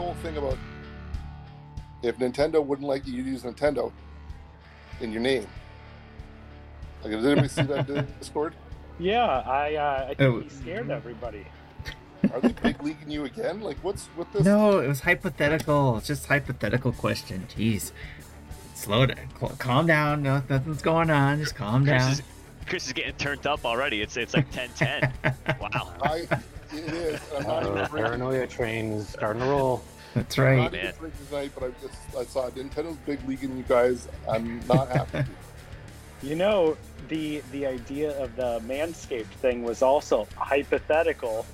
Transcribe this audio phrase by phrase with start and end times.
[0.00, 0.56] whole thing about
[2.02, 3.92] if Nintendo wouldn't like you to use Nintendo
[5.00, 5.46] in your name?
[7.02, 7.86] Like, did anybody see that
[8.18, 8.54] Discord?
[8.98, 10.40] Yeah, I uh, I think Oh.
[10.40, 11.46] he scared everybody.
[12.34, 13.62] Are they big leaguing you again?
[13.62, 14.44] Like, what's with this?
[14.44, 15.96] No, it was hypothetical.
[15.96, 17.46] It's just hypothetical question.
[17.56, 17.92] Jeez.
[18.74, 19.16] Slow down.
[19.38, 20.22] Cal- Calm down.
[20.22, 21.38] No, nothing's going on.
[21.38, 22.12] Just calm Chris down.
[22.12, 22.22] is,
[22.66, 24.02] Chris is getting turned up already.
[24.02, 25.10] It's it's like 10-10.
[25.60, 25.92] wow.
[26.02, 26.26] I,
[26.72, 27.20] it is.
[27.34, 27.96] and I'm not even Uh, drinking.
[27.96, 29.82] paranoia train's starting to roll.
[30.14, 30.56] That's I'm right.
[30.58, 30.92] not Man.
[30.98, 34.08] drinking tonight, but I just I saw Nintendo's big leaguing you guys.
[34.28, 35.24] I'm not happy.
[36.22, 36.76] You know,
[37.08, 41.46] the the idea of the Manscaped thing was also hypothetical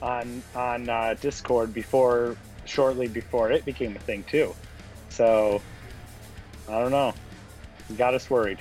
[0.00, 4.54] on on uh, Discord before shortly before it became a thing too.
[5.08, 5.60] So
[6.68, 7.12] I don't know.
[7.90, 8.60] It got us worried.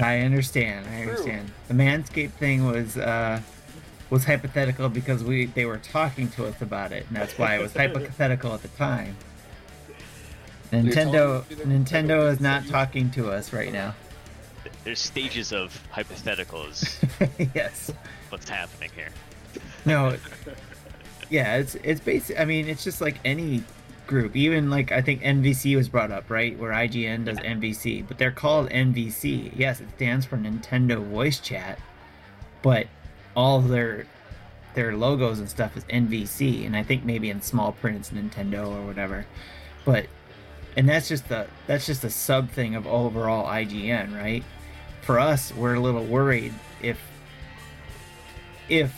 [0.00, 0.88] I understand.
[0.88, 1.10] I True.
[1.10, 1.52] understand.
[1.68, 3.40] The Manscaped thing was uh
[4.14, 7.60] was hypothetical because we they were talking to us about it, and that's why it
[7.60, 9.16] was hypothetical at the time.
[10.72, 13.94] Nintendo me Nintendo Nintendo is not talking to us right now.
[14.84, 16.96] There's stages of hypotheticals.
[17.54, 17.92] yes.
[18.30, 19.10] What's happening here?
[19.84, 20.16] No.
[21.30, 22.38] Yeah, it's it's basic.
[22.38, 23.64] I mean, it's just like any
[24.06, 24.36] group.
[24.36, 26.56] Even like I think NVC was brought up, right?
[26.58, 29.50] Where IGN does NVC, but they're called NVC.
[29.56, 31.78] Yes, it stands for Nintendo Voice Chat,
[32.60, 32.88] but
[33.34, 34.06] all their
[34.74, 38.66] their logos and stuff is NVC, and I think maybe in small print it's Nintendo
[38.68, 39.26] or whatever.
[39.84, 40.06] But
[40.76, 44.42] and that's just the that's just a sub thing of overall IGN, right?
[45.02, 46.98] For us, we're a little worried if
[48.68, 48.92] if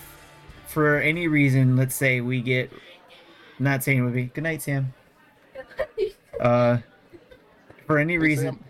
[0.66, 2.70] for any reason, let's say we get
[3.58, 4.92] not saying it would be good night, Sam.
[6.38, 6.76] Uh,
[7.86, 8.64] for any Hey, reason, Sam.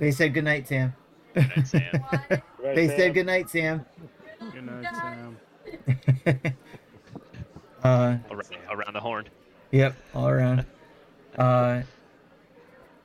[0.00, 0.92] they said good night, Sam.
[1.32, 2.04] That's Sam.
[2.74, 3.86] They said good night, Sam.
[4.52, 5.36] Good night, Sam.
[7.84, 9.28] uh, around, around the horn.
[9.70, 10.66] Yep, all around.
[11.36, 11.82] Uh,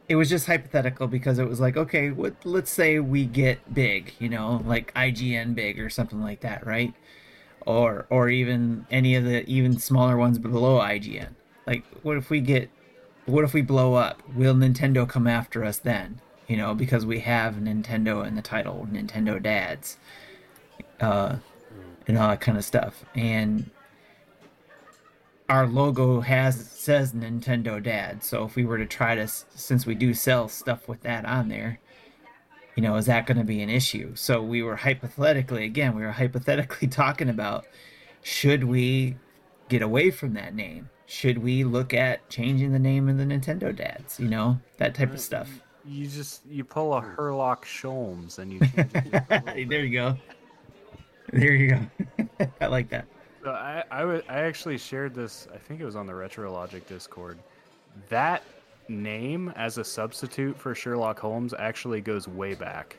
[0.10, 4.14] it was just hypothetical because it was like, okay, what, let's say we get big,
[4.20, 6.94] you know, like IGN big or something like that, right?
[7.66, 11.30] Or or even any of the even smaller ones below IGN.
[11.68, 12.72] Like, what if we get,
[13.28, 14.24] what if we blow up?
[14.34, 16.20] Will Nintendo come after us then?
[16.48, 19.98] You know, because we have Nintendo in the title, Nintendo Dads,
[21.00, 21.38] uh,
[22.10, 23.70] and all that kind of stuff, and
[25.48, 28.24] our logo has says Nintendo Dad.
[28.24, 31.50] So if we were to try to, since we do sell stuff with that on
[31.50, 31.80] there,
[32.76, 34.16] you know, is that going to be an issue?
[34.16, 37.66] So we were hypothetically, again, we were hypothetically talking about
[38.22, 39.18] should we
[39.70, 40.90] get away from that name?
[41.06, 44.20] Should we look at changing the name of the Nintendo Dads?
[44.20, 45.62] You know, that type of uh, stuff.
[45.84, 48.60] You just you pull a Herlock Sholmes and you.
[48.60, 49.70] change it.
[49.70, 50.18] there you go.
[51.32, 52.48] There you go.
[52.62, 53.06] I like that.
[53.44, 55.48] So I, I, actually shared this.
[55.54, 57.40] I think it was on the RetroLogic Discord.
[58.10, 58.44] That
[58.90, 62.98] name as a substitute for Sherlock Holmes actually goes way back.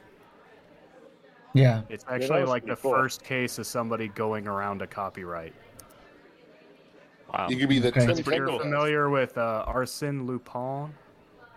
[1.52, 1.82] Yeah.
[1.88, 2.92] It's actually was like the pretty cool.
[2.92, 5.52] first case of somebody going around a copyright.
[7.32, 7.48] Wow.
[7.48, 8.00] You could be the Okay.
[8.00, 8.58] Tim If you're Kendall.
[8.60, 10.92] familiar with uh, Arsène Lupin,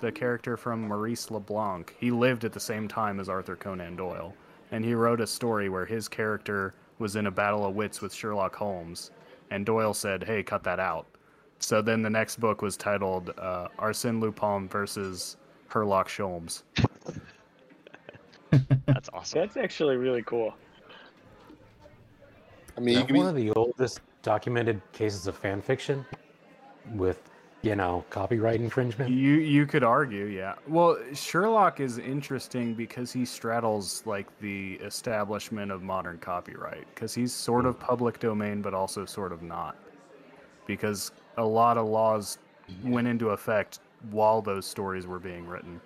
[0.01, 4.33] the character from Maurice LeBlanc, he lived at the same time as Arthur Conan Doyle,
[4.73, 8.11] and he wrote a story where his character was in a battle of wits with
[8.11, 9.11] Sherlock Holmes,
[9.51, 11.05] and Doyle said, "Hey, cut that out."
[11.59, 15.37] So then the next book was titled uh, Arsène Lupin versus
[15.69, 16.63] Herlock Sholmes.
[18.87, 19.39] That's awesome.
[19.39, 20.55] That's actually really cool.
[22.75, 23.19] I mean, you Not could be.
[23.19, 26.03] one of the oldest documented cases of fan fiction
[26.95, 27.29] with,
[27.63, 29.09] you know, copyright infringement.
[29.09, 30.55] You you could argue, yeah.
[30.67, 37.33] Well, Sherlock is interesting because he straddles like the establishment of modern copyright because he's
[37.33, 39.77] sort of public domain but also sort of not.
[40.67, 42.37] Because a lot of laws
[42.83, 43.79] went into effect
[44.11, 45.79] while those stories were being written.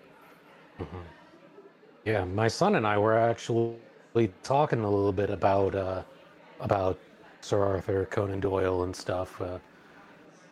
[2.06, 3.78] Yeah, my son and I were actually
[4.42, 6.02] talking a little bit about uh,
[6.60, 7.00] about
[7.42, 9.40] Sir Arthur Conan Doyle and stuff.
[9.40, 9.60] Uh,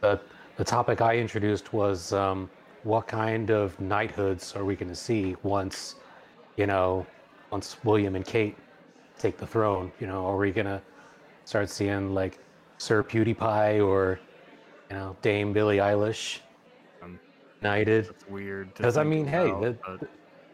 [0.02, 0.20] the
[0.57, 2.50] the topic I introduced was um,
[2.84, 5.96] what kind of knighthoods are we going to see once,
[6.57, 7.06] you know,
[7.52, 8.57] once William and Kate
[9.19, 9.92] take the throne?
[10.00, 10.81] You know, are we going to
[11.46, 12.40] start seeing like
[12.78, 14.19] Sir PewDiePie or
[14.90, 16.40] you know Dame Billie Eilish
[17.01, 17.19] Um,
[17.62, 18.08] knighted?
[18.10, 18.74] It's weird.
[18.74, 20.10] Because I mean, hey, the- but-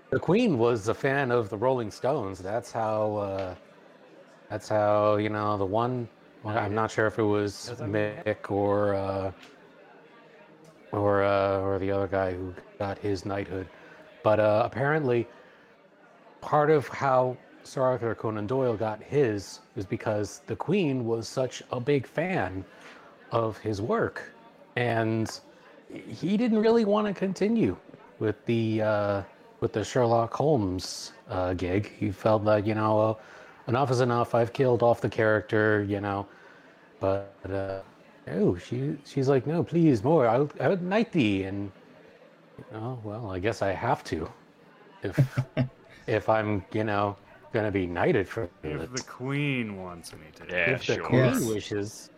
[0.09, 2.39] The Queen was a fan of the Rolling Stones.
[2.39, 3.15] That's how.
[3.15, 3.55] Uh,
[4.49, 6.09] that's how you know the one.
[6.43, 9.31] I'm not sure if it was Mick or uh,
[10.91, 13.67] or uh, or the other guy who got his knighthood,
[14.23, 15.27] but uh, apparently,
[16.41, 21.63] part of how Sir Arthur Conan Doyle got his is because the Queen was such
[21.71, 22.65] a big fan
[23.31, 24.31] of his work,
[24.75, 25.39] and
[25.89, 27.75] he didn't really want to continue
[28.19, 29.21] with the uh,
[29.59, 31.91] with the Sherlock Holmes uh, gig.
[31.99, 33.15] He felt that you know uh,
[33.67, 34.33] enough is enough.
[34.35, 36.27] I've killed off the character, you know.
[36.99, 37.83] But
[38.31, 40.27] uh, oh, she she's like, no, please more.
[40.27, 41.71] I would, I would knight thee, and
[42.73, 44.29] oh well, I guess I have to,
[45.03, 45.47] if
[46.07, 47.17] if I'm you know
[47.53, 48.89] gonna be knighted for If it.
[48.91, 50.45] the queen wants me to.
[50.49, 51.05] Yeah, if the sure.
[51.05, 51.47] queen Yes.
[51.47, 52.09] wishes.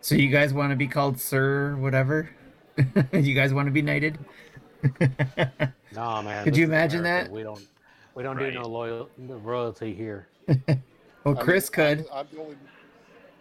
[0.00, 2.30] So you guys want to be called Sir whatever?
[3.12, 4.18] you guys want to be knighted?
[5.90, 6.44] No man.
[6.44, 7.04] Could you imagine America.
[7.04, 7.30] that?
[7.30, 7.66] We don't
[8.14, 8.52] we don't Right.
[8.52, 10.28] do no loyal no royalty here.
[11.24, 12.04] Well, I Chris mean, could.
[12.04, 12.56] I'm, I'm the only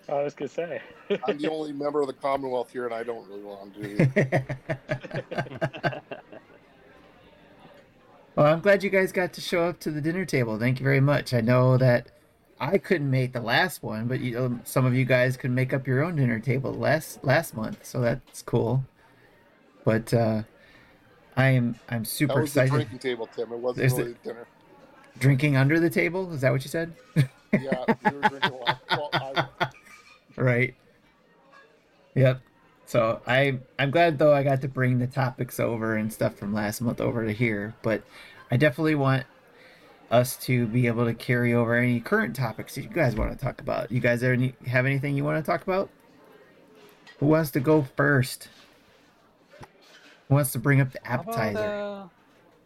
[0.07, 0.81] I was gonna say.
[1.27, 4.11] I'm the only member of the Commonwealth here, and I don't really want to do
[4.15, 6.01] it.
[8.35, 10.59] well, I'm glad you guys got to show up to the dinner table.
[10.59, 11.33] Thank you very much.
[11.33, 12.11] I know that
[12.59, 15.73] I couldn't make the last one, but you, um, some of you guys could make
[15.73, 18.83] up your own dinner table last last month, so that's cool.
[19.83, 20.43] But uh,
[21.37, 22.87] I am I'm That super was the excited.
[22.87, 23.51] drinking table, Tim.
[23.51, 24.47] It wasn't There's the- dinner.
[25.17, 26.33] Drinking under the table?
[26.33, 26.91] Is that what you said?
[27.15, 29.34] Yeah, we were drinking while, while I,
[30.37, 30.75] right.
[32.15, 32.41] Yep.
[32.85, 36.53] So I I'm glad though I got to bring the topics over and stuff from
[36.53, 38.03] last month over to here, but
[38.51, 39.25] I definitely want
[40.11, 43.37] us to be able to carry over any current topics that you guys want to
[43.43, 43.91] talk about.
[43.91, 45.89] You guys any, have anything you want to talk about?
[47.19, 48.49] Who wants to go first?
[50.29, 51.59] Who wants to bring up the How about, appetizer?
[51.59, 52.07] uh,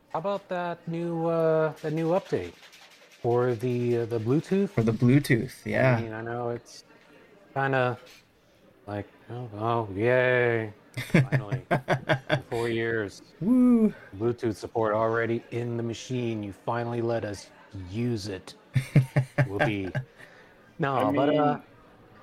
[0.10, 2.54] how about that new uh, the new update
[3.22, 4.69] for the uh, the Bluetooth?
[4.69, 5.95] For the Bluetooth, yeah.
[5.95, 6.83] I mean, I know it's
[7.54, 8.00] kind of
[8.88, 10.74] like oh, oh yay!
[11.12, 11.62] Finally,
[12.50, 13.22] four years.
[13.42, 13.94] Woo!
[14.18, 16.44] Bluetooth support already in the machine.
[16.44, 17.50] You finally let us
[17.92, 18.56] use it.
[19.48, 19.92] We'll be
[20.80, 21.60] no, I but uh,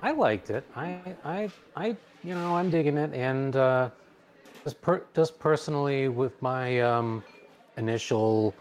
[0.01, 0.63] I liked it.
[0.75, 3.89] I, I, I, you know, I'm digging it, and uh,
[4.63, 7.23] just per- just personally with my um,
[7.77, 8.53] initial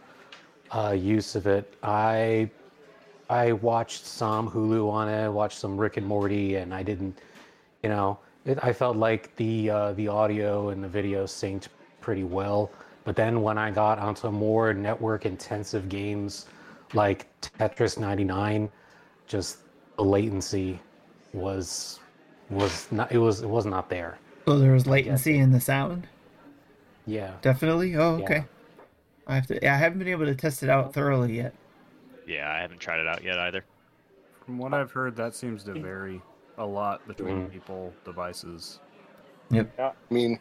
[0.70, 2.50] uh, use of it, I
[3.28, 7.18] I watched some Hulu on it, watched some Rick and Morty, and I didn't,
[7.82, 11.68] you know, it, I felt like the uh, the audio and the video synced
[12.00, 12.70] pretty well.
[13.04, 16.46] But then when I got onto more network intensive games
[16.94, 18.68] like Tetris 99,
[19.26, 19.58] just
[19.96, 20.80] the latency
[21.32, 22.00] was
[22.50, 24.18] was not it was it was not there.
[24.46, 26.06] So there was latency in the sound?
[27.06, 27.32] Yeah.
[27.42, 27.96] Definitely?
[27.96, 28.24] Oh, Yeah.
[28.24, 28.44] okay.
[29.26, 31.54] I have to yeah, I haven't been able to test it out thoroughly yet.
[32.26, 33.64] Yeah, I haven't tried it out yet either.
[34.44, 36.20] From what I've heard, that seems to vary
[36.58, 37.52] a lot between Mhm.
[37.52, 38.80] people, devices.
[39.50, 39.72] Yep.
[39.78, 39.92] Yeah.
[40.10, 40.40] I mean,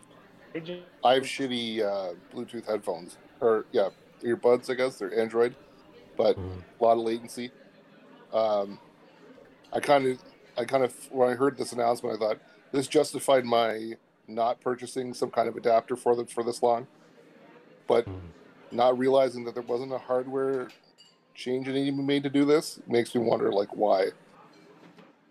[1.04, 3.90] I have shitty uh, Bluetooth headphones, or yeah,
[4.22, 4.70] earbuds.
[4.70, 5.56] I guess they're Android,
[6.18, 6.64] but Mhm.
[6.80, 7.52] a lot of latency.
[8.34, 8.80] Um,
[9.72, 10.24] I kind of,
[10.58, 12.40] I kind of, when I heard this announcement, I thought
[12.72, 13.96] this justified my
[14.28, 16.88] not purchasing some kind of adapter for the for this long,
[17.88, 18.32] but Mhm.
[18.72, 20.70] not realizing that there wasn't a hardware
[21.36, 24.08] change that needed to be made to do this makes me wonder, like, why,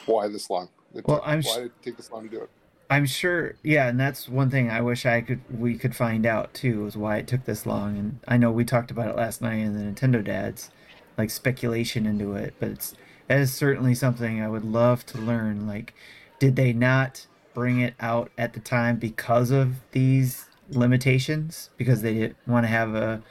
[0.06, 0.68] why this long?
[0.94, 2.50] It Well, took- I'm why did it take this long to do it?
[2.90, 6.52] I'm sure, yeah, and that's one thing I wish I could we could find out
[6.52, 7.96] too is why it took this long.
[7.96, 10.70] And I know we talked about it last night in the Nintendo Dads,
[11.16, 12.94] like speculation into it, but it's
[13.26, 15.66] that is certainly something I would love to learn.
[15.66, 15.94] Like,
[16.38, 21.70] did they not bring it out at the time because of these limitations?
[21.79, 23.22] Because they didn't want to have a,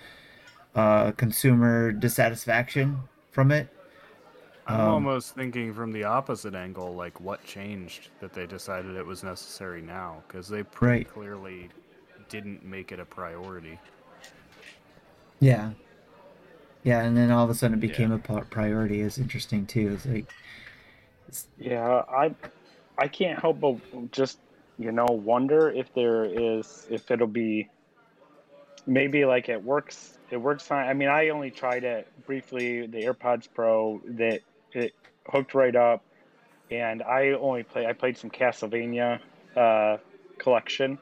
[0.75, 3.70] a consumer dissatisfaction from it?
[4.65, 9.06] I'm Um, almost thinking from the opposite angle, like what changed that they decided it
[9.06, 10.25] was necessary now?
[10.27, 11.08] Because they pretty Right.
[11.08, 11.72] clearly
[12.30, 13.80] didn't make it a priority.
[15.39, 15.74] Yeah.
[16.84, 19.94] Yeah, and then all of a sudden it became a priority is interesting too.
[19.94, 20.34] It's like,
[21.58, 22.36] Yeah, I
[22.98, 23.77] I can't help but
[24.12, 24.39] just
[24.77, 27.70] you know wonder if there is if it'll be
[28.86, 30.87] maybe like it works it works fine.
[30.87, 34.93] I mean, I only tried it briefly the AirPods Pro that it
[35.27, 36.03] hooked right up,
[36.71, 39.19] and I only play I played some Castlevania
[39.55, 39.97] uh,
[40.39, 40.97] collection,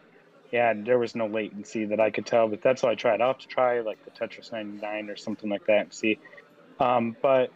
[0.52, 2.50] and there was no latency that I could tell.
[2.50, 3.22] But that's why I tried.
[3.22, 6.20] I'll have to try like the Tetris 99 or something like that and see.
[6.82, 7.54] Um, but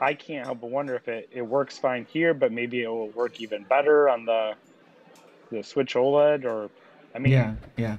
[0.00, 3.10] I can't help but wonder if it, it works fine here, but maybe it will
[3.10, 4.54] work even better on the
[5.50, 6.70] the Switch OLED, or
[7.14, 7.96] I mean, yeah, yeah.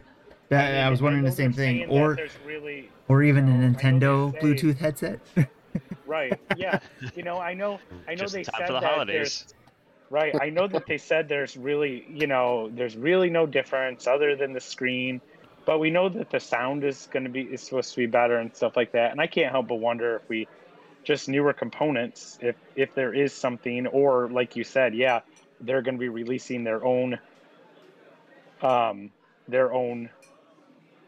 [0.52, 4.78] That, I, was wondering the same thing, or really or even a Nintendo say- Bluetooth
[4.78, 5.22] headset.
[6.06, 6.82] right, yeah.
[7.16, 9.16] You know, I know, I know Just they in time said the that holidays.
[9.16, 9.54] there's
[10.10, 10.36] right.
[10.42, 14.52] I know that they said there's really, you know, there's really no difference other than
[14.52, 15.22] the screen,
[15.66, 18.38] but we know that the sound is going to be is supposed to be better
[18.38, 19.12] and stuff like that.
[19.12, 20.50] And I can't help but wonder if we
[21.06, 25.22] just newer components, if if there is something, or like you said, yeah,
[25.62, 27.18] they're going to be releasing their own
[28.62, 29.12] um,
[29.48, 30.10] their own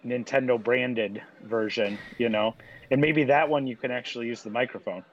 [0.06, 2.56] Nintendo branded version, you know,
[2.92, 5.04] and maybe that one you can actually use the microphone.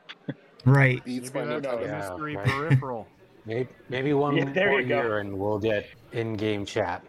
[0.64, 1.02] Right.
[1.04, 1.80] Beats Maybe my that's Nintendo.
[1.80, 2.46] a Yeah, mystery right.
[2.46, 3.08] peripheral.
[3.46, 5.00] Maybe, maybe one Yeah, there more you go.
[5.02, 7.02] year and we'll get in-game chat.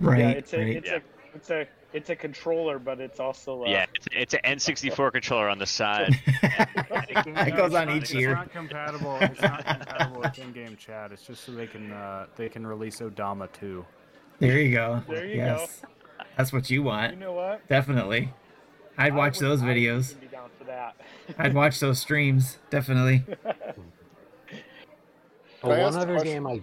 [0.00, 0.20] Right.
[0.20, 0.76] yeah, it's a right.
[0.76, 0.96] it's Yeah.
[0.96, 1.00] a
[1.36, 5.50] it's a it's a controller, but it's also uh, Yeah, it's, it's an N64 controller
[5.50, 6.18] on the side.
[6.42, 8.30] it goes on it's each not, year.
[8.30, 9.18] It's not compatible.
[9.20, 11.12] It's not compatible with in-game chat.
[11.12, 13.84] It's just so they can uh, they can release Odama 2.
[14.40, 15.02] There you go.
[15.06, 15.82] There you yes.
[16.38, 17.14] That's what you want.
[17.14, 17.66] You know what?
[17.68, 18.32] Definitely.
[18.96, 20.18] I'd watch would- those videos.
[20.20, 20.94] Be down for that.
[21.38, 22.58] I'd watch those streams.
[22.70, 23.24] Definitely.
[24.46, 26.32] Can I Oh, one other question?
[26.32, 26.60] game I,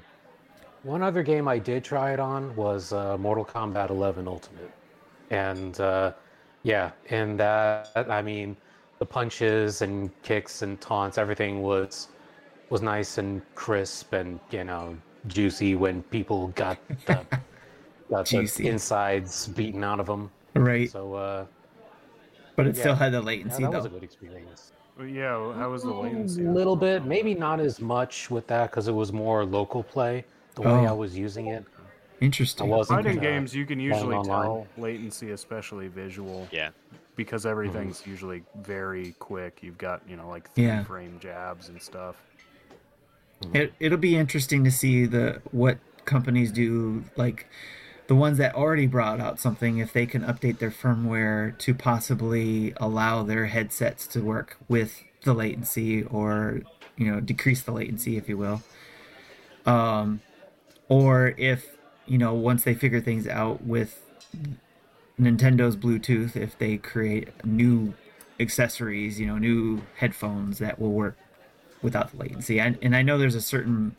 [0.83, 4.71] one other game I did try it on was uh, Mortal Kombat 11 Ultimate,
[5.31, 6.13] and uh,
[6.63, 8.55] yeah, in that I mean,
[8.99, 12.07] the punches and kicks and taunts, everything was
[12.69, 14.95] was nice and crisp and you know
[15.27, 17.25] juicy when people got the,
[18.09, 20.31] got the insides beaten out of them.
[20.53, 20.89] Right.
[20.89, 21.45] So uh,
[22.55, 23.87] But it still had the yeah, latency that was though.
[23.89, 24.71] a good experience.
[24.97, 26.45] But yeah, how was the latency?
[26.45, 30.23] A little bit, maybe not as much with that because it was more local play.
[30.55, 30.95] The way I Oh.
[30.95, 31.65] was using it,
[32.21, 32.71] Interesting.
[32.71, 34.43] I wasn't Fighting games, you can usually online.
[34.43, 36.69] tell latency, especially visual, Yeah.
[37.17, 39.59] because everything's usually very quick.
[39.61, 40.85] You've got you know like three Yeah.
[40.85, 42.15] frame jabs and stuff.
[43.53, 47.47] It it'll be interesting to see the what companies do like
[48.07, 52.73] the ones that already brought out something if they can update their firmware to possibly
[52.77, 56.61] allow their headsets to work with the latency or
[56.97, 58.61] you know decrease the latency if you will
[59.65, 60.21] um
[60.87, 64.01] or if you know once they figure things out with
[65.19, 67.95] Nintendo's Bluetooth if they create new
[68.39, 71.17] accessories you know new headphones that will work
[71.85, 72.59] without the latency.
[72.59, 73.95] And, and I know there's a certain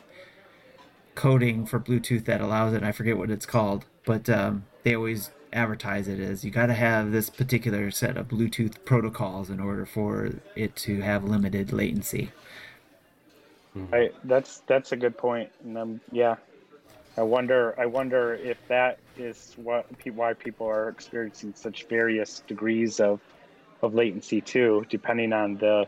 [1.14, 2.82] coding for Bluetooth that allows it.
[2.82, 6.74] I forget what it's called, but um, they always advertise it as you got to
[6.74, 12.30] have this particular set of Bluetooth protocols in order for it to have limited latency.
[13.92, 16.36] I, that's that's a good point, and um, yeah,
[17.18, 23.00] I wonder I wonder if that is what why people are experiencing such various degrees
[23.00, 23.20] of
[23.82, 25.86] of latency too, depending on the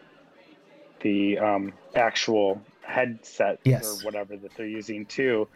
[1.01, 3.85] the um, actual headset Yes.
[3.87, 5.49] or whatever that they're using too.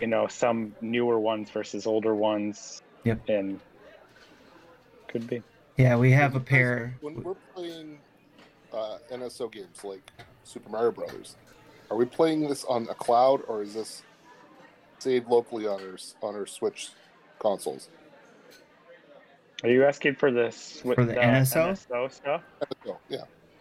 [0.00, 2.82] You know, some newer ones versus older ones.
[3.04, 3.28] Yep.
[3.28, 3.60] And
[5.08, 5.42] could be.
[5.76, 6.96] Yeah, we have a pair.
[7.00, 7.98] When we're playing
[8.72, 10.10] uh, NSO games like
[10.44, 11.36] Super Mario Brothers,
[11.90, 14.02] are we playing this on a cloud or is this
[14.98, 16.90] saved locally on our on our Switch
[17.38, 17.88] consoles?
[19.62, 21.72] Are you asking for this For the NSO?
[21.72, 22.42] NSO stuff?
[22.84, 23.18] NSO, yeah.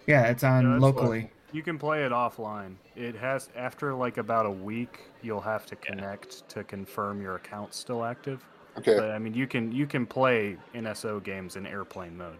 [0.07, 1.31] Yeah, it's on Yeah, that's locally.
[1.51, 2.75] You can play it offline.
[2.95, 7.77] It has after like about a week, you'll have to connect to confirm your account's
[7.77, 8.45] still active.
[8.77, 8.95] Okay.
[8.95, 12.39] But I mean, you can you can play NSO games in airplane mode.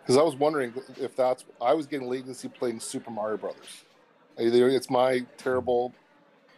[0.00, 3.84] Because I was wondering if that's I was getting latency playing Super Mario Brothers.
[4.38, 5.92] Either it's my terrible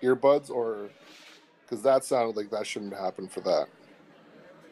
[0.02, 0.88] earbuds or
[1.62, 3.66] because that sounded like that shouldn't happen for that.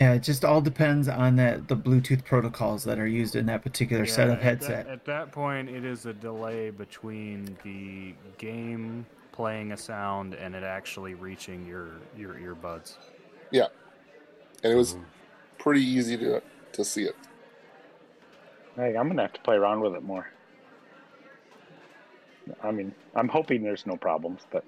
[0.03, 3.63] Yeah, it just all depends on the, the Bluetooth protocols that are used in that
[3.63, 4.87] particular set Yeah, of at headset.
[4.87, 10.57] That, at that point, it is a delay between the game playing a sound and
[10.57, 12.97] it actually reaching your your earbuds.
[13.53, 13.69] Yeah,
[14.65, 15.05] and it was Mhm.
[15.59, 16.43] pretty easy to
[16.73, 17.15] to see it.
[18.75, 20.27] Hey, I'm gonna have to play around with it more.
[22.61, 24.65] I mean, I'm hoping there's no problems, but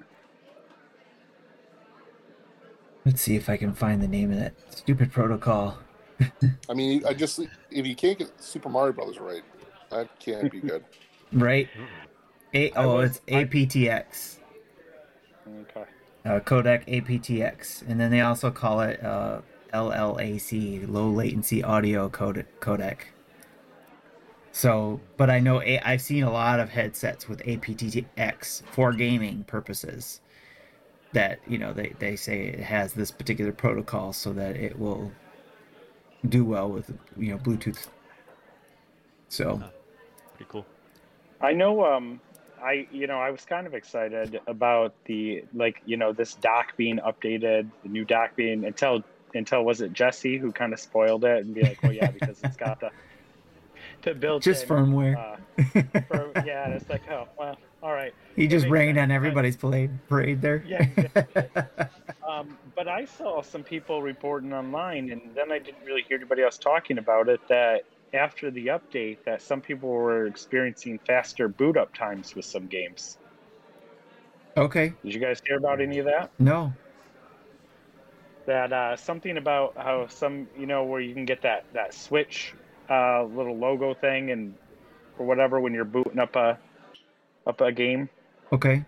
[3.05, 5.79] Let's see if I can find the name of that stupid protocol.
[6.71, 7.39] I mean, I just
[7.71, 9.43] if you can't get Super Mario Brothers right,
[9.91, 10.85] that can't be good.
[11.33, 11.69] Right?
[12.53, 14.37] A- oh, was- it's aptX.
[15.63, 15.85] okay.
[16.25, 19.41] uh, codec aptX, and then they also call it uh,
[19.73, 22.99] LLAC, low latency audio code- codec.
[24.53, 29.43] So, but I know a- I've seen a lot of headsets with aptX for gaming
[29.45, 30.21] purposes.
[31.15, 35.11] That you know they they say it has this particular protocol so that it will
[36.29, 37.87] do well with you know Bluetooth.
[39.29, 39.63] So
[40.37, 40.67] Pretty cool.
[41.41, 41.85] I know.
[41.85, 42.21] Um,
[42.63, 46.77] I you know I was kind of excited about the like you know this dock
[46.77, 49.03] being updated, the new dock being until
[49.35, 52.39] until was it Jesse who kind of spoiled it and be like, oh yeah, because
[52.43, 52.91] it's got the
[54.05, 55.17] the built just firmware.
[55.17, 55.37] Uh,
[56.45, 58.15] yeah, it's like, oh well, all right.
[58.37, 60.65] he just rained on everybody's parade parade there.
[60.67, 61.45] Yeah, exactly.
[62.27, 66.43] Um, but I saw some people reporting online, and then I didn't really hear anybody
[66.43, 67.39] else talking about it.
[67.49, 67.83] That
[68.15, 73.19] after the update, that some people were experiencing faster boot up times with some games.
[74.57, 74.95] okay.
[75.05, 76.31] Did you guys hear about any of that?
[76.39, 76.73] No.
[78.47, 82.55] that uh, something about how some you know where you can get that that switch
[82.91, 84.55] uh, little logo thing and
[85.19, 86.59] or whatever when you're booting up a
[87.47, 88.09] up a game
[88.53, 88.85] Okay.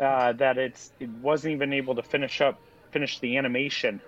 [0.00, 2.60] uh, that it's it wasn't even able to finish up
[2.92, 4.00] finish the animation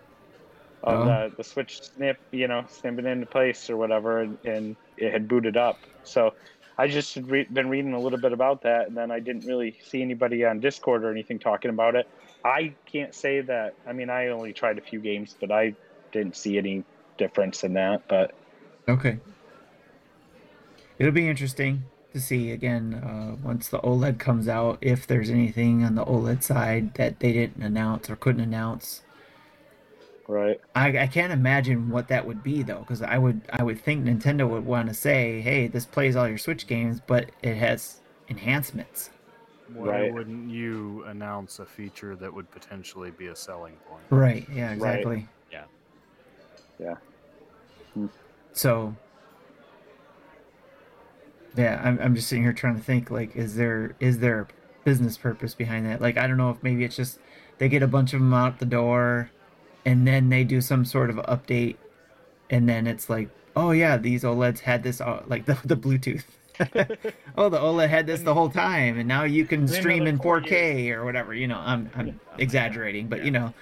[0.83, 1.05] of Oh.
[1.05, 5.29] the, the switch snip you know snapping into place or whatever and, and it had
[5.29, 6.33] booted up so
[6.79, 9.45] i just had re- been reading a little bit about that and then i didn't
[9.47, 12.09] really see anybody on discord or anything talking about it
[12.45, 15.75] i can't say that i mean i only tried a few games but i
[16.13, 16.83] didn't see any
[17.19, 18.33] difference in that but
[18.91, 19.19] Okay.
[20.99, 25.85] It'll be interesting to see again uh, once the OLED comes out if there's anything
[25.85, 29.03] on the OLED side that they didn't announce or couldn't announce.
[30.27, 33.81] right I, I can't imagine what that would be though, because I would I would
[33.81, 37.57] think Nintendo would want to say, "Hey, this plays all your Switch games, but it
[37.57, 39.11] has enhancements."
[39.73, 40.13] Why Right.
[40.13, 44.05] wouldn't you announce a feature that would potentially be a selling point?
[44.11, 44.49] Right.
[44.53, 44.73] Yeah.
[44.73, 45.17] Exactly.
[45.17, 45.29] Right.
[45.53, 45.65] Yeah.
[46.79, 46.97] Yeah.
[48.53, 48.97] So.
[51.57, 54.47] Yeah, I'm I'm just sitting here trying to think like, is there is there a
[54.85, 56.01] business purpose behind that?
[56.01, 57.19] Like, I don't know if maybe it's just
[57.59, 59.31] they get a bunch of them out the door,
[59.85, 61.77] and then they do some sort of update,
[62.51, 66.25] and then it's like, oh yeah, these OLEDs had this uh, like the the Bluetooth.
[67.39, 70.41] oh, the OLED had this the whole time, and now you can stream in four
[70.41, 71.33] 4K or whatever.
[71.35, 73.55] You know, I'm I'm exaggerating, but you know,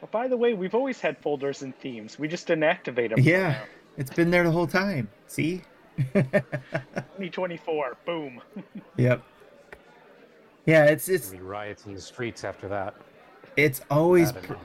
[0.00, 3.20] well, by the way we've always had folders and themes we just didn't activate them
[3.20, 3.64] yeah,
[3.96, 5.08] it's been there the whole time.
[5.26, 5.62] See?
[6.14, 8.40] 2024 boom
[8.96, 9.22] Yep.
[10.66, 12.94] Yeah, it's it's be riots in the streets after that.
[13.56, 14.56] it's always that per-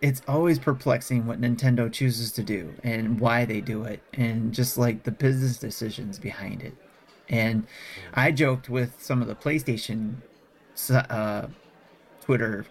[0.00, 4.78] it's always perplexing what Nintendo chooses to do and why they do it and just
[4.78, 6.74] like the business decisions behind it.
[7.28, 7.66] And
[8.14, 10.14] I joked with some of the PlayStation
[10.90, 11.48] uh,
[12.20, 12.64] Twitter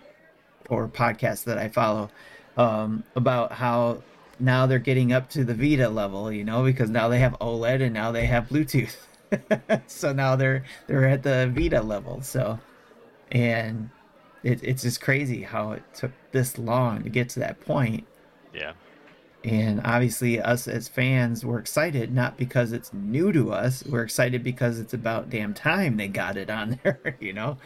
[0.70, 2.10] or podcasts that I follow
[2.58, 4.04] um, about how
[4.40, 7.82] now they're getting up to the Vita level, you know, because now they have OLED
[7.84, 8.96] and now they have Bluetooth.
[9.88, 12.22] so now they're they're at the Vita level.
[12.22, 12.60] So
[13.32, 13.90] and
[14.44, 18.06] it, it's just crazy how it took this long to get to that point
[18.54, 18.74] Yeah.
[19.44, 24.44] and obviously us as fans were excited not because it's new to us we're excited
[24.44, 27.58] because it's about damn time they got it on there you know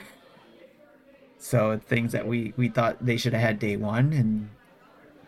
[1.42, 4.48] so things that we we thought they should have had day one and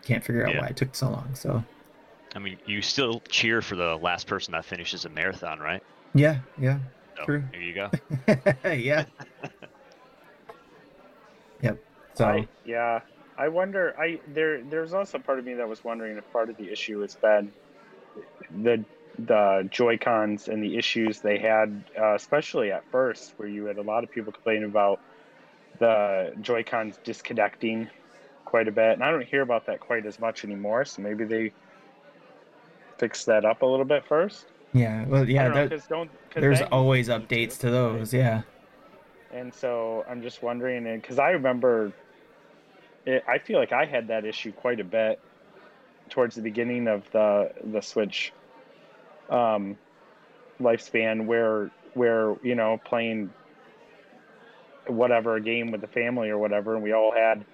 [0.04, 0.60] can't figure out Yeah.
[0.60, 1.62] why it took so long so
[2.34, 5.82] I mean, you still cheer for the last person that finishes a marathon, right?
[6.14, 6.78] yeah yeah
[7.16, 7.44] So, True.
[7.52, 7.90] There you go.
[8.74, 9.04] yeah
[11.62, 11.78] yep
[12.14, 13.00] so I, yeah,
[13.38, 13.94] I wonder.
[13.98, 17.00] I there there's also part of me that was wondering if part of the issue
[17.00, 17.52] has been
[18.62, 18.84] the
[19.18, 23.78] the Joy Cons and the issues they had, uh, especially at first, where you had
[23.78, 25.00] a lot of people complaining about
[25.78, 27.88] the Joy Cons disconnecting
[28.44, 30.84] quite a bit, and I don't hear about that quite as much anymore.
[30.84, 31.52] So maybe they
[32.98, 34.46] fix that up a little bit first.
[34.72, 38.14] yeah well yeah know, 'cause don't, 'cause there's always used to be updates to those
[38.14, 38.42] yeah
[39.32, 41.92] And so I'm just wondering, because I remember,
[43.04, 45.18] it, I feel like I had that issue quite a bit
[46.08, 48.32] towards the beginning of the the Switch
[49.28, 49.76] um,
[50.60, 53.30] lifespan, where where you know playing
[54.86, 57.44] whatever a game with the family or whatever, and we all had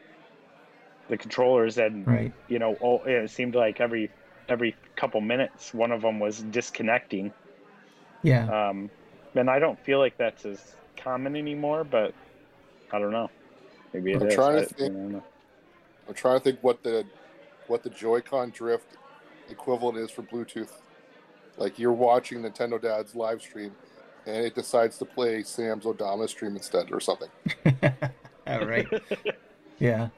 [1.08, 4.10] the controllers, and right you know, all, it seemed like every
[4.48, 7.32] every couple minutes one of them was disconnecting.
[8.22, 8.90] yeah Um,
[9.34, 12.14] and I don't feel like that's as common anymore, but
[12.92, 13.30] I don't know.
[13.92, 14.34] Maybe it I'm is.
[14.34, 14.92] trying to I- I think.
[14.92, 15.24] don't know.
[16.08, 17.04] I'm trying to think what the
[17.68, 18.96] what the Joy-Con drift
[19.48, 20.72] equivalent is for Bluetooth.
[21.56, 23.72] Like you're watching Nintendo Dad's live stream,
[24.30, 27.28] and it decides to play Sam's Odama stream instead or something.
[28.46, 28.86] All right.
[29.78, 30.08] Yeah.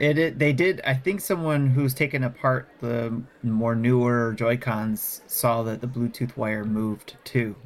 [0.00, 5.62] It, it they did I think someone who's taken apart the more newer Joy-Cons saw
[5.64, 7.56] that the Bluetooth wire moved too,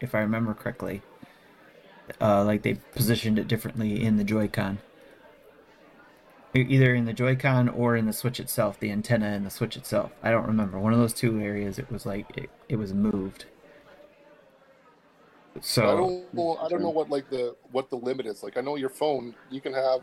[0.00, 1.02] if I remember correctly.
[2.20, 4.78] Uh like they positioned it differently in the Joy-Con.
[6.54, 10.12] Either in the Joy-Con or in the Switch itself, the antenna in the Switch itself.
[10.22, 10.78] I don't remember.
[10.78, 13.46] One of those two areas it was like it, it was moved.
[15.60, 16.58] So I don't know.
[16.60, 18.42] I don't know what like the what the limit is.
[18.42, 20.00] Like I know your phone, you can have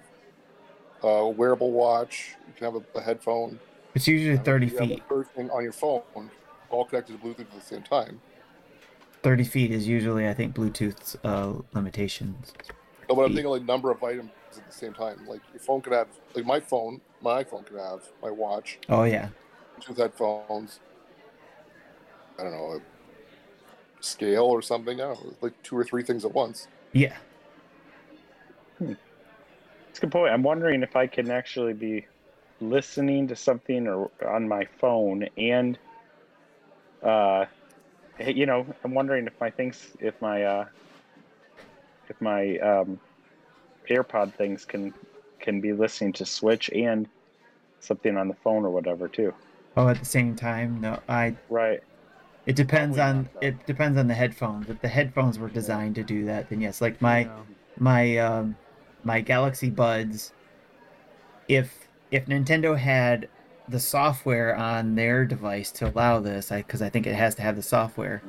[1.04, 3.60] a wearable watch, you can have a, a headphone,
[3.96, 5.04] it's usually 30 you feet.
[5.52, 6.30] on your phone,
[6.70, 8.22] all connected to Bluetooth at the same time.
[9.24, 12.54] 30 feet is usually i think bluetooth's uh limitations
[13.10, 15.26] No, but I'm thinking like number of items at the same time.
[15.28, 19.04] Like your phone could have, like my phone, my iPhone could have my watch, oh
[19.04, 19.28] yeah
[19.78, 20.80] Bluetooth headphones.
[22.38, 22.82] I don't know,
[24.02, 25.00] scale or something.
[25.02, 26.68] I don't know, like two or three things at once.
[26.94, 27.18] yeah
[28.80, 30.32] It's a good point.
[30.34, 32.06] I'm wondering if I can actually be
[32.62, 35.78] listening to something or on my phone and
[37.02, 37.46] uh
[38.20, 40.66] you know i'm wondering if my things if my uh
[42.10, 43.00] if my um
[43.90, 44.94] airpod things can
[45.40, 47.08] can be listening to switch and
[47.80, 49.34] something on the phone or whatever too
[49.78, 51.00] Oh, at the same time, no.
[51.08, 51.36] I.
[51.50, 51.80] right
[52.46, 54.70] It depends on it depends on the headphones.
[54.70, 56.82] If the headphones were designed to do that, then yes.
[56.82, 57.42] Like my Yeah.
[57.78, 58.56] my um
[59.04, 60.34] my Galaxy Buds.
[61.48, 63.30] If if Nintendo had
[63.68, 67.42] the software on their device to allow this, I because I think it has to
[67.42, 68.22] have the software.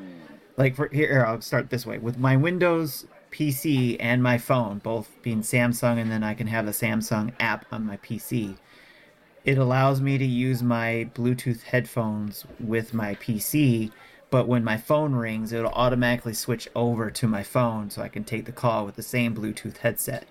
[0.56, 5.08] Like for here, I'll start this way with my Windows PC and my phone, both
[5.22, 8.56] being Samsung, and then I can have the Samsung app on my PC.
[9.44, 13.90] It allows me to use my Bluetooth headphones with my PC,
[14.31, 18.24] but when my phone rings, it'll automatically switch over to my phone so I can
[18.24, 20.26] take the call with the same Bluetooth headset.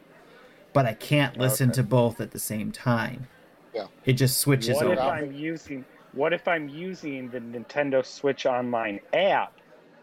[0.74, 1.78] But I can't listen Okay.
[1.78, 3.28] to both at the same time.
[3.74, 3.88] Yeah.
[4.06, 9.00] It just switches what if i'm using what if i'm using the nintendo switch online
[9.14, 9.54] app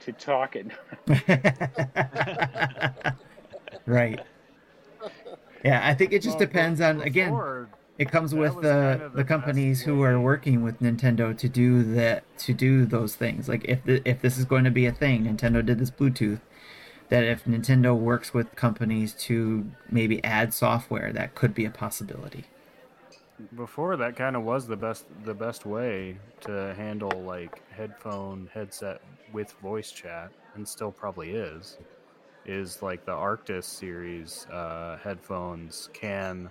[0.01, 0.66] to talk it
[3.87, 4.21] right.
[5.64, 7.31] Yeah, I think it just Well, depends be- on again.
[7.31, 10.80] before, It comes That with the kind of the the companies who are working with
[10.80, 13.48] Nintendo to do that to do those things.
[13.48, 16.40] Like if the, if this is going to be a thing, Nintendo did this Bluetooth.
[17.09, 22.46] That if Nintendo works with companies to maybe add software, that could be a possibility.
[23.54, 29.00] Before that kind of was the best the best way to handle like headphone headset
[29.32, 31.78] with voice chat and still probably is
[32.44, 36.50] is like the Arctis series uh, headphones can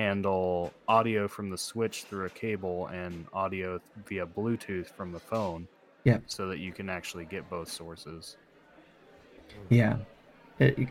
[0.00, 5.68] handle audio from the switch through a cable and audio via Bluetooth from the phone.
[6.04, 6.22] Yep.
[6.26, 8.38] So that you can actually get both sources.
[9.68, 9.98] Yeah,
[10.58, 10.88] It-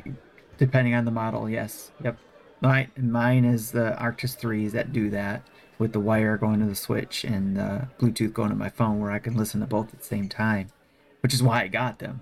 [0.58, 1.92] depending on the model, yes.
[2.04, 2.18] Yep.
[2.62, 5.42] Mine mine is the Arctis threes that do that
[5.80, 9.12] with the wire going to the switch and the Bluetooth going to my phone, where
[9.12, 10.68] I can listen to both at the same time,
[11.22, 12.22] which is why I got them.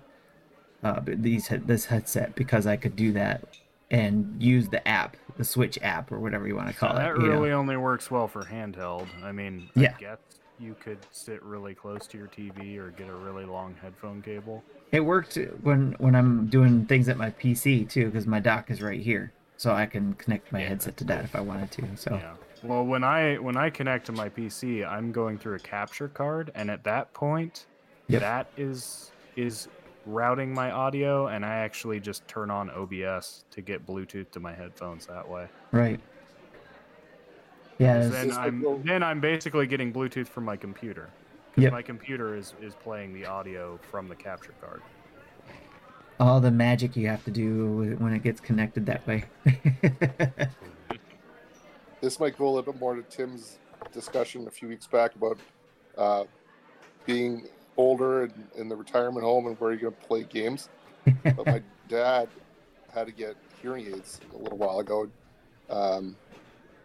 [0.84, 3.58] Uh, these this headset because I could do that
[3.92, 7.18] and use the app, the Switch app or whatever you want to call that it.
[7.20, 7.28] know.
[7.28, 9.08] really only works well for handheld.
[9.24, 9.94] I mean, Yeah.
[9.98, 10.18] I guess
[10.60, 14.64] you could sit really close to your TV or get a really long headphone cable.
[14.92, 18.82] It worked when when I'm doing things at my PC too, because my dock is
[18.82, 21.84] right here, so I can connect my Yeah, headset to that if I wanted to.
[21.98, 22.34] So Yeah.
[22.64, 26.52] Well, when I when I connect to my PC, I'm going through a capture card,
[26.56, 27.68] and at that point,
[28.08, 28.22] Yep.
[28.22, 29.68] that is is
[30.12, 34.54] routing my audio, and I actually just turn on OBS to get Bluetooth to my
[34.54, 35.48] headphones that way.
[35.72, 36.00] right.
[37.80, 41.10] Yeah, 'Cause it's- Then I'm the- then I'm basically getting Bluetooth from my computer.
[41.52, 41.74] Because Yep.
[41.74, 44.82] my computer is, is playing the audio from the capture card.
[46.20, 49.24] all the magic you have to do when it gets connected that way.
[52.02, 53.58] This might go a little bit more to Tim's
[53.92, 55.38] discussion a few weeks back about
[55.98, 56.24] uh,
[57.06, 60.70] being older and in the retirement home and where you're going to play games.
[61.24, 62.28] but my dad
[62.94, 65.10] had to get hearing aids a little while ago.
[65.70, 66.16] Um,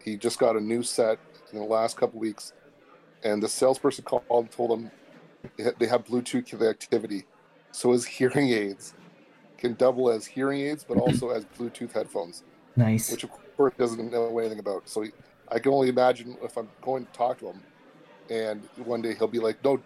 [0.03, 1.19] he just got a new set
[1.51, 2.53] in the last couple weeks,
[3.23, 4.91] and the salesperson called and told him
[5.77, 7.23] they have Bluetooth connectivity,
[7.71, 8.93] so his hearing aids
[9.57, 12.43] can double as hearing aids, but also as Bluetooth headphones
[12.75, 13.11] nice.
[13.11, 14.87] which of course doesn't know anything about.
[14.89, 15.11] So he,
[15.49, 17.61] I can only imagine if I'm going to talk to him,
[18.29, 19.79] and one day he'll be like, "No,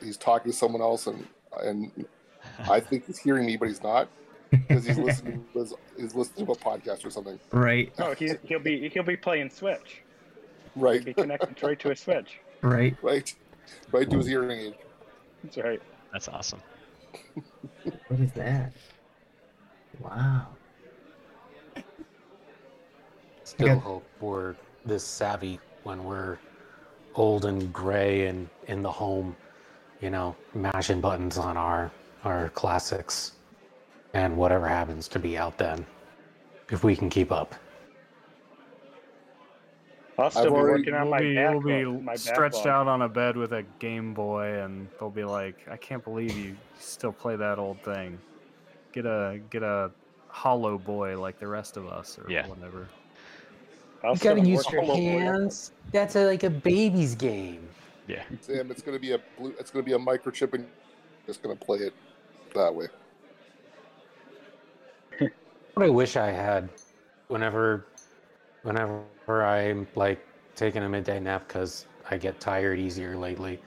[0.00, 1.26] he's talking to someone else," and
[1.62, 2.06] and
[2.68, 4.08] I think he's hearing me, but he's not
[4.68, 5.44] because he's listening.
[5.54, 7.38] to his, he's listening to a podcast or something.
[7.52, 10.02] right, Oh, he, he'll be he'll be playing switch
[10.74, 12.96] he'll Right, be connected right to a switch right.
[13.02, 13.34] right,
[13.92, 14.74] right to his hearing aid.
[15.42, 15.80] that's right
[16.12, 16.60] That's awesome.
[18.08, 18.72] What is that?
[20.00, 20.48] Wow.
[23.44, 23.80] Still Okay.
[23.80, 24.54] hope we're
[24.84, 26.38] this savvy when we're
[27.14, 29.36] old and gray and in the home,
[30.00, 31.90] you know, mashing buttons on our
[32.24, 33.32] our classics
[34.14, 35.84] and whatever happens to be out then.
[36.70, 37.54] If we can keep up.
[40.18, 41.60] i'll still be already- working on We'll my be, back we'll
[41.96, 42.66] be my stretched backlog.
[42.66, 46.36] out on a bed with a Game Boy, and they'll be like, "I can't believe
[46.36, 48.18] you still play that old thing.
[48.92, 49.90] Get a get a
[50.28, 52.46] Hollow Boy like the rest of us, or Yeah.
[52.48, 52.88] whatever."
[54.02, 55.72] I'll You gotta use your on my- hands.
[55.92, 57.68] That's a, like a baby's game.
[58.06, 58.22] Yeah.
[58.40, 59.54] Sam, it's going to be a blue.
[59.58, 60.66] It's going to be a microchip, and
[61.26, 61.94] just going to play it
[62.54, 62.86] that way.
[65.74, 66.70] What I wish I had
[67.28, 67.86] whenever
[68.62, 73.60] whenever I'm like taking a midday nap because I get tired easier lately.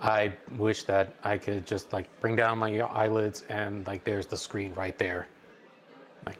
[0.00, 4.36] I wish that I could just like bring down my eyelids and like there's the
[4.36, 5.28] screen right there.
[6.26, 6.38] Like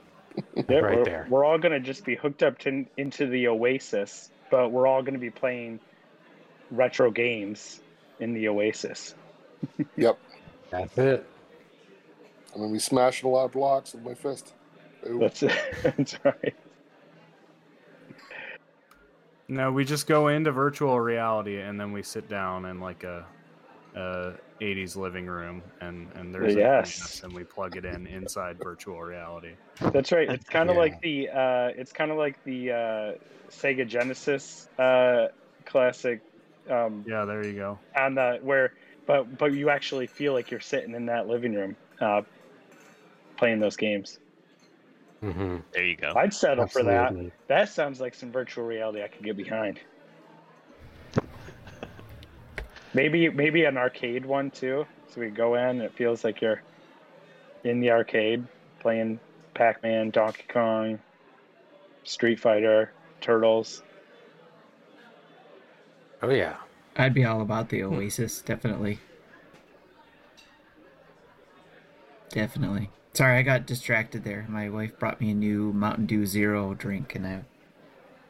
[0.68, 1.26] Yeah, Right we're, there.
[1.28, 5.18] We're all gonna just be hooked up to into the Oasis, but we're all gonna
[5.18, 5.80] be playing
[6.70, 7.80] retro games
[8.20, 9.14] in the Oasis.
[9.96, 10.18] Yep.
[10.70, 11.26] That's it.
[12.54, 14.54] I'm gonna be smashing a lot of blocks with my fist.
[15.08, 15.18] Ooh.
[15.18, 15.40] That's
[15.82, 16.54] that's right.
[19.48, 23.24] No, we just go into virtual reality and then we sit down in like a,
[23.96, 27.00] a 80s living room and and there's a Yes.
[27.00, 29.52] NES and we plug it in inside virtual reality.
[29.80, 30.28] That's right.
[30.28, 30.82] It's kind of Yeah.
[30.82, 33.12] like the uh, it's kind of like the uh,
[33.50, 35.28] Sega Genesis uh,
[35.64, 36.20] classic
[36.70, 37.78] um, Yeah, there you go.
[37.96, 38.72] on the where,
[39.06, 42.22] but but you actually feel like you're sitting in that living room uh,
[43.36, 44.18] playing those games.
[45.22, 45.56] Mm-hmm.
[45.72, 46.12] There you go.
[46.14, 47.14] I'd settle for that.
[47.48, 49.80] That sounds like some virtual reality I could get behind.
[52.94, 54.86] Maybe maybe an arcade one too.
[55.08, 56.62] So we go in and it feels like you're
[57.64, 58.46] in the arcade
[58.80, 59.20] playing
[59.54, 60.98] Pac-Man, Donkey Kong,
[62.04, 63.82] Street Fighter, Turtles.
[66.22, 66.56] Oh yeah.
[66.96, 68.98] I'd be all about the Oasis, definitely.
[72.30, 72.90] Definitely.
[73.14, 74.46] Sorry, I got distracted there.
[74.48, 77.42] My wife brought me a new Mountain Dew Zero drink, and I,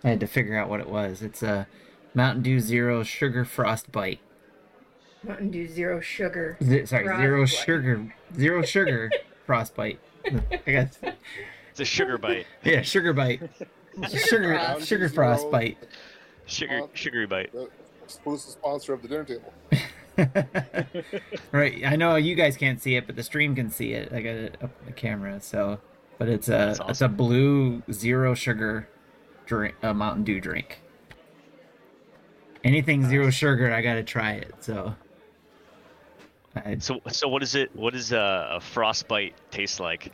[0.05, 1.23] I had to figure out what it was.
[1.23, 1.67] It's a
[2.15, 4.21] Mountain Dew Zero Sugar Frost Bite.
[5.23, 6.57] Mountain Dew Zero Sugar.
[6.63, 7.65] Z- sorry, zero Frostbite.
[7.67, 9.11] sugar, zero sugar
[9.47, 9.99] frostbite.
[10.67, 10.97] I got
[11.71, 12.47] It's a sugar bite.
[12.65, 13.41] yeah, sugar bite,
[14.29, 14.87] sugar Frost.
[14.87, 15.15] sugar Zero.
[15.15, 15.79] frostbite.
[16.49, 17.53] Sugar sugary bite.
[17.53, 17.69] The
[18.03, 19.53] exclusive sponsor of the dinner table.
[21.53, 24.13] right, I know you guys can't see it, but the stream can see it.
[24.13, 25.79] I got it up on the camera, so.
[26.17, 28.89] But it's a That's it's a blue zero sugar
[29.47, 30.81] drink, a Mountain Dew drink.
[32.65, 34.55] Anything zero sugar, I gotta try it.
[34.61, 34.97] So.
[36.57, 37.77] I, So so what is it?
[37.77, 40.13] What does a, a frostbite taste like?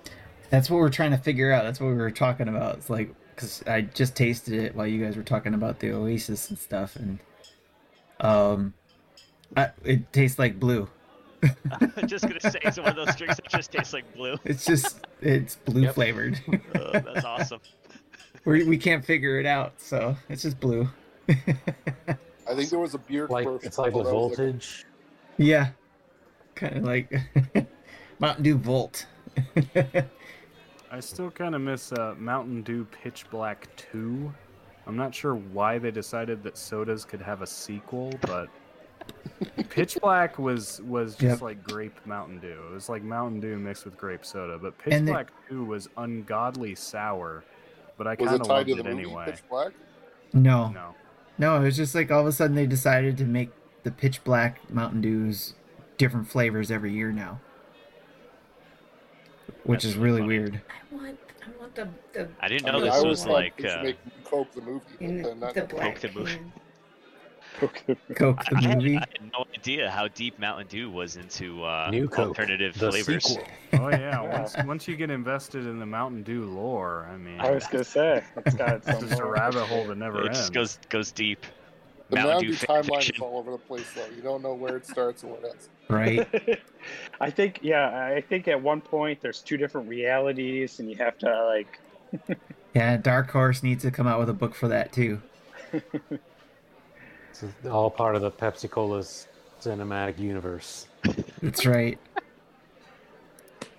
[0.51, 1.63] That's what we're trying to figure out.
[1.63, 2.77] That's what we were talking about.
[2.77, 6.51] It's like because I just tasted it while you guys were talking about the Oasis
[6.51, 7.19] and stuff, and
[8.21, 8.75] um,
[9.57, 10.89] I, it tastes like blue.
[11.73, 14.37] I'm just gonna say it's one of those drinks that just tastes like blue.
[14.45, 15.95] It's just it's blue Yep.
[15.95, 16.41] flavored.
[16.75, 17.61] Uh, that's awesome.
[18.45, 20.89] we we can't figure it out, so it's just blue.
[21.29, 24.85] I think there was a beer Like it's like a that was like- voltage.
[25.37, 25.71] yeah,
[26.55, 27.13] kind of like
[28.19, 29.07] Mountain Dew Volt.
[30.95, 34.33] I still kind of miss uh, Mountain Dew Pitch Black 2.
[34.87, 38.49] I'm not sure why they decided that sodas could have a sequel, but
[39.71, 41.41] Pitch Black was was just Yep.
[41.43, 42.61] like grape Mountain Dew.
[42.71, 45.65] It was like Mountain Dew mixed with grape soda, but Pitch And the- Black 2
[45.65, 47.43] was ungodly sour,
[47.99, 49.25] but I kind of tied loved it anyway.
[49.27, 49.73] Pitch Black?
[50.33, 50.95] No, No.
[51.39, 53.51] no, it was just like all of a sudden they decided to make
[53.83, 55.55] the pitch black Mountain Dews
[55.99, 57.41] different flavors every year now,
[59.65, 60.51] which That's is really really funny.
[60.51, 60.63] weird.
[60.91, 62.29] I want, I want the the.
[62.41, 63.65] I didn't I know mean, this I was always thought like.
[63.65, 64.85] Uh, make Coke the movie.
[65.01, 66.39] In but the, not- the black the movie.
[67.61, 67.97] Coke the
[68.57, 68.97] I, had, movie.
[68.97, 72.91] I had no idea how deep Mountain Dew was into uh, New Coke, alternative the
[72.91, 73.25] flavors.
[73.25, 73.45] sequel.
[73.75, 74.39] Oh yeah, Yeah.
[74.41, 77.85] once once you get invested in the Mountain Dew lore, I mean, I was gonna
[77.85, 80.39] say it's got it's just a rabbit hole that never It ends.
[80.41, 81.47] just goes goes deep.
[82.11, 84.07] The Mountain Mountain Dew Dew fan timeline is all over the place, though.
[84.17, 85.69] You don't know where it starts and where it ends.
[85.89, 86.27] Right.
[87.21, 91.19] I think yeah, I think at one point there's two different realities, and you have
[91.19, 91.79] to like
[92.75, 95.21] Yeah, Dark Horse needs to come out with a book for that too.
[97.31, 99.27] It's all part of the Pepsi Cola's
[99.61, 100.87] cinematic universe.
[101.43, 101.99] That's right.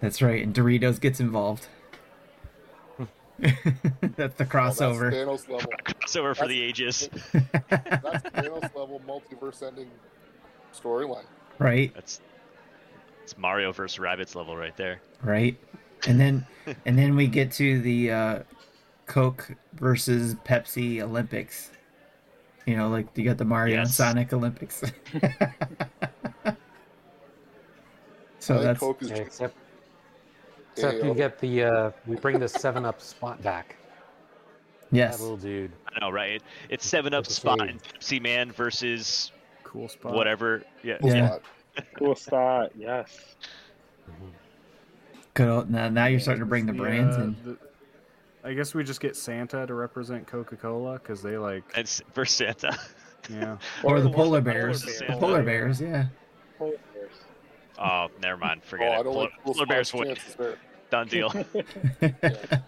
[0.01, 1.67] That's right, and Doritos gets involved.
[3.39, 5.11] That's the Oh, crossover.
[5.11, 5.71] that's level.
[5.83, 7.09] Crossover for the ages.
[7.33, 9.89] That's Thanos level multiverse ending
[10.73, 11.25] storyline.
[11.59, 12.21] Right, That's
[13.23, 15.01] it's Mario versus Rabbids level right there.
[15.23, 15.57] right.
[16.07, 16.45] And then
[16.85, 18.39] and then we get to the uh
[19.05, 21.71] Coke versus Pepsi Olympics.
[22.65, 24.83] You know, like you got the Mario and Sonic Olympics.
[28.39, 29.55] so I that's Coke is Yeah, except
[30.73, 33.75] except you get the uh, we bring the Seven Up spot back.
[34.91, 35.17] yes.
[35.17, 35.71] That little dude.
[35.95, 36.41] I know, right?
[36.69, 39.31] It's Seven Up Spot and Pepsi Man versus
[39.75, 40.13] cool spot.
[40.13, 40.63] whatever.
[40.83, 40.97] Yeah.
[41.01, 41.27] cool Yeah.
[41.27, 41.41] spot.
[41.97, 42.71] cool spot.
[42.77, 43.35] Yes.
[45.33, 47.35] Good old, now, now you're starting to bring the The, brands uh, in.
[47.43, 47.57] the-
[48.43, 52.77] I guess we just get Santa to represent Coca-Cola because they like, And for Santa.
[53.29, 53.57] yeah.
[53.83, 54.83] Or the Or polar the bears.
[54.83, 55.19] polar The bears.
[55.19, 56.05] polar bears, yeah.
[56.59, 57.11] Polar bears.
[57.79, 58.61] Oh, never mind.
[58.65, 59.03] Oh, Forget I it.
[59.03, 60.15] Polar, like polar Bears spot's win.
[60.15, 60.57] chances there.
[60.91, 61.33] Done deal.
[62.01, 62.59] Yeah.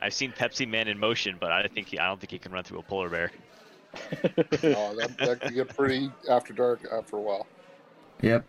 [0.00, 2.52] I've seen Pepsi Man in motion, but I think he, I don't think he can
[2.52, 3.32] run through a polar bear.
[4.64, 7.46] Oh, that, that can get pretty after dark after a while.
[8.22, 8.44] Yep.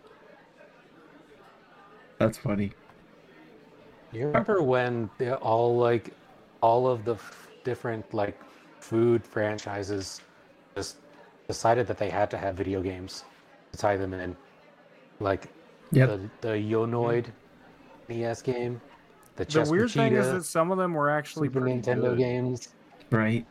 [2.18, 2.72] That's funny.
[4.12, 6.12] You remember when they all like
[6.62, 8.40] all of the f- different like
[8.80, 10.20] food franchises
[10.74, 10.96] just
[11.48, 13.24] decided that they had to have video games
[13.72, 14.34] to tie them in,
[15.20, 15.48] like
[15.92, 16.08] Yep.
[16.08, 16.86] the the Yo!
[16.86, 17.26] Noid
[18.08, 18.80] NES game,
[19.36, 22.18] the The Chess weird thing is that some of them were actually Super Nintendo good.
[22.18, 22.68] games.
[23.10, 23.46] Right.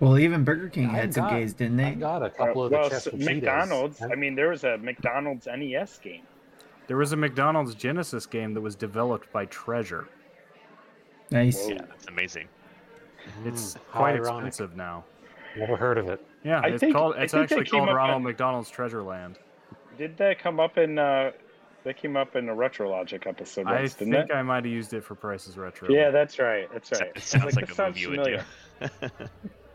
[0.00, 1.96] Well, even Burger King I had some got- games, didn't I they?
[1.96, 4.02] got a couple of the well, Chess so McDonald's.
[4.02, 6.22] I mean, there was a McDonald's NES game.
[6.86, 10.08] There was a McDonald's Genesis game that was developed by Treasure.
[11.30, 11.62] Nice.
[11.64, 11.70] Whoa.
[11.74, 12.46] Yeah, that's amazing.
[13.44, 14.46] It's Mm, how quite ironic.
[14.48, 15.04] expensive now.
[15.56, 16.24] Never heard of it.
[16.44, 17.16] Yeah, I it's think- called.
[17.18, 19.38] It's actually called Ronald with- McDonald's Treasure Land.
[19.98, 20.98] Did that come up in?
[20.98, 21.32] uh
[21.84, 24.30] That came up in a RetroLogic episode I didn't think it?
[24.32, 25.88] I might have used it for Prices Retro.
[25.88, 26.68] Yeah, that's right.
[26.72, 27.10] That's right.
[27.16, 28.42] It sounds like, that a sounds movie you would
[29.00, 29.18] do.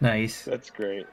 [0.00, 0.18] familiar.
[0.22, 0.44] Nice.
[0.44, 1.06] That's great.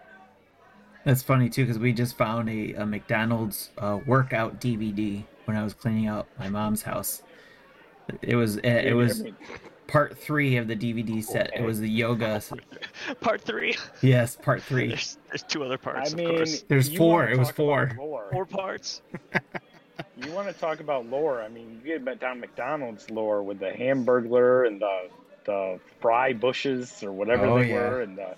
[1.05, 5.63] That's funny too, because we just found a, a McDonald's uh, workout DVD when I
[5.63, 7.23] was cleaning out my mom's house.
[8.21, 9.23] It was it, it was
[9.87, 11.51] part three of the DVD set.
[11.55, 12.41] It was the yoga.
[13.21, 13.75] Part three.
[14.01, 14.89] Yes, part three.
[14.89, 16.61] There's, there's two other parts, I of mean, course.
[16.63, 17.27] There's four.
[17.29, 17.91] It was four.
[17.95, 19.01] Four parts.
[20.23, 21.41] You want to talk about lore?
[21.41, 25.09] I mean, you get down McDonald's lore with the Hamburglar and the
[25.45, 27.89] the fry bushes or whatever Oh, they yeah.
[27.89, 28.35] were, and the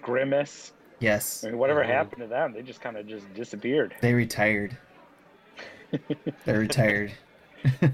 [0.00, 0.72] grimace.
[1.00, 1.86] Yes, I mean, whatever Mhm.
[1.88, 3.94] happened to them, they just kind of just disappeared.
[4.00, 4.76] they retired.
[6.44, 7.12] they retired.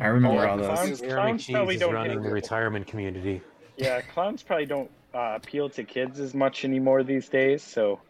[0.00, 0.78] I remember Oh, all the those.
[0.78, 3.42] clowns- Jeremy clowns probably Cheese is don't running the retirement community.
[3.76, 8.00] Yeah, clowns probably don't uh, appeal to kids as much anymore these days, so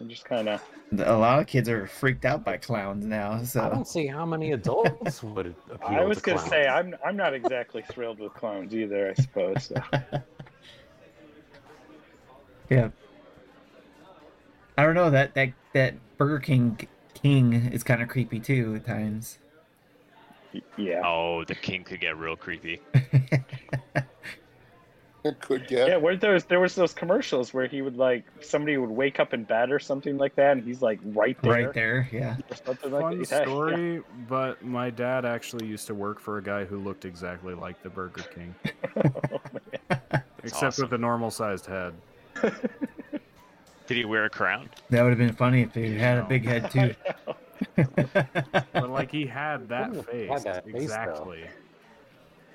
[0.00, 0.62] I'm just kind of.
[0.98, 3.42] A lot of kids are freaked out by clowns now.
[3.44, 6.50] So I don't see how many adults would appeal I was to gonna clowns.
[6.50, 9.10] say I'm I'm not exactly thrilled with clowns either.
[9.10, 9.64] I suppose.
[9.66, 9.76] So.
[12.72, 12.88] Yeah,
[14.78, 18.86] I don't know that that that Burger King King is kind of creepy too at
[18.86, 19.38] times.
[20.76, 21.02] Yeah.
[21.04, 22.80] Oh, the king could get real creepy.
[25.24, 25.88] It could get.
[25.88, 29.20] Yeah, where there was there was those commercials where he would like somebody would wake
[29.20, 32.36] up in bed or something like that, and he's like right there, right there, yeah.
[32.50, 33.30] or something like Fun that.
[33.30, 37.54] Yeah, story, but my dad actually used to work for a guy who looked exactly
[37.54, 38.52] like the Burger King,
[38.96, 39.40] Oh,
[39.90, 40.22] man.
[40.42, 40.86] except awesome.
[40.86, 41.94] with a normal sized head.
[43.86, 44.68] Did he wear a crown?
[44.90, 46.94] That would have been funny if he had a big head too.
[48.72, 51.44] But like he had that Wouldn't face had that face, exactly.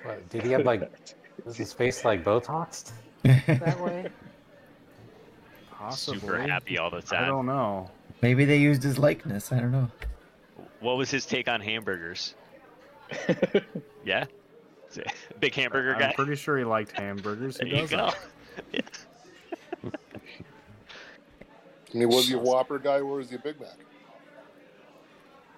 [0.03, 0.91] What, did he have like
[1.45, 2.91] was his face like Botox
[3.23, 4.09] that way?
[5.71, 6.19] Possibly.
[6.19, 7.23] Super happy all the time.
[7.23, 7.89] I don't know.
[8.21, 9.51] Maybe they used his likeness.
[9.51, 9.89] I don't know.
[10.81, 12.35] What was his take on hamburgers?
[14.03, 14.25] Yeah?
[14.89, 16.13] Is it a Big hamburger I'm guy?
[16.15, 17.57] pretty sure he liked hamburgers.
[17.57, 18.11] There He you does go.
[21.93, 23.69] I mean, was he a Whopper guy or was he a Big Mac?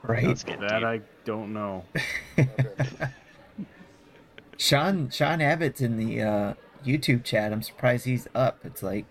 [0.03, 0.25] Right?
[0.27, 0.71] Let's That deep.
[0.71, 1.83] I don't know.
[2.37, 2.47] Okay.
[4.57, 6.53] Sean Sean Abbott's in the uh,
[6.85, 7.51] YouTube chat.
[7.51, 8.59] I'm surprised he's up.
[8.63, 9.05] It's like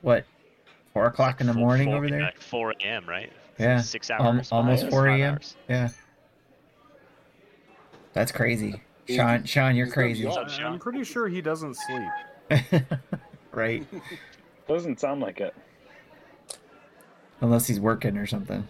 [0.00, 0.24] what
[0.92, 2.22] four o'clock in the Four- morning four- over there.
[2.22, 3.30] Like 4 a.m., right?
[3.58, 4.50] Yeah, Six Al- hours.
[4.52, 5.38] almost 4 a.m.
[5.68, 5.88] Yeah,
[8.12, 8.80] that's crazy.
[9.08, 10.26] Sean, Sean, you're he's gonna be crazy.
[10.26, 10.38] on.
[10.38, 10.72] up, Sean?
[10.74, 12.08] I'm pretty sure he doesn't sleep.
[13.52, 13.86] right?
[14.68, 15.54] Doesn't sound like it.
[17.40, 18.66] Unless he's working or something.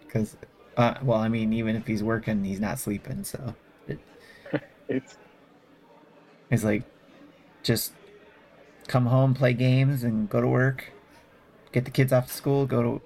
[0.00, 0.36] Because,
[0.76, 3.24] uh, well, I mean, even if he's working, he's not sleeping.
[3.24, 3.54] So
[3.86, 3.98] it,
[4.88, 5.18] It's
[6.50, 6.82] it's like
[7.62, 7.92] just
[8.86, 10.92] come home, play games, and go to work.
[11.72, 13.02] Get the kids off to school, go to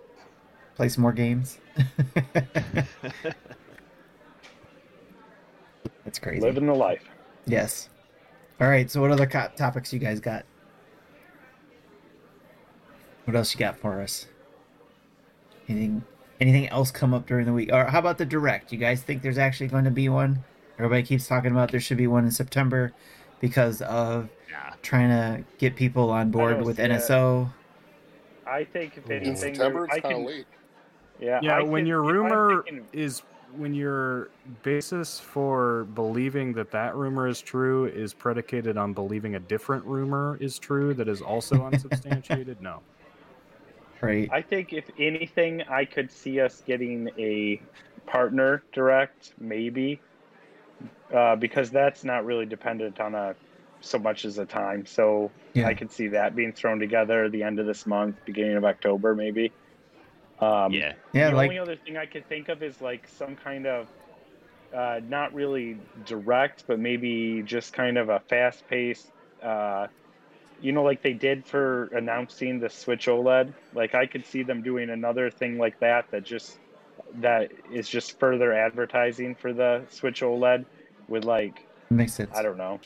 [0.77, 1.59] play some more games.
[6.05, 6.40] That's crazy.
[6.40, 7.03] living the life.
[7.46, 7.88] Yes.
[8.61, 8.90] All right.
[8.90, 10.44] So, what other co- topics you guys got?
[13.24, 14.26] What else you got for us?
[15.68, 16.04] Anything?
[16.40, 17.70] Anything else come up during the week?
[17.72, 18.72] Or how about the direct?
[18.72, 20.42] You guys think there's actually going to be one?
[20.78, 22.92] Everybody keeps talking about there should be one in September
[23.40, 24.74] because of Yeah.
[24.82, 26.90] trying to get people on board with see it.
[26.90, 27.52] NSO.
[28.46, 30.46] I think if In In September, it's kind of late.
[31.20, 31.38] Yeah.
[31.42, 33.23] Yeah, I when can- your rumor thinking- is
[33.56, 34.31] when your
[34.62, 40.38] basis for believing that that rumor is true is predicated on believing a different rumor
[40.40, 42.60] is true that is also unsubstantiated.
[42.60, 42.81] No.
[44.03, 44.29] Right.
[44.33, 47.63] I think if anything, I could see us getting a
[48.07, 50.00] partner direct, maybe,
[51.15, 53.37] uh, because that's not really dependent on a
[53.81, 54.87] so much as a time.
[54.87, 55.69] So Yeah.
[55.69, 58.65] I could see that being thrown together at the end of this month, beginning of
[58.65, 59.53] October, maybe.
[60.40, 60.94] Um, Yeah.
[61.13, 61.29] Yeah.
[61.29, 63.88] the Like only other thing I could think of is like some kind of
[64.75, 65.77] uh, not really
[66.07, 69.88] direct, but maybe just kind of a fast paced, uh,
[70.63, 73.52] you know, like they did for announcing the Switch OLED.
[73.75, 76.58] Like I could see them doing another thing like that that just
[77.17, 80.65] that is just further advertising for the Switch OLED
[81.08, 82.31] with like Makes sense.
[82.35, 82.81] I don't know,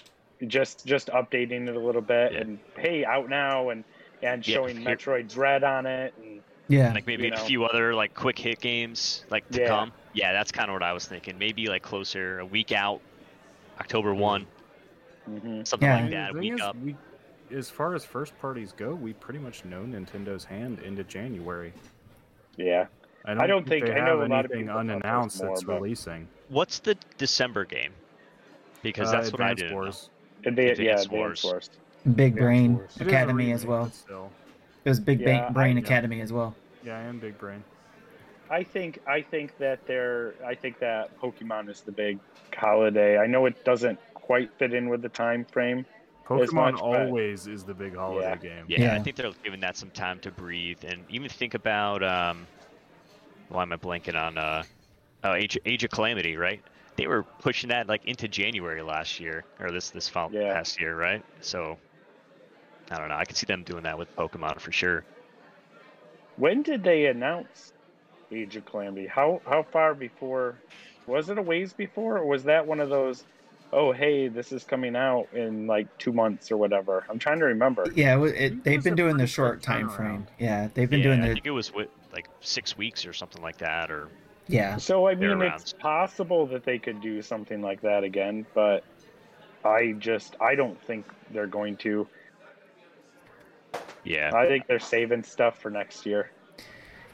[0.49, 2.41] just just updating it a little bit Yeah.
[2.41, 3.85] and hey, out now and
[4.23, 6.93] and Yeah, showing here- Metroid Dread on it and Yeah.
[6.93, 7.43] Like maybe You a know.
[7.45, 9.69] few other like quick hit games like to Yeah.
[9.69, 9.93] come.
[10.15, 11.39] Yeah, that's kind of what I was thinking.
[11.39, 13.01] Maybe like closer, a week out,
[13.79, 14.47] October one,
[15.31, 15.67] mhm.
[15.67, 16.01] something Yeah.
[16.01, 16.31] like that.
[16.35, 16.75] A week is, up.
[16.77, 16.97] we,
[17.55, 21.73] as far as first parties go, we pretty much know Nintendo's hand into January.
[22.57, 22.87] yeah.
[23.29, 24.87] I don't, I don't think- they I know have a lot of anything people thought
[24.87, 26.29] there was unannounced more, that's but- releasing.
[26.49, 27.91] What's the December game?
[28.83, 29.73] Because Uh, that's what I Advance did.
[29.73, 30.11] Wars.
[30.45, 31.45] Advan- yeah, Advance Advance Wars.
[31.45, 31.71] Wars.
[32.15, 32.97] Big Yeah, Brain of course.
[32.99, 33.91] It is a Academy as well.
[33.91, 34.31] Still,
[34.85, 36.55] It was Big Yeah, Brain I- Academy as well.
[36.85, 37.65] yeah, and Big Brain.
[38.49, 42.21] I think I think that they're I think that Pokemon is the big
[42.57, 43.19] holiday.
[43.19, 45.85] I know it doesn't quite fit in with the time frame.
[46.29, 48.37] As Pokemon much, but- always is the big holiday Yeah.
[48.37, 48.65] game.
[48.69, 52.47] Yeah, I think they're giving that some time to breathe, and even think about um,
[53.49, 54.65] why am I blanking on uh,
[55.25, 56.61] oh, Age, Age of Calamity, right?
[56.97, 60.53] They were pushing that like into January last year, or this this fall, Yeah.
[60.53, 61.23] past year, right?
[61.43, 61.79] So
[62.91, 63.17] I don't know.
[63.17, 65.05] I could see them doing that with Pokemon for sure.
[66.37, 67.73] When did they announce
[68.33, 69.07] Age of Calamity?
[69.07, 70.57] How how far before?
[71.07, 73.25] Was it a ways before, or was that one of those?
[73.73, 77.05] Oh, hey, this is coming out in like two months or whatever.
[77.11, 77.87] I'm trying to remember.
[77.95, 80.27] Yeah, it, it, it they've been doing the short time frame.
[80.39, 81.31] Yeah, they've been yeah, doing the...
[81.31, 84.09] I think it was with like six weeks or something like that, or
[84.47, 84.77] yeah.
[84.77, 85.61] So I mean, around.
[85.61, 88.85] it's possible that they could do something like that again, but
[89.65, 92.07] I just I don't think they're going to.
[94.05, 96.31] yeah, I think they're saving stuff for next year.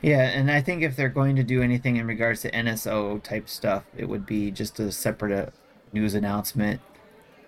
[0.02, 3.48] Yeah, and I think if they're going to do anything in regards to NSO type
[3.48, 5.50] stuff, it would be just a separate uh,
[5.92, 6.80] news announcement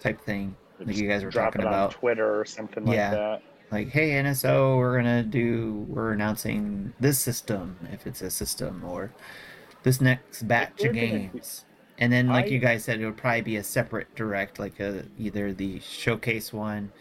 [0.01, 1.91] type thing, like you guys were Drop talking it on about.
[1.93, 3.43] Twitter or something like that.
[3.71, 9.13] Like, hey NSO, we're gonna do, we're announcing this system if it's a system, or
[9.83, 11.65] this next batch of games.
[11.99, 14.79] And then, like I- you guys said, it would probably be a separate direct, like
[14.81, 16.93] a, either the showcase one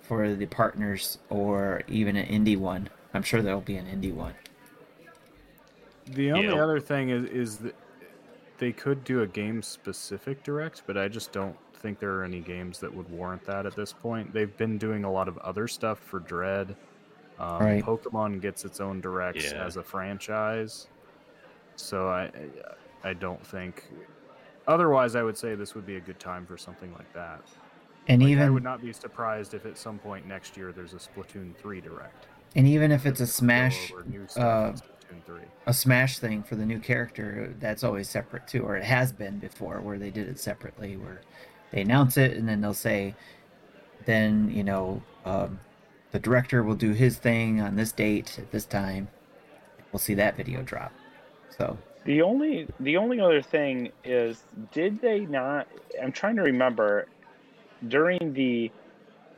[0.00, 2.88] for the partners or even an indie one.
[3.14, 4.34] I'm sure there'll be an indie one.
[6.06, 6.62] The only Yeah.
[6.62, 7.74] other thing is is that
[8.62, 12.38] they could do a game specific direct, but I just don't think there are any
[12.38, 14.32] games that would warrant that at this point.
[14.32, 16.76] They've been doing a lot of other stuff for Dread.
[17.40, 17.84] Um, Right.
[17.84, 19.64] Pokemon gets its own directs Yeah.
[19.64, 20.86] as a franchise,
[21.74, 22.30] so I
[23.02, 23.82] I don't think.
[24.68, 27.40] Otherwise, I would say this would be a good time for something like that.
[28.06, 30.92] And Like, I even would not be surprised if at some point next year there's
[30.94, 32.28] a Splatoon three direct.
[32.54, 35.42] and even if it's a Smash over new stuff uh, in three.
[35.66, 39.38] a smash thing for the new character that's always separate too or it has been
[39.38, 41.20] before where they did it separately where
[41.70, 43.14] they announce it and then they'll say
[44.06, 45.58] then you know um,
[46.10, 49.08] the director will do his thing on this date at this time
[49.92, 50.92] we'll see that video drop
[51.56, 54.42] so The only the only other thing is,
[54.72, 55.68] did they not?
[56.02, 57.06] I'm trying to remember
[57.88, 58.70] during the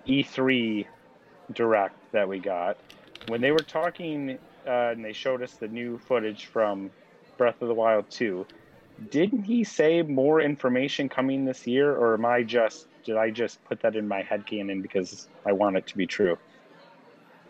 [0.06, 0.86] E3
[1.52, 2.78] direct that we got
[3.28, 6.90] when they were talking uh, and they showed us the new footage from
[7.36, 8.46] Breath of the Wild 2.
[9.10, 13.62] Didn't he say more information coming this year, or am I just did I just
[13.64, 16.38] put that in my head canon because I want it to be true?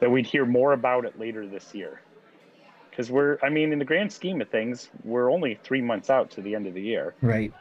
[0.00, 2.00] That we'd hear more about it later this year
[2.94, 6.30] because we're i mean in the grand scheme of things we're only three months out
[6.30, 7.52] to the end of the year right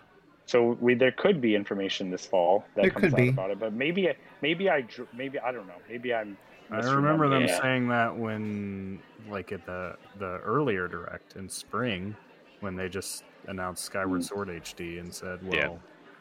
[0.46, 3.30] so we there could be information this fall that There comes could out be.
[3.30, 4.10] about it but maybe
[4.42, 6.38] maybe i maybe i don't know maybe i'm
[6.72, 7.62] I remember them misremembering it.
[7.62, 9.00] saying that when,
[9.30, 12.16] like, at the the earlier direct in spring,
[12.62, 14.24] when they just announced Skyward Mm.
[14.24, 15.70] Sword HD and said, "Well, Yeah.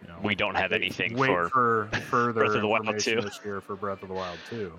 [0.02, 1.48] you know, we don't have anything wait for.
[1.90, 3.28] for further Breath of the Wild information 2.
[3.28, 4.72] this year for Breath of the Wild 2."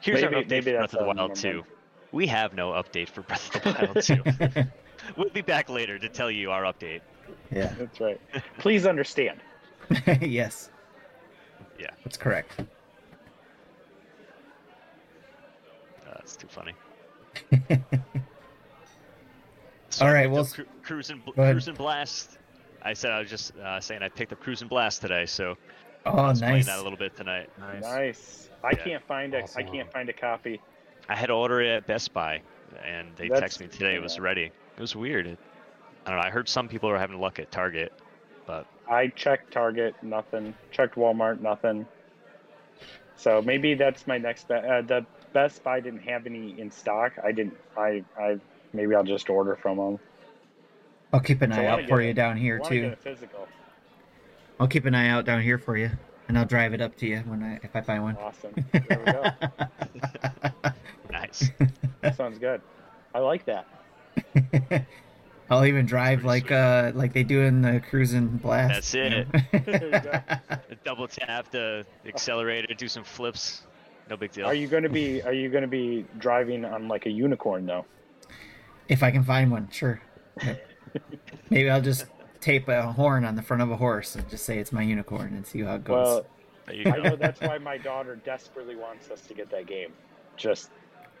[0.00, 1.64] Here's our maybe- update maybe for Breath of the Wild 2.
[2.12, 3.92] We have no update for Breath of the
[4.52, 5.12] Wild 2.
[5.16, 7.00] we'll be back later to tell you our update.
[7.50, 8.20] yeah that's right
[8.58, 9.40] please understand
[10.20, 10.70] yes
[11.78, 11.88] Yeah.
[12.04, 12.60] that's correct
[16.06, 16.72] Uh, that's too funny.
[20.00, 21.56] All I right, well, up Cru- cruising, Bl- go ahead.
[21.56, 22.38] Cruis'n Blast.
[22.82, 25.56] I said I was just uh, saying I picked up Cruis'n Blast today, so
[26.06, 27.50] I oh was playing that a little bit tonight.
[27.58, 27.82] Nice.
[27.82, 28.76] nice i Yeah.
[28.84, 29.66] can't find a i Awesome.
[29.66, 30.60] can't find a copy
[31.08, 32.40] I had to order it at Best Buy,
[32.84, 34.44] and they That's- texted me today it was ready.
[34.76, 35.26] It was weird.
[35.26, 35.38] It,
[36.06, 36.26] I don't know.
[36.26, 37.92] I heard some people are having luck at Target,
[38.46, 41.86] but i checked target nothing checked walmart nothing
[43.14, 47.12] so maybe that's my next bet uh, the best buy didn't have any in stock
[47.24, 48.38] i didn't i i
[48.72, 49.98] maybe i'll just order from them
[51.12, 52.14] i'll keep an So eye out for you it.
[52.14, 53.48] down here too physical
[54.60, 55.90] i'll keep an eye out down here for you
[56.28, 58.98] and i'll drive it up to you when i if i find one awesome there
[58.98, 59.30] we go
[61.10, 61.50] nice.
[62.00, 62.60] That sounds good.
[63.14, 63.66] I like that.
[65.50, 68.92] I'll even drive like uh like they do in the Cruis'n Blast.
[68.92, 69.26] That's it.
[69.66, 70.20] There you go.
[70.84, 73.62] Double tap the accelerator, do some flips.
[74.10, 74.46] No big deal.
[74.46, 77.66] Are you going to be Are you going to be driving on like a unicorn
[77.66, 77.84] though?
[78.88, 80.02] if I can find one, sure.
[81.50, 82.06] Maybe I'll just
[82.40, 85.34] tape a horn on the front of a horse and just say it's my unicorn
[85.34, 86.06] and see how it goes.
[86.06, 86.26] Well,
[86.66, 89.92] There you I know that's why my daughter desperately wants us to get that game.
[90.36, 90.70] Just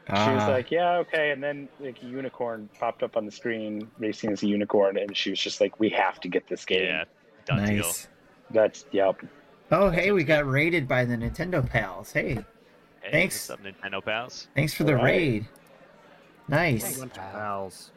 [0.08, 3.30] she was Ah, like, "Yeah, okay," and then like a unicorn popped up on the
[3.30, 6.64] screen, racing as a unicorn, and she was just like, "We have to get this
[6.64, 7.04] game." Yeah,
[7.44, 7.84] done deal.
[7.84, 8.08] nice.
[8.50, 9.22] That's yep.
[9.70, 12.10] Oh, hey, we got raided by the Nintendo pals.
[12.12, 12.44] Hey,
[13.02, 13.48] Hey, Thanks.
[13.48, 14.48] What's up, Nintendo pals?
[14.54, 15.04] thanks for the Alright.
[15.04, 15.46] raid.
[16.48, 16.98] Nice.
[16.98, 17.90] bunch pals.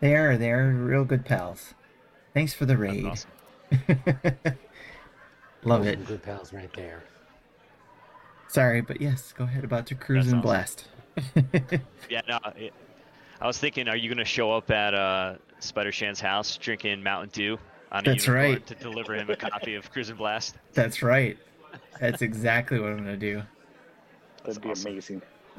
[0.00, 0.36] They are.
[0.36, 1.74] They are real good pals.
[2.34, 3.04] Thanks for the raid.
[3.06, 3.30] awesome.
[5.64, 6.06] Love Those it.
[6.06, 7.02] Good pals right there.
[8.48, 10.40] Sorry, but yes, go ahead about your cruise and awesome.
[10.42, 10.88] blast.
[12.08, 12.38] Yeah, no.
[12.56, 12.72] It,
[13.40, 17.30] I was thinking, are you gonna show up at uh, Spider Shan's house drinking Mountain
[17.32, 17.58] Dew
[17.92, 18.66] on a That's unicorn right.
[18.66, 20.56] to deliver him a copy of Cruis'n Blast?
[20.72, 21.36] That's right.
[22.00, 23.42] That's exactly what I'm gonna do.
[24.44, 24.92] That'd be awesome.
[24.92, 25.22] amazing.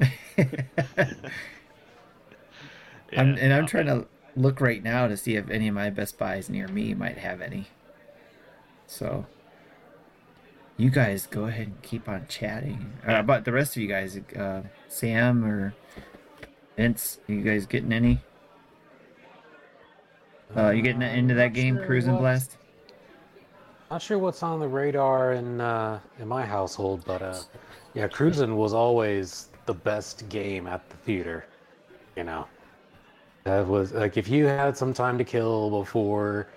[3.16, 4.06] I'm, and I'm no, trying to
[4.36, 7.40] look right now to see if any of my Best Buys near me might have
[7.40, 7.66] any.
[8.86, 9.26] So,
[10.76, 12.92] you guys go ahead and keep on chatting.
[13.06, 15.74] Uh, but the rest of you guys, uh, Sam or
[16.76, 18.20] Vince, you guys getting any?
[20.56, 22.56] Uh, you getting into that game, sure Cruise and what- Blast?
[23.90, 27.40] Not sure what's on the radar in uh, in my household, but uh,
[27.94, 31.44] yeah, cruising was always the best game at the theater.
[32.16, 32.46] You know,
[33.44, 36.48] that was like if you had some time to kill before,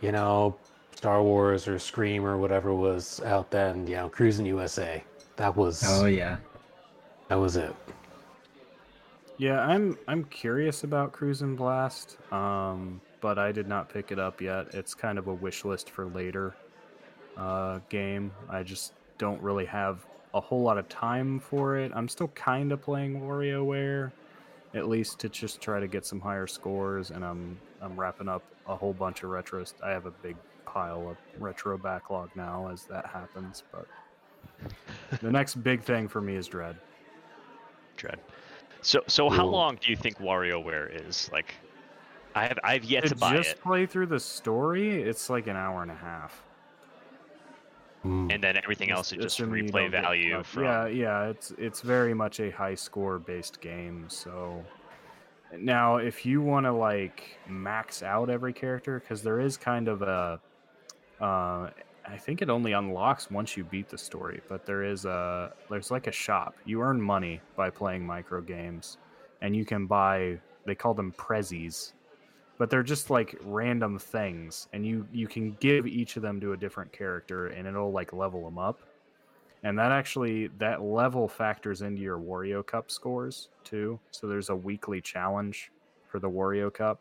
[0.00, 0.56] you know,
[0.94, 3.86] Star Wars or Scream or whatever was out then.
[3.86, 5.02] You know, Cruis'n USA.
[5.36, 6.36] That was Oh yeah.
[7.28, 7.74] that was it.
[9.38, 14.42] Yeah, I'm I'm curious about Cruis'n Blast, um, but I did not pick it up
[14.42, 14.74] yet.
[14.74, 16.54] It's kind of a wish list for later
[17.38, 18.32] uh, game.
[18.50, 20.04] I just don't really have
[20.34, 21.92] a whole lot of time for it.
[21.94, 24.12] I'm still kind of playing WarioWare,
[24.74, 28.42] at least to just try to get some higher scores, and I'm I'm wrapping up
[28.66, 29.74] a whole bunch of retros.
[29.82, 33.86] I have a big pile of retro backlog now as that happens, but
[35.20, 36.76] the next big thing for me is Dread.
[37.96, 38.20] Dread.
[38.82, 41.28] So, so how long do you think WarioWare is?
[41.32, 41.54] Like,
[42.34, 45.28] I have, I've yet to to buy just it, Just play through the story, it's
[45.28, 46.42] like an hour and a half.
[48.04, 48.32] Mm.
[48.32, 50.64] and then everything else is just assuming replay don't get value from.
[50.64, 54.06] Yeah, yeah, it's it's very much a high score based game.
[54.08, 54.64] So
[55.58, 60.02] now, if you want to like max out every character, because there is kind of
[60.02, 60.40] a,
[61.20, 61.70] uh,
[62.06, 64.40] I think it only unlocks once you beat the story.
[64.48, 66.54] But there is a there's like a shop.
[66.64, 68.98] You earn money by playing micro games,
[69.42, 70.38] and you can buy.
[70.66, 71.92] They call them prezzies,
[72.60, 76.52] but they're just like random things and you you can give each of them to
[76.52, 78.80] a different character and it'll like level them up.
[79.62, 83.98] And that actually that level factors into your wario cup scores too.
[84.10, 85.72] So there's a weekly challenge
[86.06, 87.00] for the wario cup.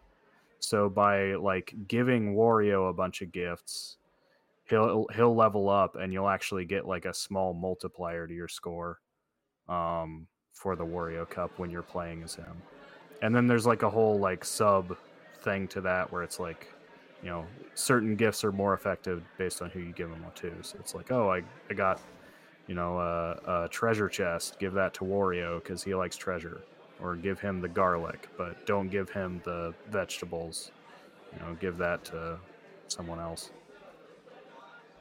[0.59, 3.97] So by like giving wario a bunch of gifts
[4.63, 9.01] he'll he'll level up and you'll actually get like a small multiplier to your score
[9.67, 12.63] um for the wario cup when you're playing as him.
[13.21, 14.95] And then there's like a whole like sub
[15.41, 16.67] thing to that where it's like
[17.23, 20.77] you know certain gifts are more effective based on who you give them to so
[20.79, 21.99] it's like oh i, I got
[22.67, 26.61] you know a, a treasure chest give that to wario because he likes treasure
[27.01, 30.71] or give him the garlic but don't give him the vegetables
[31.33, 32.37] you know give that to
[32.87, 33.51] someone else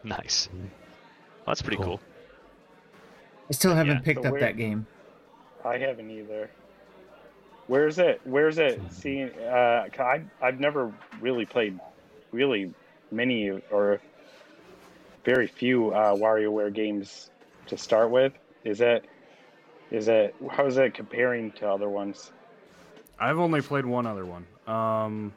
[0.05, 0.47] Nice.
[0.49, 0.61] Mm-hmm.
[0.61, 0.69] Well,
[1.49, 1.85] that's pretty Cool.
[1.99, 2.01] cool.
[3.51, 4.01] I still haven't Yeah.
[4.01, 4.87] picked So up where- that game.
[5.65, 6.49] I haven't either.
[7.69, 8.21] Where's it?
[8.25, 8.81] Where's it?
[8.91, 11.79] Seeing, uh, I I've never really played
[12.33, 12.75] really
[13.13, 14.01] many or
[15.25, 17.31] very few uh, WarioWare games
[17.67, 18.33] to start with.
[18.65, 19.05] Is it?
[19.91, 20.35] Is it?
[20.51, 22.33] How is it comparing to other ones?
[23.21, 25.33] i've only played one other one um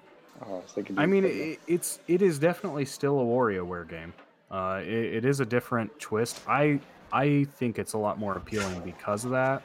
[0.46, 0.98] Oh, I was thinking.
[0.98, 4.14] I mean, it, it's it is definitely still a WarioWare game.
[4.50, 6.42] Uh, it, it is a different twist.
[6.48, 6.80] I
[7.12, 9.62] I think it's a lot more appealing because of that.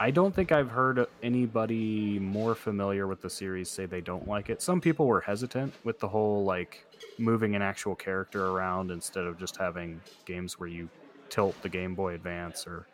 [0.00, 4.48] I don't think I've heard anybody more familiar with the series say they don't like
[4.48, 4.62] it.
[4.62, 6.86] Some people were hesitant with the whole like
[7.18, 10.88] moving an actual character around instead of just having games where you
[11.30, 12.86] tilt the Game Boy Advance or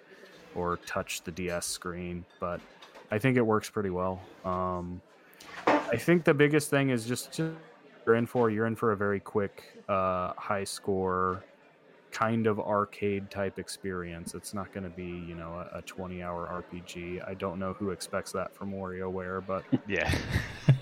[0.54, 2.60] or touch the DS screen, but
[3.10, 4.20] I think it works pretty well.
[4.44, 5.00] Um,
[5.66, 9.20] I think the biggest thing is just, you're in for you're in for a very
[9.20, 11.42] quick, uh, high score,
[12.14, 14.34] kind of arcade type experience.
[14.34, 17.28] It's not going to be you know a, a 20 hour RPG.
[17.28, 20.10] I don't know who expects that from WarioWare, but Yeah.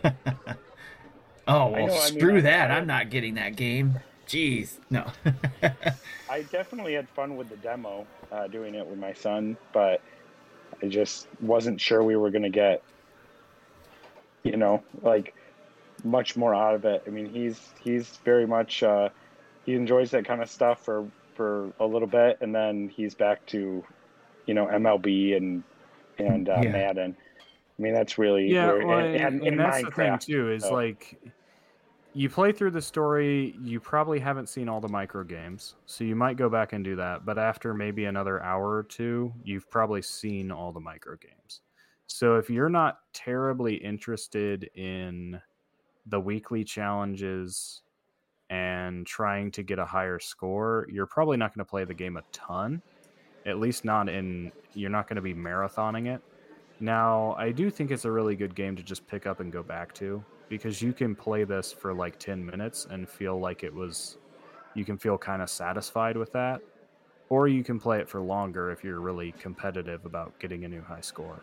[1.48, 2.70] Oh well, know, I mean, screw that!
[2.70, 3.98] I- I'm not getting that game.
[4.28, 5.10] Jeez, no.
[6.30, 10.00] I definitely had fun with the demo, uh, doing it with my son, but
[10.80, 12.84] I just wasn't sure we were going to get,
[14.44, 15.34] you know, like
[16.04, 17.02] much more out of it.
[17.08, 19.08] I mean, he's he's very much uh,
[19.66, 21.04] he enjoys that kind of stuff for
[21.34, 23.84] for a little bit, and then he's back to,
[24.46, 25.62] you know, MLB and
[26.18, 26.70] and uh, Yeah.
[26.72, 27.16] Madden.
[27.78, 30.50] I mean, that's really Yeah, where- well, and, and, and, and that's the thing too.
[30.52, 30.72] Is so.
[30.74, 31.18] like
[32.14, 36.14] you play through the story, you probably haven't seen all the micro games, so you
[36.14, 37.24] might go back and do that.
[37.24, 41.62] But after maybe another hour or two, you've probably seen all the micro games.
[42.06, 45.40] So if you're not terribly interested in
[46.06, 47.80] the weekly challenges
[48.52, 52.18] and trying to get a higher score, you're probably not going to play the game
[52.18, 52.82] a ton.
[53.46, 56.20] At least not in you're not going to be marathoning it.
[56.78, 59.62] Now, I do think it's a really good game to just pick up and go
[59.62, 63.72] back to because you can play this for like 10 minutes and feel like it
[63.72, 64.18] was
[64.74, 66.60] you can feel kind of satisfied with that
[67.30, 70.82] or you can play it for longer if you're really competitive about getting a new
[70.82, 71.42] high score.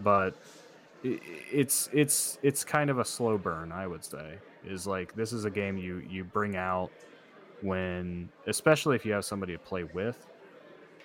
[0.00, 0.34] But
[1.04, 4.38] it's it's it's kind of a slow burn, I would say.
[4.64, 6.90] Is like this is a game you you bring out
[7.62, 10.26] when especially if you have somebody to play with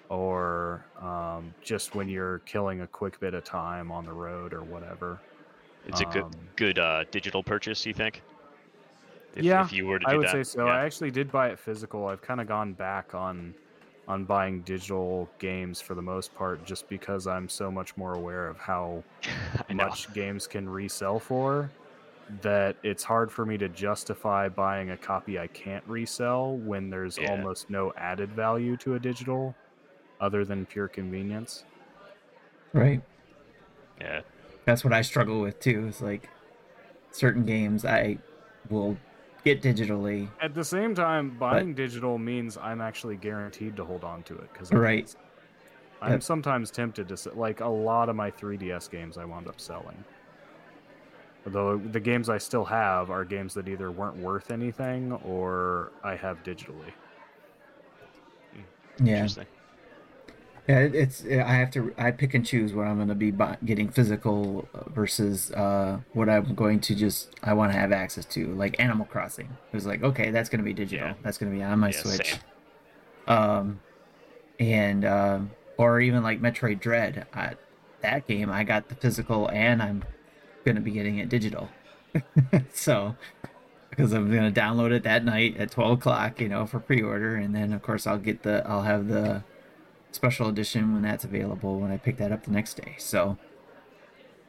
[0.10, 4.62] or um, just when you're killing a quick bit of time on the road or
[4.64, 5.20] whatever.
[5.88, 8.22] It's a good Um, good uh, digital purchase, you think?
[9.36, 10.32] If, Yeah, if you were to do I would that.
[10.32, 10.66] say so.
[10.66, 10.74] Yeah.
[10.74, 12.08] I actually did buy it physical.
[12.08, 13.54] I've kind of gone back on
[14.08, 18.48] on buying digital games for the most part, just because I'm so much more aware
[18.48, 19.02] of how
[19.74, 21.72] much games can resell for.
[22.42, 27.18] That it's hard for me to justify buying a copy I can't resell when there's
[27.18, 27.30] Yeah.
[27.32, 29.56] almost no added value to a digital,
[30.22, 31.66] other than pure convenience.
[32.74, 33.02] right.
[34.00, 34.22] Yeah.
[34.66, 35.88] That's what I struggle with too.
[35.88, 36.30] Is like
[37.12, 38.18] certain games I
[38.70, 38.98] will
[39.44, 40.30] get digitally.
[40.42, 44.52] At the same time, buying digital means I'm actually guaranteed to hold on to it
[44.54, 45.14] because Right.
[46.02, 46.24] I'm Yep.
[46.24, 50.04] sometimes tempted to like a lot of my 3DS games I wound up selling.
[51.46, 56.16] Although the games I still have are games that either weren't worth anything or I
[56.16, 56.94] have digitally.
[59.00, 59.16] Yeah.
[59.16, 59.48] Interesting.
[60.68, 63.58] Yeah, it's I have to I pick and choose what I'm going to be buy,
[63.66, 68.56] getting physical versus uh, what I'm going to just I want to have access to,
[68.56, 69.50] like Animal Crossing.
[69.72, 71.08] It was like, okay, that's going to be digital.
[71.10, 71.14] Yeah.
[71.22, 72.30] That's going to be on my Yeah, Switch.
[72.30, 72.40] same.
[73.28, 73.80] Um,
[74.58, 77.28] and um, or even like Metroid Dread.
[77.34, 77.56] I,
[78.00, 80.06] that game I got the physical, and I'm
[80.64, 81.70] going to be getting it digital.
[82.74, 83.16] so
[83.90, 87.36] because I'm going to download it that night at 12 o'clock, you know, for pre-order,
[87.36, 89.44] and then of course I'll get the I'll have the
[90.12, 92.96] special edition when that's available when I pick that up the next day.
[92.98, 93.38] So,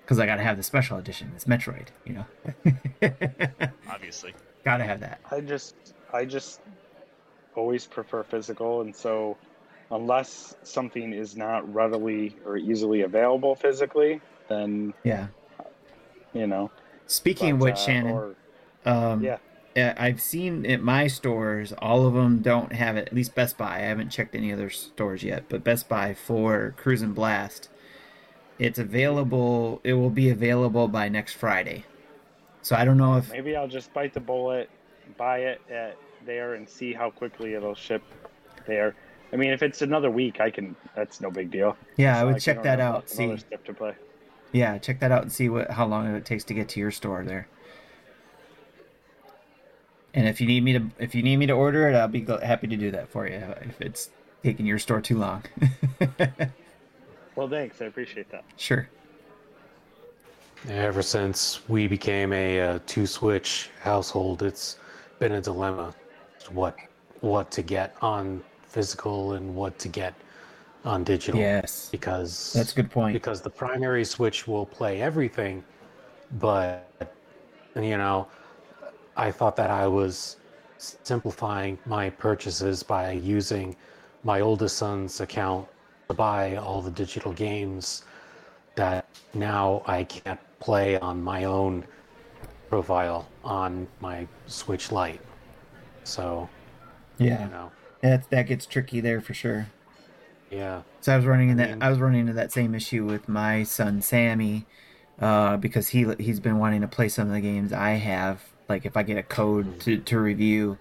[0.02, 2.26] because I got to have the special edition, it's Metroid, you know.
[3.90, 4.34] Obviously.
[4.64, 5.20] got to have that.
[5.30, 6.60] I just I just
[7.54, 9.36] always prefer physical and so
[9.90, 15.28] unless something is not readily or easily available physically, then Yeah.
[16.34, 16.70] You know.
[17.06, 18.34] Speaking of which, uh, Shannon, or-
[18.84, 19.38] um, yeah.
[19.76, 23.08] I've seen at my stores, all of them don't have it.
[23.08, 23.76] At least Best Buy.
[23.78, 27.68] I haven't checked any other stores yet, but Best Buy for Cruis'n Blast,
[28.58, 29.80] it's available.
[29.82, 31.84] It will be available by next Friday.
[32.62, 34.70] So I don't know if maybe I'll just bite the bullet,
[35.18, 38.02] buy it at there and see how quickly it'll ship
[38.66, 38.94] there.
[39.32, 40.76] I mean, if it's another week, I can.
[40.94, 41.76] That's no big deal.
[41.96, 42.94] yeah, It's I would like check that out.
[42.94, 43.94] lots of other See, stuff to play.
[44.54, 46.90] Yeah, check that out and see what how long it takes to get to your
[46.90, 47.48] store there.
[50.14, 52.22] And if you need me to if you need me to order it, I'll be
[52.22, 54.10] gl- happy to do that for you if it's
[54.42, 55.42] taking your store too long.
[57.36, 57.82] Well, thanks.
[57.82, 58.44] I appreciate that.
[58.56, 58.88] sure.
[60.68, 64.78] Ever since we became a uh, two switch household, it's
[65.18, 65.92] been a dilemma
[66.52, 66.76] what
[67.22, 70.14] what to get on physical and what to get
[70.84, 71.40] on digital.
[71.40, 71.88] Yes.
[71.90, 73.12] Because That's a good point.
[73.14, 75.64] Because the primary switch will play everything,
[76.38, 76.86] but
[77.76, 78.28] you know,
[79.16, 80.36] I thought that I was
[80.78, 83.74] simplifying my purchases by using
[84.22, 85.66] my oldest son's account
[86.08, 88.04] to buy all the digital games
[88.74, 91.84] that now I can't play on my own
[92.68, 95.20] profile on my Switch Lite.
[96.04, 96.48] So,
[97.18, 97.44] Yeah.
[97.44, 99.68] you know, That that gets tricky there for sure.
[100.54, 100.82] Yeah.
[101.00, 103.28] So I was running in I mean- I was running into that same issue with
[103.28, 104.66] my son Sammy,
[105.20, 108.42] uh, because he he's been wanting to play some of the games I have.
[108.68, 110.04] Like if I get a code to, mm-hmm.
[110.04, 110.78] to review,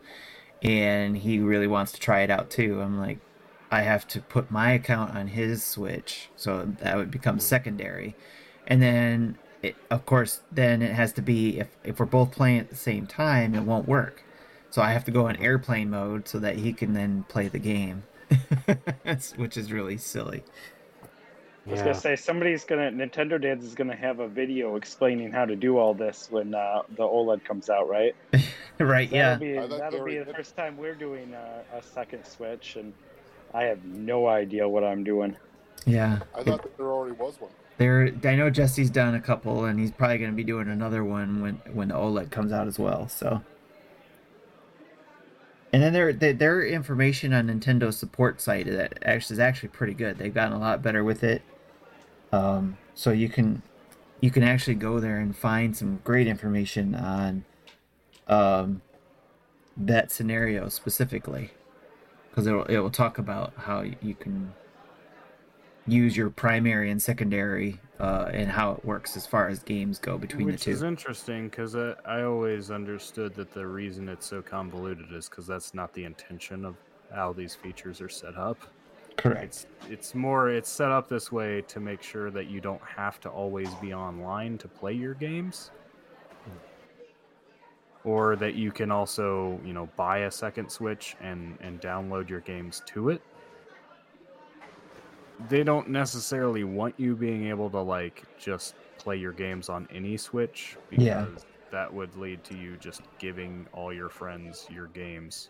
[0.61, 2.81] and he really wants to try it out too.
[2.81, 3.19] I'm like,
[3.71, 7.41] I have to put my account on his Switch, so that would become mm.
[7.41, 8.15] secondary,
[8.67, 12.59] and then it, of course, then it has to be if if we're both playing
[12.59, 14.23] at the same time, it won't work.
[14.69, 15.45] So I have to go in mm-hmm.
[15.45, 18.03] airplane mode so that he can then play the game,
[19.37, 20.43] which is really silly.
[21.65, 21.85] I was Yeah.
[21.85, 25.77] gonna say somebody's gonna Nintendo Dads is gonna have a video explaining how to do
[25.77, 28.13] all this when uh, the OLED comes out, right?
[28.79, 29.09] right?
[29.09, 29.35] That'll Yeah.
[29.35, 32.93] be that'll be were- the first time we're doing a, a second Switch, and
[33.53, 35.37] I have no idea what I'm doing.
[35.85, 36.19] Yeah.
[36.35, 37.51] I thought that there already was one.
[37.77, 41.03] There, I know Jesse's done a couple, and he's probably going to be doing another
[41.03, 43.07] one when when the OLED comes out as well.
[43.07, 43.41] So,
[45.73, 49.95] and then their their, their information on Nintendo's support site that actually is actually pretty
[49.95, 50.19] good.
[50.19, 51.41] They've gotten a lot better with it.
[52.31, 53.63] Um, so you can
[54.21, 57.43] you can actually go there and find some great information on
[58.27, 58.81] um,
[59.75, 61.51] that scenario specifically,
[62.29, 64.53] because it will it will talk about how you can
[65.87, 70.17] use your primary and secondary uh, and how it works as far as games go
[70.17, 70.85] between Which the is two.
[70.85, 75.73] interesting because I, I always understood that the reason it's so convoluted is because that's
[75.73, 76.75] not the intention of
[77.13, 78.57] how these features are set up.
[79.17, 79.43] Correct.
[79.43, 83.19] It's it's more it's set up this way to make sure that you don't have
[83.21, 85.69] to always be online to play your games.
[88.03, 92.41] Or that you can also, you know, buy a second Switch and and download your
[92.41, 93.21] games to it.
[95.49, 100.15] They don't necessarily want you being able to like just play your games on any
[100.17, 101.25] Switch because Yeah.
[101.71, 105.49] that would lead to you just giving all your friends your games.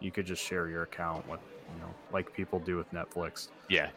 [0.00, 1.40] You could just share your account with,
[1.74, 3.48] you know, like people do with Netflix.
[3.68, 3.90] Yeah,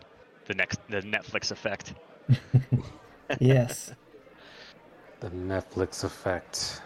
[0.46, 1.94] the next the Netflix effect.
[3.40, 3.94] yes.
[5.22, 6.82] The Netflix effect.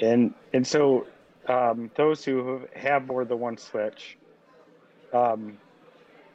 [0.00, 1.06] And and so
[1.48, 4.16] um, those who have more than one Switch,
[5.12, 5.58] um,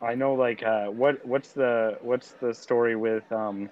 [0.03, 3.69] I know like uh, what what's the what's the story with um,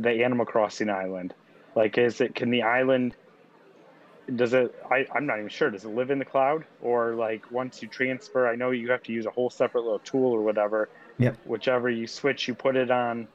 [0.00, 1.34] the Animal Crossing island?
[1.74, 3.16] Like, is it can the island?
[4.36, 4.74] Does it?
[4.90, 5.70] I, I'm not even sure.
[5.70, 8.46] Does it live in the cloud, or like once you transfer?
[8.46, 10.88] I know you have to use a whole separate little tool or whatever.
[11.18, 11.36] Yep.
[11.46, 13.26] Whichever you switch, you put it on.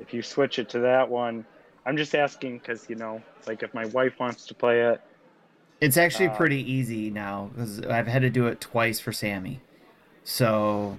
[0.00, 1.44] If you switch it to that one,
[1.86, 5.00] I'm just asking because you know, like if my wife wants to play it,
[5.80, 9.60] It's actually Uh, pretty easy now because I've had to do it twice for Sammy.
[10.24, 10.98] So,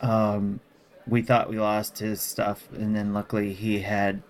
[0.00, 0.60] um,
[1.06, 4.22] we thought we lost his stuff, and then luckily he had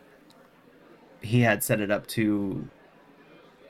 [1.22, 2.66] he had set it up to,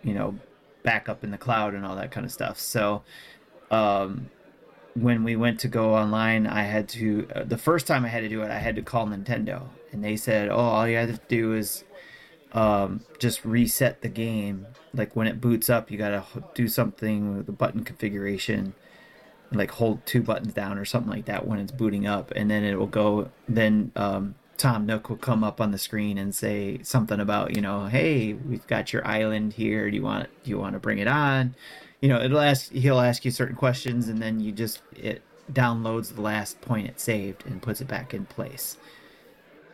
[0.04, 0.38] you know,
[0.82, 2.58] back up in the cloud and all that kind of stuff.
[2.58, 3.02] So,
[3.72, 4.30] um,
[4.94, 8.20] when we went to go online, I had to uh, the first time I had
[8.20, 11.12] to do it, I had to call Nintendo, and they said, "Oh, all you have
[11.12, 11.84] to do is
[12.52, 14.66] um, just reset the game.
[14.92, 16.24] Like when it boots up, you gotta
[16.54, 18.74] do something with the button configuration,
[19.52, 22.64] like hold two buttons down or something like that when it's booting up, and then
[22.64, 23.30] it will go.
[23.48, 27.62] Then um, Tom Nook will come up on the screen and say something about you
[27.62, 29.90] know, hey, we've got your island here.
[29.90, 31.54] Do you want do you want to bring it on?
[32.00, 35.22] You know, it'll ask he'll ask you certain questions, and then you just it
[35.52, 38.76] downloads the last point it saved and puts it back in place.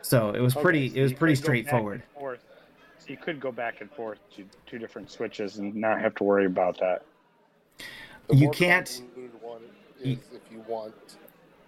[0.01, 0.89] So it was Okay, pretty.
[0.89, 2.01] so it was pretty could go back and straightforward.
[2.99, 6.23] So you could go back and forth to two different switches and not have to
[6.23, 7.03] worry about that.
[8.27, 9.16] The You can't- one
[10.01, 10.93] is if you want,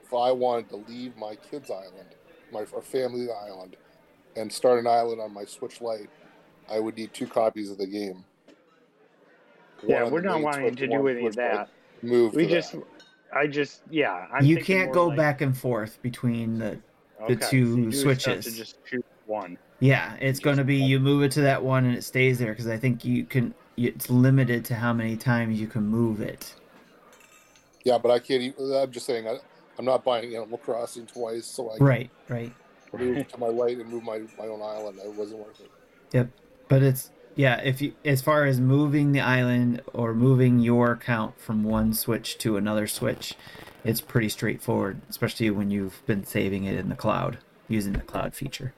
[0.03, 2.15] if I wanted to leave my kids' island,
[2.51, 3.75] my or family island,
[4.35, 6.09] and start an island on my Switch Lite,
[6.69, 8.23] I would need two copies of the game.
[9.81, 11.69] One Yeah, we're not wanting Switch, to do on any of that.
[12.01, 12.33] Move.
[12.33, 12.83] We just, that.
[13.33, 14.27] I just, yeah.
[14.33, 16.79] I'm you can't go like- back and forth between the
[17.21, 18.45] okay, two so you do just switches.
[18.45, 19.57] To just choose one.
[19.79, 22.39] yeah it's going to be have- you move it to that one and it stays
[22.39, 26.19] there because i think you can it's limited to how many times you can move
[26.19, 26.55] it
[27.83, 28.41] Yeah, but I can't.
[28.41, 29.27] Even, I'm just saying.
[29.27, 29.37] I,
[29.77, 32.51] I'm not buying Animal Crossing twice, so I right right
[32.97, 34.99] move to my light and move my, my own island.
[35.03, 35.69] It wasn't worth it.
[36.11, 36.29] yep
[36.67, 41.39] but it's yeah if you as far as moving the island or moving your account
[41.39, 43.35] from one switch to another switch
[43.83, 48.33] it's pretty straightforward especially when you've been saving it in the cloud using the cloud
[48.33, 48.73] feature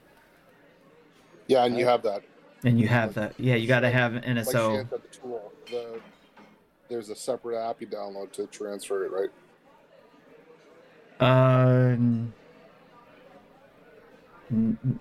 [1.48, 2.22] Yeah, and you have that.
[2.64, 3.34] and you have that.
[3.40, 5.52] yeah you got to have nso had the tool.
[5.70, 6.00] The
[6.92, 9.30] there's a separate app you download to transfer it, right?
[11.20, 12.34] Uh, n-
[14.52, 15.00] n-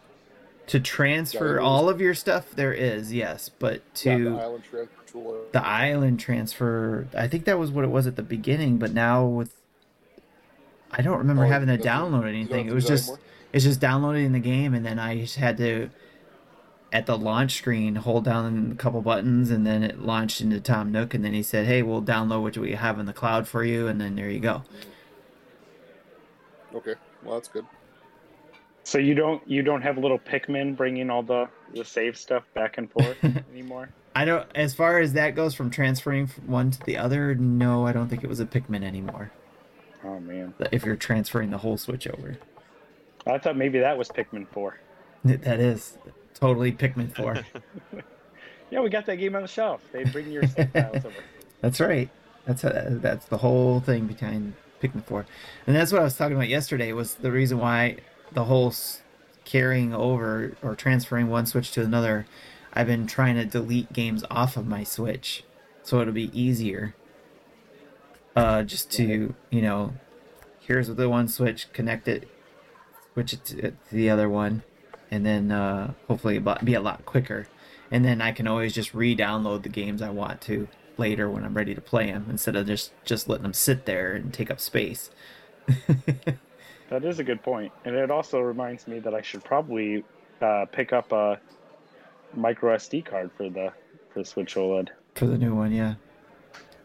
[0.67, 4.65] to transfer Yeah, all of your stuff, there is yes, but Yeah, to the island
[4.65, 5.45] transfer tool.
[5.53, 9.25] the island transfer, I think that was what it was at the beginning, but now
[9.27, 9.55] with
[10.93, 12.67] I don't remember Oh, having to download anything.
[12.67, 13.19] It was just anymore?
[13.53, 15.91] it's just downloading the game, and then I just had to
[16.93, 20.91] at the launch screen hold down a couple buttons, and then it launched into Tom
[20.91, 23.65] Nook, and then he said, "Hey, we'll download what we have in the cloud for
[23.65, 24.63] you," and then there you go.
[26.75, 27.67] Okay, well that's good.
[28.85, 32.45] So you don't you don't have a little Pikmin bringing all the the save stuff
[32.55, 33.17] back and forth
[33.53, 33.91] anymore.
[34.15, 34.47] I don't.
[34.55, 38.09] As far as that goes, from transferring from one to the other, no, I don't
[38.09, 39.31] think it was a Pikmin anymore.
[40.03, 42.39] Oh man, If you're transferring the whole Switch over,
[43.27, 44.79] I thought maybe that was Pikmin Four.
[45.25, 45.99] that is
[46.41, 47.39] totally Pikmin Four.
[48.71, 49.83] Yeah, we got that game on the shelf.
[49.93, 51.15] They bring your files over.
[51.61, 52.09] That's right.
[52.47, 55.27] That's uh that's the whole thing behind Pikmin Four,
[55.67, 56.93] and that's what I was talking about yesterday.
[56.93, 57.97] Was the reason why
[58.33, 58.73] the whole
[59.45, 62.27] carrying over or transferring one Switch to another.
[62.73, 65.43] I've been trying to delete games off of my Switch,
[65.83, 66.95] so it'll be easier.
[68.37, 69.95] Uh, just to you know,
[70.61, 72.29] here's the one Switch, connect it,
[73.13, 74.63] switch it to the other one,
[75.11, 77.47] and then uh, hopefully be a lot quicker.
[77.91, 81.55] And then I can always just re-download the games I want to later when I'm
[81.55, 84.61] ready to play them instead of just just letting them sit there and take up
[84.61, 85.11] space.
[86.91, 90.05] That is a good point, and it also reminds me that I should probably
[90.41, 91.41] uh, pick up a
[92.35, 93.73] micro SD card for the
[94.13, 94.89] for the Switch OLED.
[95.15, 95.95] for the new one, yeah.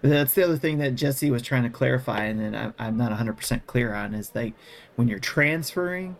[0.03, 3.11] That's the other thing that Jesse was trying to clarify, and then I'm, I'm not
[3.11, 4.53] 100% clear on is like
[4.95, 6.17] when you're transferring,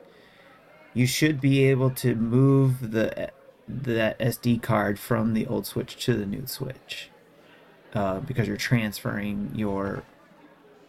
[0.96, 3.32] you should be able to move the
[3.68, 7.10] that SD card from the old Switch to the new Switch
[7.94, 10.04] uh, because you're transferring your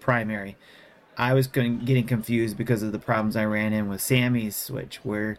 [0.01, 0.57] primary.
[1.19, 5.39] I was getting confused because of the problems I ran in with Sammy's Switch, where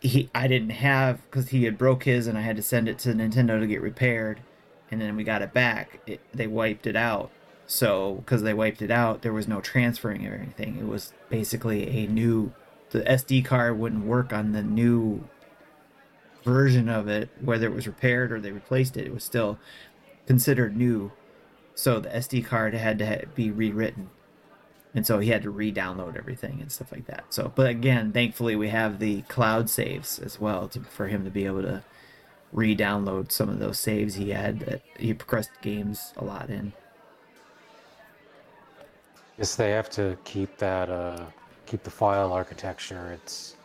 [0.00, 2.98] he I didn't have because he had broke his and I had to send it
[3.00, 4.40] to Nintendo to get repaired,
[4.90, 6.00] and then we got it back.
[6.06, 7.30] It, they wiped it out.
[7.66, 10.78] So because they wiped it out, there was no transferring or anything.
[10.78, 12.52] It was basically a new.
[12.90, 15.28] The SD card wouldn't work on the new
[16.44, 19.06] version of it, whether it was repaired or they replaced it.
[19.06, 19.58] It was still
[20.26, 21.12] considered new,
[21.74, 24.10] so the SD card had to be rewritten
[24.94, 27.24] and so he had to re-download everything and stuff like that.
[27.30, 31.30] So, but again, thankfully we have the cloud saves as well to, for him to
[31.30, 31.84] be able to
[32.52, 36.72] re-download some of those saves he had that he progressed games a lot in.
[39.36, 41.26] Yes, they have to keep that uh,
[41.68, 43.12] keep the file architecture.
[43.12, 43.56] It's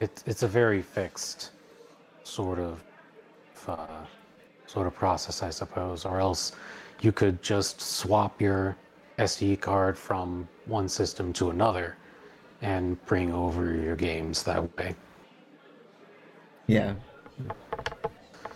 [0.00, 1.50] it's it's a very fixed
[2.24, 2.82] sort of
[3.66, 4.04] uh,
[4.66, 6.04] sort of process, I suppose.
[6.04, 6.52] Or else
[7.00, 8.76] you could just swap your
[9.18, 11.96] SD card from one system to another
[12.62, 14.94] and bring over your games that way.
[16.66, 16.94] Yeah.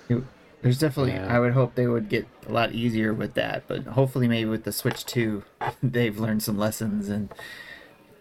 [0.09, 0.25] It-
[0.63, 1.35] there's definitely Yeah.
[1.35, 4.63] I would hope they would get a lot easier with that, but hopefully maybe with
[4.63, 5.43] the Switch 2
[5.83, 7.33] they've learned some lessons and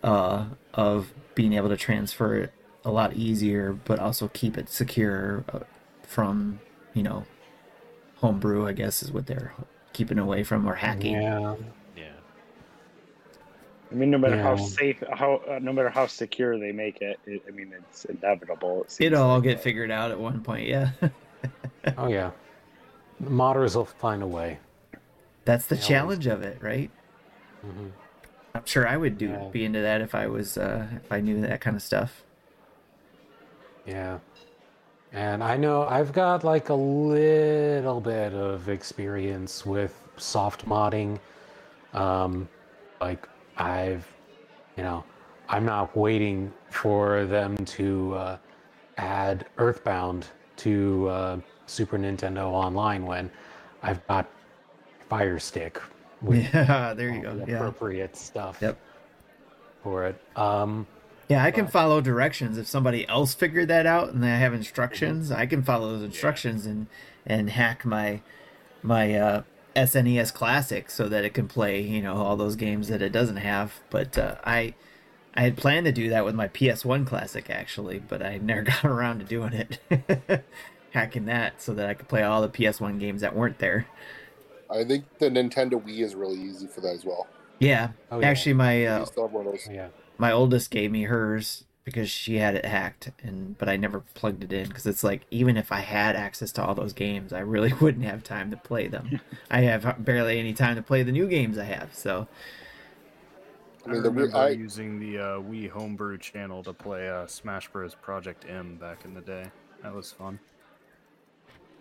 [0.03, 2.53] uh of being able to transfer it
[2.85, 5.59] a lot easier but also keep it secure uh,
[6.03, 6.59] from,
[6.93, 7.25] you know,
[8.17, 9.53] homebrew I guess is what they're
[9.93, 11.15] keeping away from or hacking.
[11.15, 11.55] Yeah.
[11.95, 12.13] Yeah.
[13.91, 17.19] I mean, no matter how safe, how uh, no matter how secure they make it,
[17.25, 18.85] it I mean, it's inevitable.
[18.99, 20.91] It It'll all like, get figured out at one point, yeah.
[21.97, 22.31] Oh yeah.
[23.21, 24.59] The modders will find a way.
[25.45, 26.91] That's the They always challenge of it, right?
[27.61, 27.91] hmm
[28.53, 29.49] I'm sure I would do Yeah.
[29.51, 32.23] be into that if I was uh if I knew that kind of stuff.
[33.85, 34.19] Yeah.
[35.13, 41.19] And I know I've got like a little bit of experience with soft modding.
[41.93, 42.47] Um,
[43.01, 43.27] like
[43.57, 44.07] I've,
[44.77, 45.03] you know,
[45.49, 48.37] I'm not waiting for them to uh,
[48.97, 50.27] add Earthbound
[50.57, 53.29] to uh, Super Nintendo Online when
[53.83, 54.29] I've got
[55.09, 57.35] Fire Stick with Yeah, there you go.
[57.35, 57.57] the Yeah.
[57.57, 58.77] appropriate stuff Yep.
[59.83, 60.21] for it.
[60.35, 60.87] Um,
[61.29, 62.57] Yeah, I can But- follow directions.
[62.57, 66.65] If somebody else figured that out and they have instructions, I can follow those instructions
[66.65, 66.87] and
[67.25, 68.21] and hack my
[68.83, 69.41] my uh,
[69.75, 73.37] SNES Classic so that it can play, you know, all those games that it doesn't
[73.37, 73.75] have.
[73.89, 74.73] But uh, I
[75.33, 78.83] I had planned to do that with my PS1 Classic actually, but I never got
[78.83, 80.43] around to doing it.
[80.91, 83.85] Hacking that so that I could play all the PS1 games that weren't there.
[84.71, 87.27] I think the Nintendo Wii is really easy for that as well.
[87.59, 88.27] Yeah, Oh, yeah.
[88.27, 89.67] actually, my uh, still one of those.
[89.69, 89.89] yeah.
[90.17, 94.43] my oldest gave me hers because she had it hacked and but I never plugged
[94.43, 97.39] it in because it's like even if I had access to all those games I
[97.39, 99.19] really wouldn't have time to play them.
[99.51, 101.93] I have barely any time to play the new games I have.
[101.95, 102.27] So
[103.85, 107.09] I I mean, the remember Wii- I- using the uh, Wii Homebrew channel to play
[107.09, 107.95] uh, Smash Bros.
[107.95, 109.45] Project M back in the day.
[109.81, 110.39] That was fun.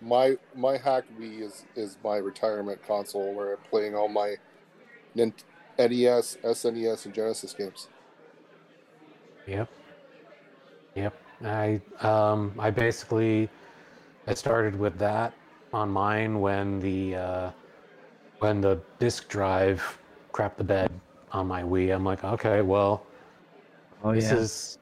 [0.01, 4.37] My my hack Wii is is my retirement console where I'm playing all my
[5.17, 5.45] Nint-
[5.79, 7.89] NES, SNES, and Genesis games.
[9.47, 9.69] Yep.
[10.95, 11.15] Yep.
[11.45, 13.49] I um I basically
[14.27, 15.35] I started with that
[15.73, 17.51] on mine when the uh
[18.39, 19.99] when the disk drive
[20.33, 20.91] crapped the bed
[21.33, 21.95] on my Wii.
[21.95, 23.07] I'm like, okay, well,
[24.03, 24.39] Oh this yeah.
[24.39, 24.79] is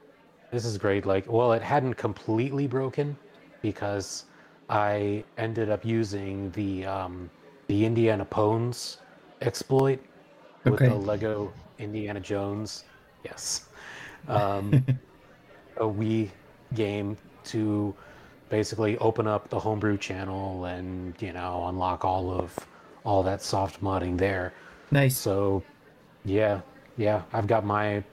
[0.51, 1.05] this is great.
[1.05, 3.15] Like, well, it hadn't completely broken
[3.61, 4.25] because
[4.69, 7.29] I ended up using the um,
[7.67, 8.97] the Indiana Pwns
[9.41, 9.99] exploit
[10.63, 10.87] with Okay.
[10.87, 12.83] the Lego Indiana Jones.
[13.23, 13.67] Yes,
[14.27, 14.85] um,
[15.77, 16.29] a Wii
[16.75, 17.93] game to
[18.49, 22.55] basically open up the homebrew channel and you know unlock all of
[23.05, 24.53] all that soft modding there.
[24.91, 25.17] Nice.
[25.17, 25.63] So,
[26.25, 26.61] yeah,
[26.97, 28.03] yeah, I've got my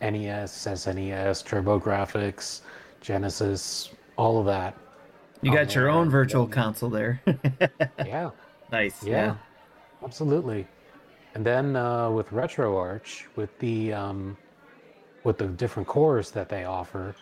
[0.00, 2.60] NES, SNES, TurboGrafx,
[3.00, 4.76] Genesis, all of that.
[5.42, 5.90] You got your there.
[5.90, 7.20] own virtual console there.
[8.06, 8.30] Yeah,
[8.70, 9.02] nice.
[9.02, 9.36] yeah,
[10.04, 10.66] absolutely.
[11.34, 14.36] And then uh, with RetroArch, with the um,
[15.24, 17.14] with the different cores that they offer,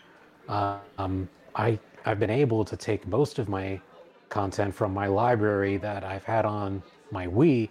[0.48, 3.80] uh, um, I I've been able to take most of my
[4.28, 7.68] content from my library that I've had on my Wii,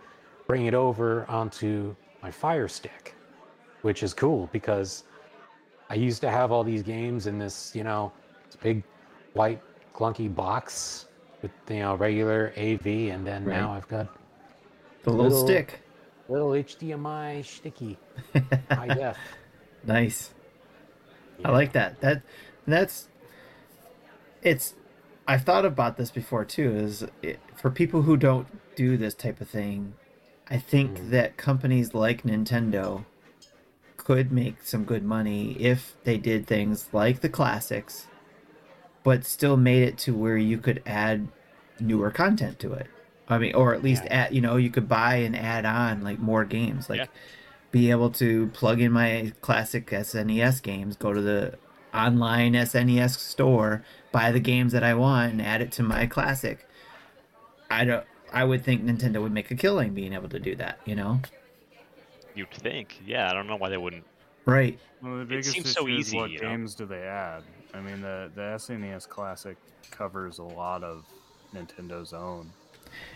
[0.47, 3.15] bring it over onto my Fire Stick,
[3.81, 5.03] which is cool because
[5.89, 8.11] I used to have all these games in this, you know,
[8.45, 8.83] this big
[9.33, 9.61] white
[9.99, 11.07] clunky box
[11.41, 13.57] with you know regular AV, and then Right.
[13.59, 14.07] now I've got
[15.03, 15.79] The little Little- stick.
[16.27, 17.97] little HDMI sticky
[18.71, 19.17] high def.
[19.85, 20.33] Nice.
[21.43, 21.99] I like that.
[22.01, 22.21] That
[22.67, 23.07] that's
[24.41, 24.75] it's
[25.27, 29.41] I've thought about this before too is it, for people who don't do this type
[29.41, 29.93] of thing,
[30.49, 31.09] I think Mhm.
[31.11, 33.05] that companies like Nintendo
[33.97, 38.07] could make some good money if they did things like the classics
[39.03, 41.27] but still made it to where you could add
[41.79, 42.87] newer content to it.
[43.27, 44.25] I mean, or at least Yeah.
[44.25, 47.05] add, you know, you could buy and add on like more games, like Yeah.
[47.71, 51.57] be able to plug in my classic SNES games, go to the
[51.93, 56.67] online SNES store, buy the games that I want, and add it to my classic.
[57.69, 58.05] I don't.
[58.31, 60.79] I would think Nintendo would make a killing being able to do that.
[60.85, 61.21] You know,
[62.35, 62.99] You'd think.
[63.05, 64.05] Yeah, I don't know why they wouldn't.
[64.45, 64.79] right?
[65.01, 66.49] Well, the biggest seems so easy, what you know?
[66.49, 67.43] games do they add?
[67.73, 69.57] I mean, the the SNES Classic
[69.91, 71.05] covers a lot of
[71.53, 72.51] Nintendo's own.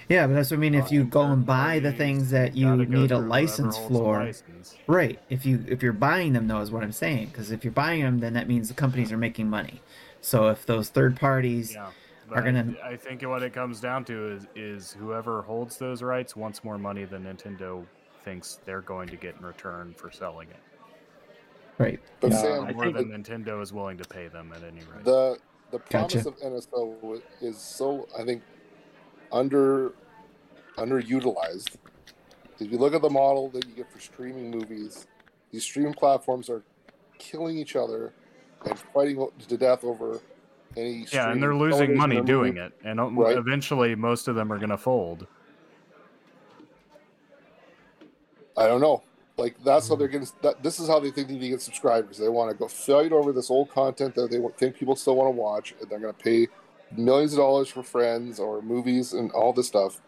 [0.08, 0.76] Yeah, but that's what I mean.
[0.76, 4.76] If uh, you go and buy the things that you need a license for, license.
[4.88, 5.20] right?
[5.30, 7.28] If you if you're buying them, though, is what I'm saying.
[7.28, 9.82] Because if you're buying them, then that means the companies are making money.
[10.22, 11.90] So if those third parties, Yeah,
[12.32, 16.36] are gonna- I think what it comes down to is is whoever holds those rights
[16.36, 17.86] wants more money than Nintendo
[18.24, 20.60] thinks they're going to get in return for selling it.
[21.78, 22.00] Right?
[22.20, 22.42] But Yeah.
[22.42, 25.04] Sam, more the, than Nintendo is willing to pay them at any rate.
[25.04, 25.38] the
[25.72, 26.30] the promise Gotcha.
[26.30, 28.44] of NSO is so I think
[29.32, 29.94] under
[30.78, 31.78] underutilized.
[32.60, 35.08] If you look at the model that you get for streaming movies,
[35.52, 36.64] these streaming platforms are
[37.18, 38.14] killing each other
[38.66, 40.22] and fighting to death over
[40.78, 41.06] any.
[41.12, 43.38] yeah, and they're losing money doing it, and um, Right.
[43.38, 45.28] eventually most of them are going to fold.
[48.56, 49.04] I don't know.
[49.38, 50.20] Like that's how they're mm-hmm.
[50.20, 50.36] getting.
[50.42, 52.18] That, this is how they think they need to get subscribers.
[52.18, 55.36] They want to go fight over this old content that they think people still want
[55.36, 56.48] to watch, and they're going to pay
[56.96, 60.02] millions of dollars for Friends or movies and all this stuff.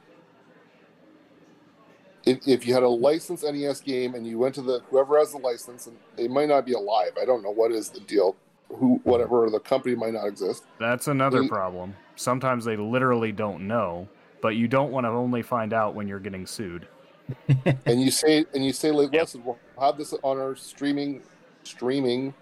[2.26, 5.32] If, if you had a licensed NES game and you went to the whoever has
[5.32, 7.12] the license, and they might not be alive.
[7.20, 8.36] I don't know what is the deal.
[8.70, 10.64] Who, whatever, the company might not exist.
[10.80, 11.96] That's another We- problem.
[12.16, 14.08] Sometimes they literally don't know,
[14.42, 16.88] but you don't want to only find out when you're getting sued.
[17.86, 19.22] and you say and you say like Yep.
[19.22, 21.22] listen we'll have this on our streaming
[21.64, 22.34] streaming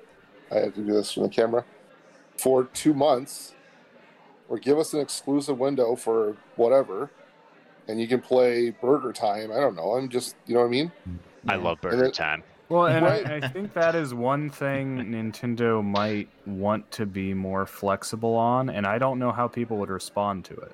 [0.52, 1.64] i have to do this from the camera
[2.38, 3.54] for two months
[4.50, 7.10] or give us an exclusive window for whatever
[7.88, 10.70] and you can play burger time i don't know i'm just you know what i
[10.70, 11.50] mean mm-hmm.
[11.50, 12.42] I love Burger it- Time.
[12.70, 13.28] Well, and Right.
[13.28, 18.70] I, I think that is one thing Nintendo might want to be more flexible on,
[18.70, 20.72] and I don't know how people would respond to it.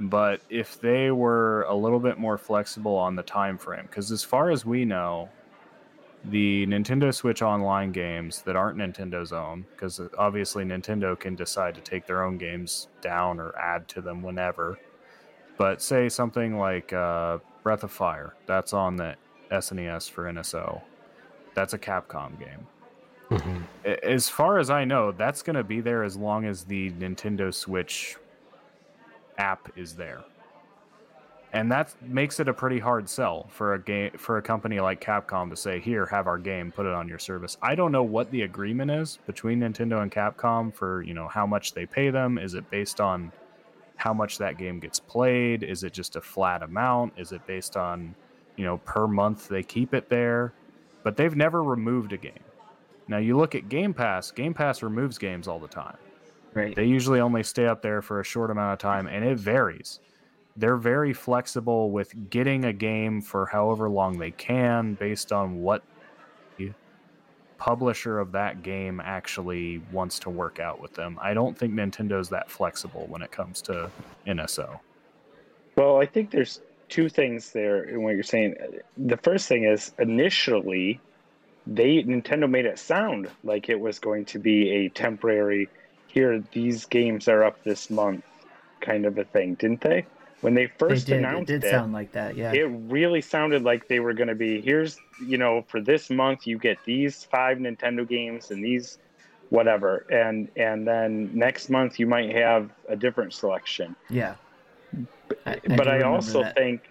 [0.00, 4.22] But if they were a little bit more flexible on the time frame, because as
[4.22, 5.28] far as we know,
[6.24, 11.80] the Nintendo Switch Online games that aren't Nintendo's own, because obviously Nintendo can decide to
[11.80, 14.78] take their own games down or add to them whenever.
[15.56, 19.16] But say something like uh, Breath of Fire, that's on the
[19.50, 20.80] SNES for NSO.
[21.54, 22.66] That's a Capcom game.
[23.30, 23.62] Mhm.
[24.02, 27.52] As far as I know, that's going to be there as long as the Nintendo
[27.52, 28.16] Switch
[29.38, 30.24] app is there.
[31.52, 35.00] And that makes it a pretty hard sell for a game for a company like
[35.00, 38.02] Capcom to say, "Here, have our game, put it on your service." I don't know
[38.02, 42.10] what the agreement is between Nintendo and Capcom for, you know, how much they pay
[42.10, 42.36] them.
[42.36, 43.32] Is it based on
[43.96, 45.62] how much that game gets played?
[45.62, 47.14] Is it just a flat amount?
[47.16, 48.14] Is it based on,
[48.56, 50.52] you know, per month they keep it there?
[51.02, 52.44] But they've never removed a game.
[53.08, 55.96] Now you look at Game Pass, Game Pass removes games all the time.
[56.54, 56.74] Right.
[56.74, 60.00] They usually only stay up there for a short amount of time, and it varies.
[60.56, 65.82] They're very flexible with getting a game for however long they can, based on what
[67.58, 71.18] publisher of that game actually wants to work out with them.
[71.20, 73.90] I don't think Nintendo's that flexible when it comes to
[74.26, 74.78] NSO.
[75.76, 78.54] Well, I think there's two things there in what you're saying.
[78.96, 81.00] The first thing is initially
[81.66, 85.68] they Nintendo made it sound like it was going to be a temporary
[86.08, 88.24] here these games are up this month
[88.80, 90.04] kind of a thing, didn't they?
[90.40, 91.16] When they They first did.
[91.16, 92.36] It announced did it, sound like that.
[92.36, 92.52] Yeah.
[92.52, 96.46] it really sounded like they were going to be here's you know for this month
[96.46, 98.98] you get these five nintendo games and these
[99.50, 104.34] whatever and and then next month you might have a different selection yeah.
[105.46, 106.54] I- I but i also that.
[106.54, 106.82] think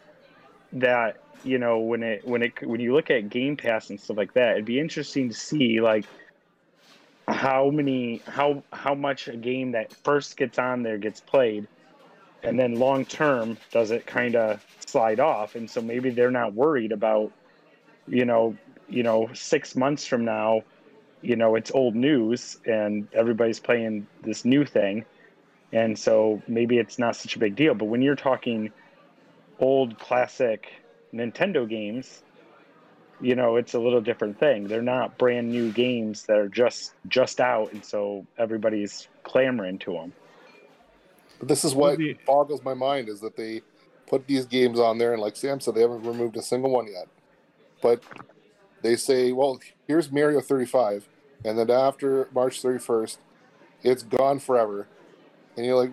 [0.74, 4.18] that you know when it when it when you look at game pass and stuff
[4.18, 6.04] like that it'd be interesting to see like
[7.28, 11.68] how many how how much a game that first gets on there gets played
[12.44, 15.56] and then long term does it kind of slide off?
[15.56, 17.32] And so maybe they're not worried about
[18.08, 18.56] you know
[18.88, 20.62] you know 6 months from now
[21.22, 25.06] you know it's old news and everybody's playing this new thing.
[25.74, 27.74] And so maybe it's not such a big deal.
[27.74, 28.72] But when you're talking
[29.60, 30.72] old classic
[31.14, 32.24] Nintendo games
[33.20, 36.94] you know it's a little different thing they're not brand new games that are just
[37.08, 40.14] just out and so everybody's clamoring to them
[41.40, 43.62] But this is what Maybe- boggles my mind is that they
[44.08, 46.88] put these games on there, and like Sam said, they haven't removed a single one
[46.88, 47.08] yet.
[47.82, 48.02] But
[48.82, 51.10] they say, well, here's Mario 35,
[51.44, 53.18] and then after March 31st,
[53.84, 54.88] it's gone forever.
[55.58, 55.92] And you're like,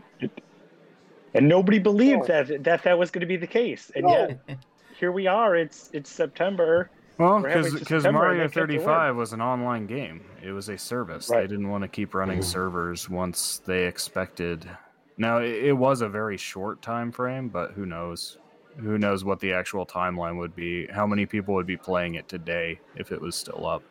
[1.35, 4.29] and nobody believed that that that was going to be the case and No.
[4.47, 4.59] yet
[5.01, 6.89] here we are it's it's september
[7.19, 8.69] Well, because Mario they kept their word.
[8.85, 10.25] 35 was an online game.
[10.43, 11.29] It was a service.
[11.29, 12.45] They didn't want to keep running Mhm.
[12.45, 14.69] servers once they expected.
[15.17, 18.39] Now it, it was a very short time frame, but who knows?
[18.79, 20.87] Who knows what the actual timeline would be?
[20.89, 23.83] How many people would be playing it today if it was still up?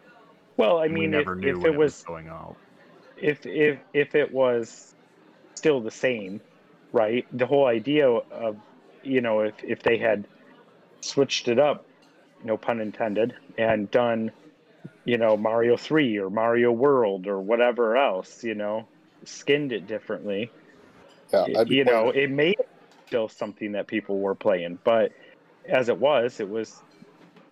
[0.55, 2.55] well i we mean never if, knew if it was going out.
[3.17, 4.93] if if if it was
[5.55, 6.39] still the same
[6.91, 8.55] right the whole idea of
[9.01, 10.27] you know if if they had
[11.01, 11.85] switched it up
[12.43, 14.31] no pun intended and done
[15.05, 18.87] you know mario 3 or mario world or whatever else you know
[19.25, 20.51] skinned it differently
[21.31, 22.17] yeah, I'd be you know it.
[22.17, 22.69] it made it
[23.07, 25.11] still something that people were playing but
[25.67, 26.81] as it was it was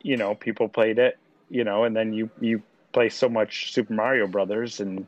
[0.02, 1.18] you know people played it
[1.50, 2.62] you know and then you you
[2.94, 5.06] play so much super mario brothers and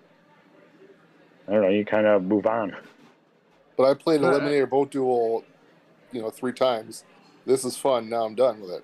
[1.47, 2.75] i don't know you kind of move on
[3.75, 5.43] But I played Uh, Eliminator Boat Duel,
[6.11, 7.03] you know, three times.
[7.45, 8.09] This is fun.
[8.09, 8.83] Now I'm done with it.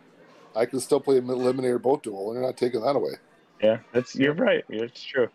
[0.59, 3.13] I can still play Eliminator Boat Duel, and you're not taking that away.
[3.61, 5.27] yeah that's you're right it's true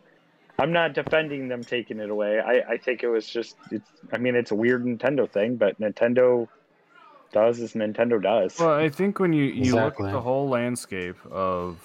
[0.59, 4.19] i'm not defending them taking it away i i think it was just it's i
[4.19, 6.49] mean it's a weird nintendo thing but nintendo
[7.33, 11.17] does as nintendo does Well, I think when you, you look at the whole landscape
[11.31, 11.77] of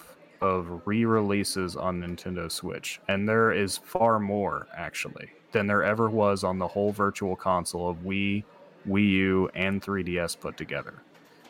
[0.41, 6.45] of re-releases on Nintendo Switch, and there is far more actually than there ever was
[6.45, 8.45] on the whole virtual console of Wii,
[8.87, 10.93] Wii U, and 3DS put together.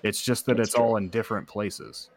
[0.04, 2.10] It's just that That's it's all in different places.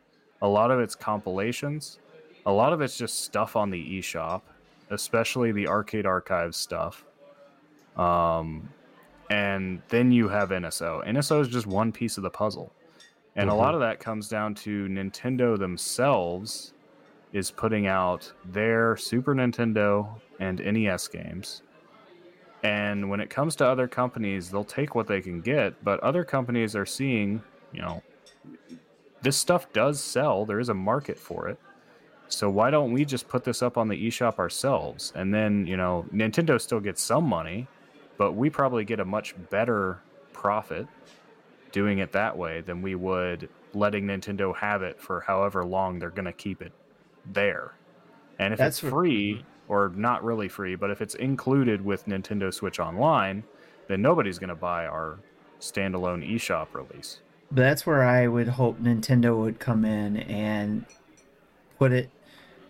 [0.42, 1.98] A lot of it's compilations,
[2.46, 4.42] a lot of it's just stuff on the eShop,
[4.90, 7.04] especially the Arcade Archive stuff.
[7.96, 8.68] Um,
[9.30, 11.06] and then you have NSO.
[11.06, 12.72] NSO is just one piece of the puzzle.
[13.36, 16.74] And a lot of that comes down to Nintendo themselves
[17.32, 20.06] is putting out their Super Nintendo
[20.38, 21.62] and NES games.
[22.62, 26.24] And when it comes to other companies, they'll take what they can get, but other
[26.24, 27.42] companies are seeing,
[27.72, 28.02] you know,
[29.22, 30.44] this stuff does sell.
[30.44, 31.58] There is a market for it.
[32.28, 35.12] So why don't we just put this up on the eShop ourselves?
[35.14, 37.68] And then, you know, Nintendo still gets some money,
[38.16, 40.00] but we probably get a much better
[40.32, 40.86] profit
[41.72, 46.10] doing it that way than we would letting Nintendo have it for however long they're
[46.10, 46.72] going to keep it
[47.26, 47.72] there.
[48.38, 49.72] And if That's it's free mm-hmm.
[49.72, 53.44] or not really free, but if it's included with Nintendo Switch Online,
[53.88, 55.18] then nobody's going to buy our
[55.60, 57.20] standalone eShop release.
[57.52, 60.86] But that's where I would hope Nintendo would come in and
[61.78, 62.08] put it.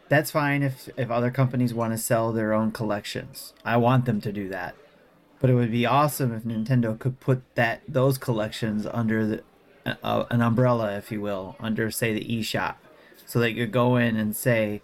[0.09, 3.55] That's fine if if other companies want to sell their own collections.
[3.65, 4.75] I want them to do that.
[5.39, 9.43] But it would be awesome if Nintendo could put that those collections under the,
[10.03, 12.75] uh, an umbrella, if you will, under say the eShop,
[13.25, 14.83] so they could go in and say,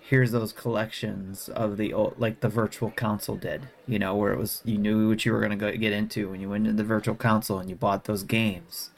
[0.00, 4.38] "Here's those collections of the old, like the Virtual Console did." You know, where it
[4.38, 6.88] was you knew what you were going to get into when you went into the
[6.88, 8.90] Virtual Console and you bought those games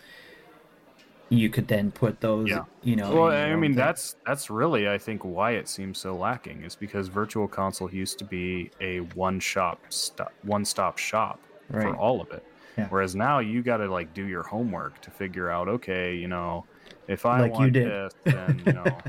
[1.30, 2.64] you could then put those Yeah.
[2.82, 3.76] you know Well, I mean, thing.
[3.76, 8.18] that's that's really, I think, why it seems so lacking is because Virtual Console used
[8.18, 11.40] to be a one shop, stop, one stop shop
[11.70, 11.82] Right.
[11.82, 12.42] for all of it.
[12.78, 12.86] Yeah.
[12.88, 16.64] Whereas now you got to like do your homework to figure out, okay, you know,
[17.08, 17.86] if I Like you want did.
[17.86, 18.84] this, then you know,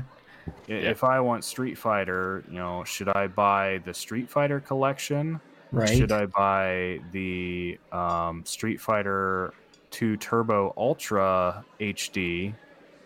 [0.68, 5.40] If I want Street Fighter, you know, should I buy the Street Fighter collection?
[5.72, 5.88] Right.
[5.88, 9.52] Should I buy the um, Street Fighter
[9.90, 12.54] 2 Turbo Ultra HD,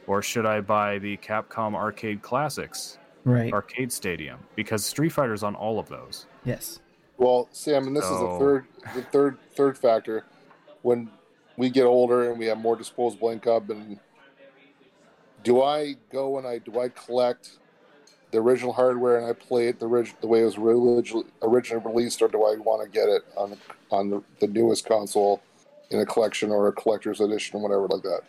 [0.06, 3.52] or should I buy the Capcom Arcade Classics Right.
[3.52, 4.38] Arcade Stadium?
[4.54, 6.26] Because Street Fighter's on all of those.
[6.44, 6.80] Yes.
[7.16, 10.24] Well, Sam, and this is the third, the third, third factor.
[10.82, 11.08] When
[11.56, 13.98] we get older and we have more disposable income, and
[15.42, 17.58] do I go and I do I collect
[18.32, 21.84] the original hardware and I play it the orig- the way it was originally originally
[21.86, 23.56] released, or do I want to get it on
[23.90, 25.40] on the, the newest console
[25.94, 28.20] in a collection or a collector's edition or whatever like that?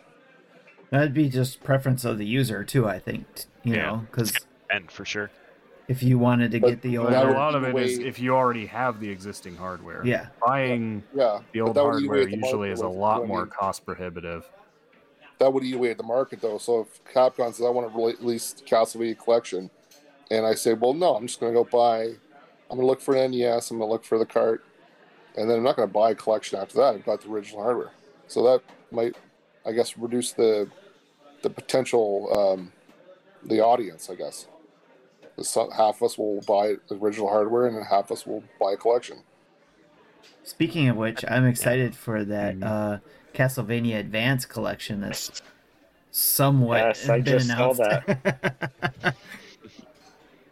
[0.90, 2.86] That'd be just preference of the user too.
[2.86, 3.26] I think
[3.64, 3.82] you Yeah.
[3.86, 4.32] know because
[4.70, 5.30] And for sure.
[5.88, 7.98] if you wanted to But get the But older, a lot of it eat is
[7.98, 10.02] if you already have the existing hardware.
[10.06, 12.88] yeah, Buying Yeah, the old that would eat away hardware at the usually is a
[12.88, 14.48] with- lot I more mean, cost prohibitive.
[15.38, 16.58] that would eat away at the market though.
[16.58, 19.70] So if Capcom says I want to release Castlevania collection,
[20.30, 22.04] and I say, well, no, I'm just going to go buy.
[22.68, 23.70] I'm going to look for an NES.
[23.70, 24.64] I'm going to look for the cart,
[25.36, 26.94] and then I'm not going to buy a collection after that.
[26.94, 27.92] I've got the original hardware,
[28.28, 29.16] so that might,
[29.66, 30.68] I guess, reduce the
[31.42, 32.72] the potential um,
[33.44, 34.08] the audience.
[34.10, 34.46] I guess.
[35.42, 38.42] So half of us will buy the original hardware, and then half of us will
[38.58, 39.18] buy a collection.
[40.44, 42.64] Speaking of which, I'm excited for that Mhm.
[42.64, 42.98] uh,
[43.34, 45.42] Castlevania Advance collection that's
[46.10, 49.16] somewhat Yes, I been just saw that.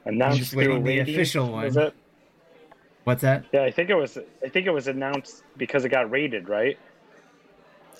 [0.05, 1.67] Announced just waiting through the official one.
[1.67, 1.95] Is it?
[3.05, 3.45] What's that?
[3.53, 4.19] Yeah, I think it was.
[4.43, 6.79] I think it was announced because it got rated, right?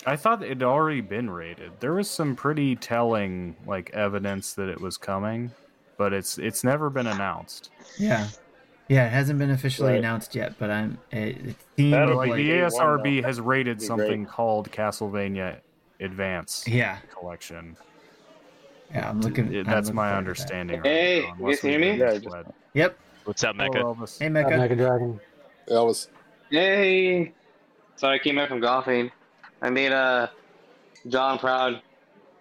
[0.07, 1.71] I thought it had already been rated.
[1.79, 5.51] There was some pretty telling like evidence that it was coming,
[5.97, 7.69] but it's it's never been announced.
[7.99, 8.27] Yeah,
[8.87, 9.99] yeah, it hasn't been officially Right.
[9.99, 13.81] announced yet, but I'm it, it seemed like like the Day one, ESRB has rated
[13.81, 14.27] something great.
[14.33, 15.57] called Castlevania
[15.99, 17.77] Advance yeah, Collection.
[18.91, 19.09] yeah.
[19.09, 19.53] I'm looking.
[19.53, 20.51] It- I'm that's looking my forward to that.
[20.51, 20.81] understanding.
[20.83, 21.93] Hey, now, you guys hear me?
[21.95, 22.53] Yeah, misled.
[22.73, 22.97] Yep.
[23.25, 23.79] What's up, Mecca?
[23.79, 24.19] Hello, Elvis.
[24.19, 24.57] Hey, Mecca.
[24.57, 24.75] Mecca.
[24.75, 25.19] Dragon.
[25.67, 26.09] That was
[26.51, 27.33] Hey,
[27.95, 29.11] sorry, I came back from golfing.
[29.61, 30.27] I made uh,
[31.07, 31.81] John proud.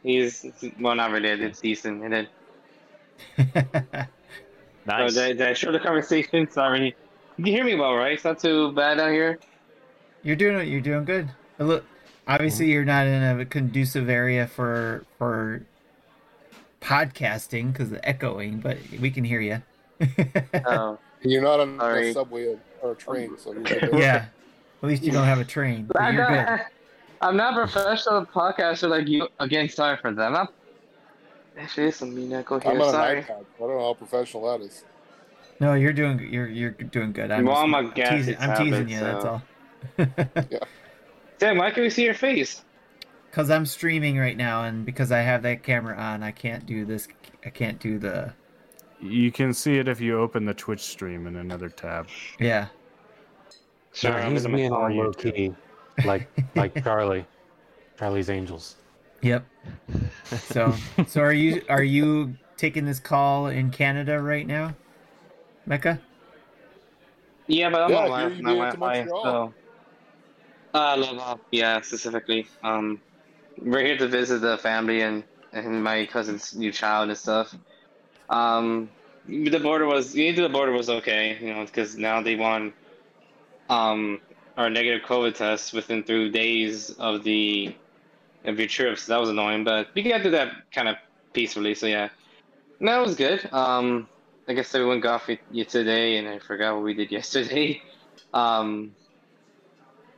[0.02, 0.44] He's
[0.78, 1.30] well, not really.
[1.30, 2.04] It's decent.
[2.04, 2.28] And then
[4.86, 5.00] Nice.
[5.00, 6.50] oh, did, I- did I show the conversation?
[6.50, 6.94] Sorry.
[7.36, 8.12] You can hear me well, right?
[8.12, 9.38] It's not too bad out here.
[10.22, 10.68] you're doing it.
[10.68, 11.30] you're doing good.
[11.58, 11.84] Look,
[12.28, 15.62] obviously you're not in a conducive area for for
[16.82, 19.62] podcasting because of the echoing, but we can hear you.
[20.66, 22.10] Oh, you're not on Sorry.
[22.10, 24.26] a subway or a train, so you're yeah.
[24.82, 25.86] At least you don't have a train.
[25.86, 26.34] but I'm you're good.
[26.46, 26.60] not,
[27.22, 29.28] I'm not a professional podcaster like you.
[29.40, 30.22] Again, sorry for that.
[30.26, 30.52] I'm not.
[31.56, 32.72] Actually, there's some mean echo here.
[32.72, 33.18] I'm on Sorry.
[33.18, 33.30] an iPad.
[33.30, 34.84] I don't know how professional that is.
[35.60, 37.30] No, you're doing you're you're doing good.
[37.30, 39.00] I'm, Well, just I'm a teasing, I'm teasing tablet, you.
[39.00, 39.40] That's so-
[40.58, 40.68] all.
[41.38, 42.62] Sam, why can we see your face?
[43.30, 46.84] Because I'm streaming right now, and because I have that camera on, I can't do
[46.84, 47.08] this.
[47.44, 48.32] I can't do the
[49.04, 52.08] You can see it if you open the Twitch stream in another tab.
[52.40, 52.68] yeah.
[53.92, 55.54] Sure, No, I'm he's gonna being follow all you, low key,
[56.04, 56.26] like
[56.56, 57.26] like Charlie,
[57.98, 58.76] Charlie's Angels.
[59.20, 59.44] Yep.
[60.42, 64.74] So so are you are you taking this call in Canada right now,
[65.66, 66.00] Mecca?
[67.46, 69.22] Yeah, but I'm Yeah, on here Wi- you my made it to Wi-Fi, Montreal.
[69.22, 69.54] so.
[70.72, 72.48] Uh, Laval, yeah, specifically.
[72.62, 73.00] Um,
[73.58, 75.22] we're here to visit the family and,
[75.52, 77.54] and my cousin's new child and stuff.
[78.28, 78.90] Um,
[79.26, 82.74] the border was, to the border was okay, you know, because now they want,
[83.68, 84.20] um,
[84.56, 87.74] our negative COVID test within three days of the,
[88.44, 90.96] of your trip, so that was annoying, but we got through that kind of
[91.32, 92.08] peacefully, so yeah.
[92.80, 93.48] No, it was good.
[93.52, 94.08] Um,
[94.46, 95.38] like I said, we went golfing
[95.68, 97.80] today, and I forgot what we did yesterday.
[98.32, 98.94] Um,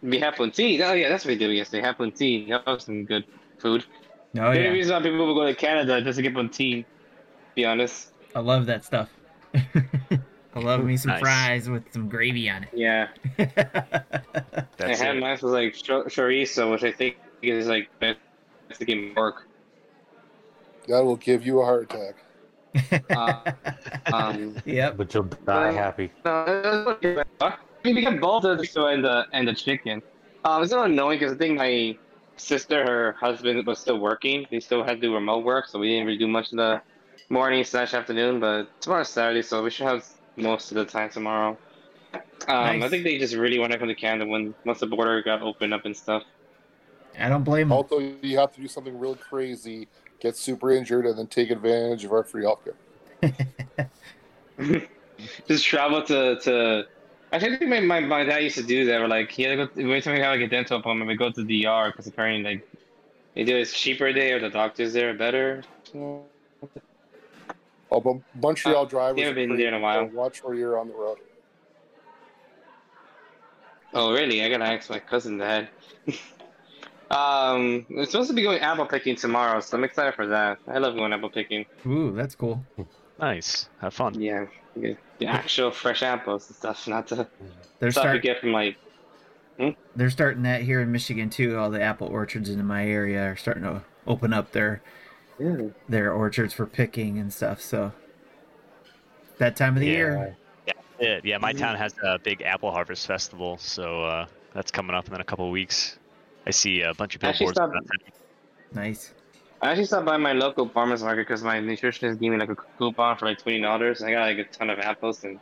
[0.03, 0.83] we had tea.
[0.83, 1.83] Oh yeah, that's what we did yesterday.
[1.83, 2.47] Had tea.
[2.51, 3.25] That was some good
[3.59, 3.85] food.
[4.39, 6.85] Oh the yeah, reason why people would go to Canada just to get tea.
[7.57, 8.13] Be honest.
[8.35, 9.09] I love that stuff.
[9.55, 11.21] I love me some Nice.
[11.21, 12.69] fries with some gravy on it.
[12.75, 13.09] Yeah.
[13.39, 13.51] it.
[14.77, 15.21] That's I had it.
[15.21, 18.19] mine was like cho- chorizo, which I think is like best
[18.79, 19.49] to get work.
[20.89, 23.05] That will give you a heart attack.
[23.11, 23.53] Uh,
[24.13, 24.97] Um, yep.
[24.99, 26.13] But you'll die Well, happy.
[26.25, 27.23] No, it was okay.
[27.41, 27.55] I
[27.85, 30.03] mean, we got both the chorizo and the and the chicken.
[30.45, 31.97] Um, it's a little annoying because I think my
[32.37, 34.47] sister, her husband was still working.
[34.51, 36.83] They still had to do remote work, so we didn't really do much of the
[37.29, 38.41] morning slash afternoon.
[38.41, 40.07] But tomorrow's Saturday, so we should have
[40.37, 41.57] most of the time tomorrow.
[42.49, 45.23] Um, I think they just really want to come to Canada when once the border
[45.23, 46.23] got opened up and stuff.
[47.19, 47.73] I don't blame 'em.
[47.73, 49.89] Also, you have to do something really crazy,
[50.21, 52.77] get super injured, and then take advantage of our free healthcare.
[55.49, 56.87] just travel to to.
[57.33, 59.01] Actually, I think my, my, my dad used to do that.
[59.01, 59.83] We're like, he had to go.
[59.83, 62.55] Every time we have like a dental appointment, we go to the DR because apparently
[62.55, 62.69] like
[63.35, 65.65] they do it's cheaper there, or the doctors there are better.
[67.91, 69.21] Oh, but Montreal drivers.
[69.23, 70.09] haven't been are there in a pretty- while.
[70.11, 71.19] so Watch where you're on the road.
[73.95, 74.43] Oh, really?
[74.45, 75.69] I gotta ask my cousin that.
[77.11, 80.59] um, we're supposed to be going apple picking tomorrow, so I'm excited for that.
[80.69, 81.65] I love going apple picking.
[81.87, 82.65] Ooh, that's cool.
[83.19, 83.69] Nice.
[83.81, 84.21] Have fun.
[84.21, 87.27] Yeah, the actual fresh apples and stuff, not the
[87.79, 88.77] They're stuff you get from like.
[89.95, 91.57] they're starting that here in Michigan too.
[91.57, 94.83] All the apple orchards in my area are starting to open up their
[95.89, 97.61] their orchards for picking and stuff.
[97.61, 97.93] So
[99.39, 99.93] that time of the Yeah.
[99.93, 100.37] year.
[100.99, 101.39] Yeah, yeah.
[101.39, 105.25] My town has a big apple harvest festival, so uh, that's coming up in a
[105.25, 105.99] couple of weeks.
[106.47, 107.57] I see a bunch of Actually, billboards.
[107.59, 108.75] stop- about that.
[108.75, 109.13] Nice.
[109.61, 112.57] I actually stopped by my local farmers market because my nutritionist gave me like a
[112.79, 114.03] coupon for like twenty dollars.
[114.03, 115.39] I got like a ton of apples and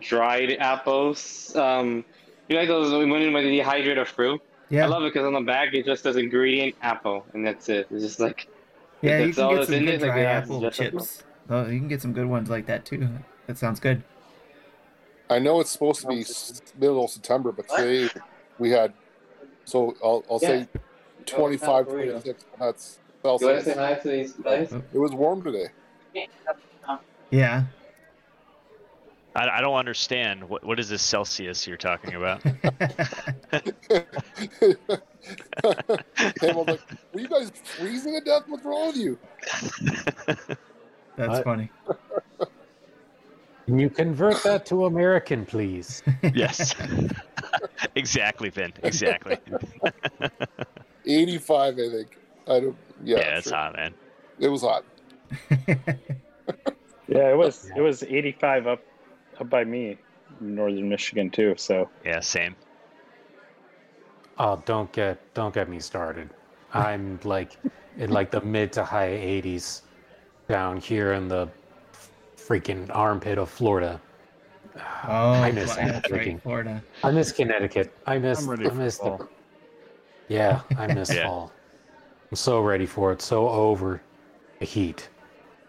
[0.00, 1.54] dried apples.
[1.56, 2.04] Um,
[2.48, 4.40] you know, like those when you when you dehydrate a fruit.
[4.70, 4.84] Yeah.
[4.84, 7.86] I love it because on the back it just says ingredient apple and that's it.
[7.90, 8.48] It's just like
[9.02, 11.22] Yeah, you can get some good it, like, dry apple chips.
[11.48, 13.08] Oh, you can get some good ones like that too.
[13.46, 14.02] That sounds good.
[15.28, 18.08] I know it's supposed to be s- middle of September, but today
[18.58, 18.92] we had,
[19.64, 20.68] so I'll, I'll say
[21.26, 22.44] 25, 26.
[22.58, 23.74] That's Celsius.
[23.74, 24.72] hi to these guys?
[24.72, 25.66] It was warm today.
[27.30, 27.64] Yeah.
[29.36, 30.48] I, I don't understand.
[30.48, 32.42] What what is this Celsius you're talking about?
[36.40, 36.80] Hey, I'm like,
[37.12, 38.42] were you guys freezing to death?
[38.46, 39.18] What's wrong with you?
[41.16, 41.44] That's What?
[41.44, 41.70] funny.
[43.66, 46.04] Can you convert that to American, please?
[46.32, 46.74] yes.
[47.96, 48.72] exactly, Vin.
[48.84, 49.38] Exactly.
[51.04, 52.18] 85, I think.
[52.46, 52.76] I don't.
[53.02, 53.56] Yeah, Yeah, it's sure.
[53.56, 53.94] hot, man.
[54.38, 54.84] It was hot.
[57.08, 58.80] Yeah, it was it was 85 up
[59.40, 59.98] up by me,
[60.40, 61.54] northern Michigan too.
[61.56, 62.56] So Yeah, same.
[64.38, 66.28] Oh, don't get don't get me started.
[66.74, 67.56] I'm like
[67.96, 69.82] in like the mid to high 80s
[70.48, 71.48] down here in the
[72.36, 74.00] freaking armpit of Florida.
[75.08, 76.82] Oh, I miss Fl- that that's right, freaking- Florida.
[77.02, 77.92] I miss Connecticut.
[78.06, 79.28] I miss I'm ready I for miss the fall.
[80.28, 81.26] Yeah, I miss Yeah.
[81.26, 81.52] fall.
[82.30, 83.22] I'm so ready for it.
[83.22, 84.02] So over
[84.58, 85.08] the heat,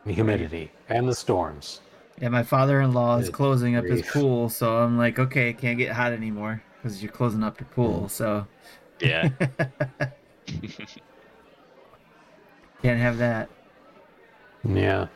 [0.06, 1.80] the humidity, and the storms.
[2.20, 5.92] Yeah, my father-in-law is Good closing up his pool, so I'm like, okay, can't get
[5.92, 8.04] hot anymore because you're closing up your pool.
[8.06, 8.10] Mm.
[8.10, 8.48] So
[9.00, 9.30] Yeah.
[12.82, 13.50] can't have that.
[14.64, 15.08] Yeah.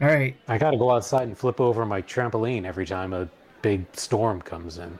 [0.00, 0.36] All right.
[0.46, 3.28] I gotta go outside and flip over my trampoline every time a
[3.62, 4.98] big storm comes in.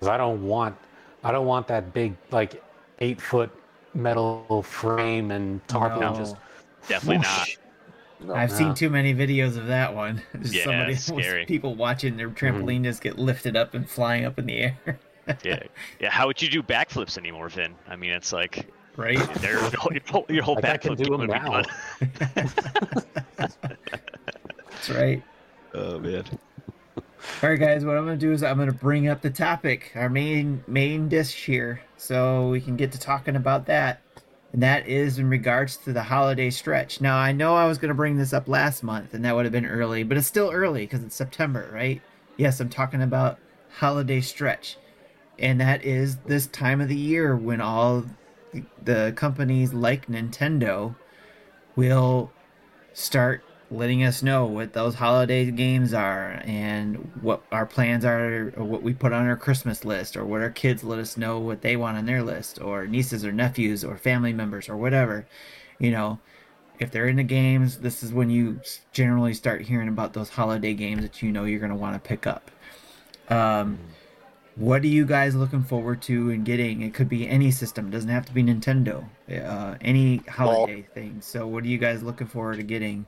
[0.00, 0.76] Cause I don't want,
[1.22, 2.62] I don't want that big like
[2.98, 3.50] eight foot
[3.94, 6.18] metal frame and tarpaulin No.
[6.18, 6.36] just.
[6.88, 7.40] Definitely not.
[7.40, 7.56] whoosh.
[8.20, 8.34] No.
[8.34, 8.56] I've no.
[8.56, 10.22] seen too many videos of that one.
[10.42, 11.44] Yeah, somebody it's scary.
[11.46, 12.64] people watching their mm-hmm.
[12.64, 14.78] trampoline just get lifted up and flying up in the air.
[15.42, 15.64] Yeah.
[15.98, 16.10] Yeah.
[16.10, 17.74] How would you do backflips anymore, Vin?
[17.88, 19.18] I mean, it's like right?
[19.40, 21.62] there, your whole, your whole, your Like, backflip do game 'em would be now.
[21.62, 23.52] done.
[24.68, 25.20] That's right.
[25.74, 26.24] Oh man.
[27.42, 27.84] All right, guys.
[27.84, 31.44] What I'm gonna do is I'm gonna bring up the topic, our main main dish
[31.44, 34.00] here, so we can get to talking about that.
[34.56, 37.02] And that is in regards to the holiday stretch.
[37.02, 39.52] Now I know I was gonna bring this up last month, and that would have
[39.52, 42.00] been early, but it's still early because it's September, right?
[42.38, 43.38] Yes, I'm talking about
[43.68, 44.78] holiday stretch,
[45.38, 48.06] and that is this time of the year when all
[48.82, 50.96] the companies like Nintendo
[51.76, 52.32] will
[52.94, 58.64] start letting us know what those holiday games are and what our plans are or
[58.64, 61.62] what we put on our christmas list or what our kids let us know what
[61.62, 65.26] they want on their list or nieces or nephews or family members or whatever.
[65.78, 66.18] You know
[66.78, 68.60] if they're into games this is when you
[68.92, 72.08] generally start hearing about those holiday games that you know you're going to want to
[72.08, 72.50] pick up.
[73.28, 73.78] Um,
[74.54, 76.82] what are you guys looking forward to and getting?
[76.82, 81.20] It could be any system it doesn't have to be nintendo uh, any holiday thing.
[81.20, 83.06] So what are you guys looking forward to getting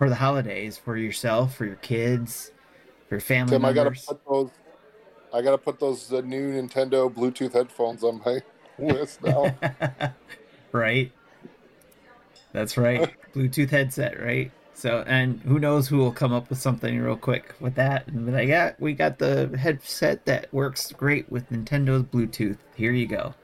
[0.00, 2.52] for the holidays for yourself, for your kids,
[3.06, 4.06] for your family Tim, I gotta members.
[4.06, 4.50] put those.
[5.30, 8.40] I gotta put those uh, new Nintendo Bluetooth headphones on my
[8.78, 9.54] list now.
[10.72, 11.12] right?
[12.52, 13.14] That's right.
[13.34, 14.50] Bluetooth headset, right?
[14.72, 18.24] So, and who knows who will come up with something real quick with that and
[18.24, 22.56] be like, yeah, we got the headset that works great with Nintendo's Bluetooth.
[22.74, 23.34] Here you go.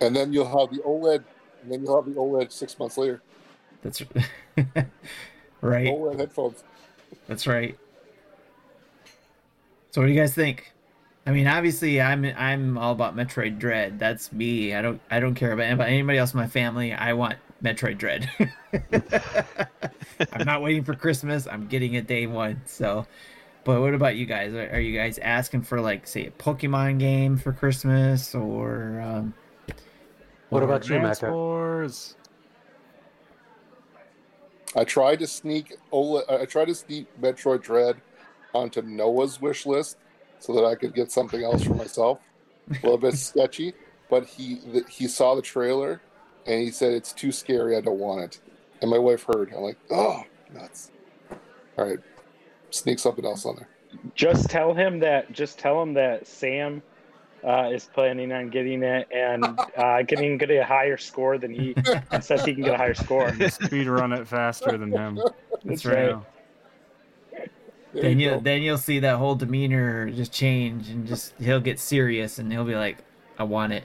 [0.00, 1.24] and then you'll have the OLED,
[1.64, 3.20] and then you'll have the OLED six months later.
[3.84, 4.02] That's
[5.60, 5.86] right.
[5.86, 6.64] OLED headphones.
[7.28, 7.78] That's right.
[9.92, 10.72] So what do you guys think?
[11.26, 13.98] I mean, obviously, I'm I'm all about Metroid Dread.
[13.98, 14.74] That's me.
[14.74, 16.92] I don't I don't care about anybody, anybody else in my family.
[16.92, 18.28] I want Metroid Dread.
[20.32, 21.46] I'm not waiting for Christmas.
[21.46, 22.60] I'm getting it day one.
[22.66, 23.06] So,
[23.64, 24.52] but what about you guys?
[24.52, 29.00] Are, are you guys asking for like say a Pokemon game for Christmas or?
[29.00, 29.34] Um,
[30.50, 31.32] What or- about you, Dance Mecca?
[31.32, 32.16] Wars.
[34.76, 38.00] I tried to sneak Ola, I tried to sneak Metroid Dread
[38.52, 39.98] onto Noah's wish list
[40.38, 42.18] so that I could get something else for myself.
[42.70, 43.74] A little bit sketchy,
[44.10, 46.00] but he th- he saw the trailer
[46.46, 47.76] and he said it's too scary.
[47.76, 48.40] I don't want it.
[48.82, 49.52] And my wife heard.
[49.54, 50.90] I'm like, oh, nuts.
[51.78, 51.98] All right,
[52.70, 53.68] sneak something else on there.
[54.14, 55.32] Just tell him that.
[55.32, 56.82] Just tell him that Sam
[57.46, 59.44] uh, is planning on getting it and
[59.76, 61.74] uh, getting getting a higher score than he
[62.10, 63.32] and says he can get a higher score.
[63.48, 65.20] Speed run it faster than him.
[65.64, 66.08] That's right.
[66.08, 66.20] Yeah.
[67.92, 68.40] There Then you you go.
[68.40, 72.64] then you'll see that whole demeanor just change and just he'll get serious and he'll
[72.64, 72.98] be like,
[73.38, 73.84] I want it.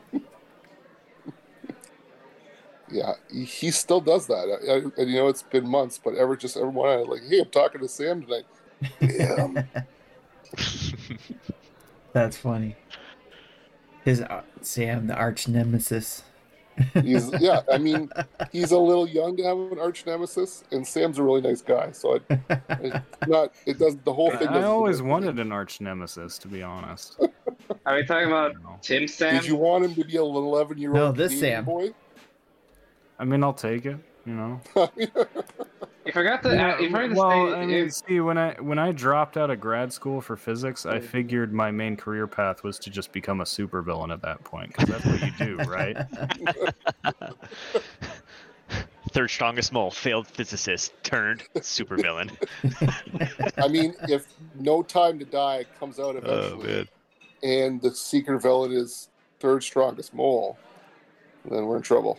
[2.91, 4.34] Yeah, he, he still does that.
[4.68, 7.41] I, I, and you know, it's been months, but ever just everyone I'm like, hey,
[7.41, 8.45] I'm talking to Sam tonight.
[8.99, 9.69] Damn.
[12.14, 12.76] That's funny.
[14.06, 16.24] His uh, Sam, the arch nemesis.
[16.94, 17.62] He's yeah.
[17.72, 18.10] I mean,
[18.52, 21.92] he's a little young to have an arch nemesis, and Sam's a really nice guy.
[21.92, 23.54] So it, it's not.
[23.66, 24.06] It doesn't.
[24.06, 24.48] The whole thing.
[24.48, 25.12] I always work.
[25.12, 27.20] wanted an arch nemesis, to be honest.
[27.86, 29.36] Are we talking about Tim Sam?
[29.36, 30.96] Did you want him to be a little eleven-year-old?
[30.96, 31.66] No, this Sam.
[31.66, 31.90] boy.
[33.18, 33.98] I mean, I'll take it.
[34.26, 34.62] You know.
[36.10, 36.56] You forgot to.
[36.56, 37.53] Yeah, you forgot to well, say.
[37.53, 40.99] I mean, see, when I when I dropped out of grad school for physics, I
[40.99, 44.90] figured my main career path was to just become a supervillain at that point, because
[44.90, 45.95] that's what you do, right?
[49.11, 52.31] Third strongest mole, failed physicist, turned supervillain.
[53.60, 54.26] I mean, if
[54.56, 56.88] No Time to Die comes out oh eventually, man.
[57.44, 59.10] and the secret villain is
[59.40, 60.57] third strongest mole,
[61.45, 62.18] then we're in trouble.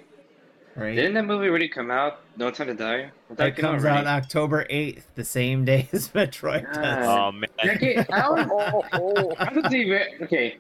[0.77, 0.95] Right?
[0.95, 2.21] Didn't that movie already come out?
[2.37, 3.11] No Time to Die.
[3.31, 4.07] That, thought It came comes already.
[4.07, 7.07] out October 8th, the same day as Metroid does.
[7.07, 7.49] Oh man.
[7.65, 9.35] Okay, I don't- Oh, oh.
[9.39, 10.57] Not to deviate, okay,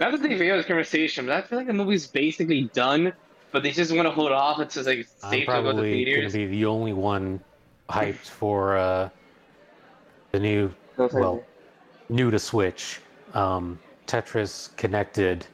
[0.00, 3.12] not to derail this conversation, but I feel like the movie's basically done,
[3.52, 5.62] but they just want to hold off until it's like I'm safe to go to
[5.62, 7.40] probably going to be the only one
[7.88, 9.08] hyped for uh,
[10.32, 11.44] the new, No well,
[12.08, 13.00] new to Switch,
[13.34, 15.46] um, Tetris Connected,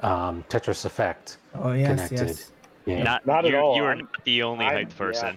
[0.00, 2.28] um, Tetris Effect Oh, yes, Connected.
[2.28, 2.50] yes.
[2.86, 3.02] Yeah.
[3.02, 3.76] Not, Not at you're, all.
[3.76, 5.36] You are not the only I'm- hyped person.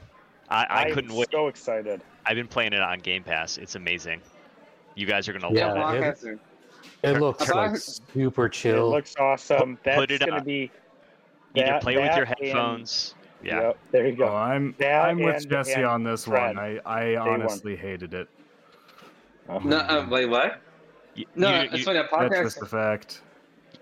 [0.49, 1.27] I, I I'm couldn't wait.
[1.31, 2.01] So excited.
[2.25, 3.57] I've been playing it on Game Pass.
[3.57, 4.21] It's amazing.
[4.95, 6.23] You guys are gonna Yeah, love it.
[6.23, 6.39] it-
[7.03, 8.87] It looks About- like super chill.
[8.87, 9.77] It looks awesome.
[9.83, 10.43] That's put it gonna on.
[10.43, 10.71] be.
[11.55, 13.15] Either that- play with your that and- headphones.
[13.43, 13.61] Yeah.
[13.61, 14.35] Yep, there you Oh, go.
[14.35, 16.55] I'm That I'm with and- Jesse and on this Fred.
[16.55, 16.59] one.
[16.59, 17.29] I I one.
[17.41, 18.27] honestly hated it.
[19.63, 20.59] No, uh, wait, what?
[21.15, 21.99] Y- No, you, it's you, funny.
[21.99, 22.61] That Tetris podcast.
[22.63, 23.21] Effect.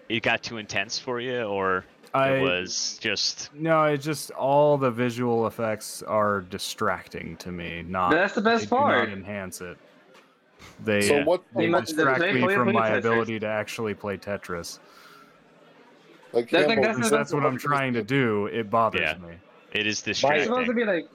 [0.10, 1.86] it got too intense for you, or
[2.16, 7.84] I it was just no, it just all the visual effects are distracting to me.
[7.88, 9.10] Not That's the they best do not part.
[9.10, 9.78] enhance it.
[10.84, 11.44] They So what?
[11.56, 11.80] they Yeah.
[11.82, 12.98] distract Play- me from my Tetris.
[13.00, 14.80] ability to actually play Tetris.
[16.32, 19.18] Like That's like- Campbell, that's that's what I'm trying to do, it bothers Yeah.
[19.18, 19.36] me.
[19.74, 21.06] it is It's supposed to be like.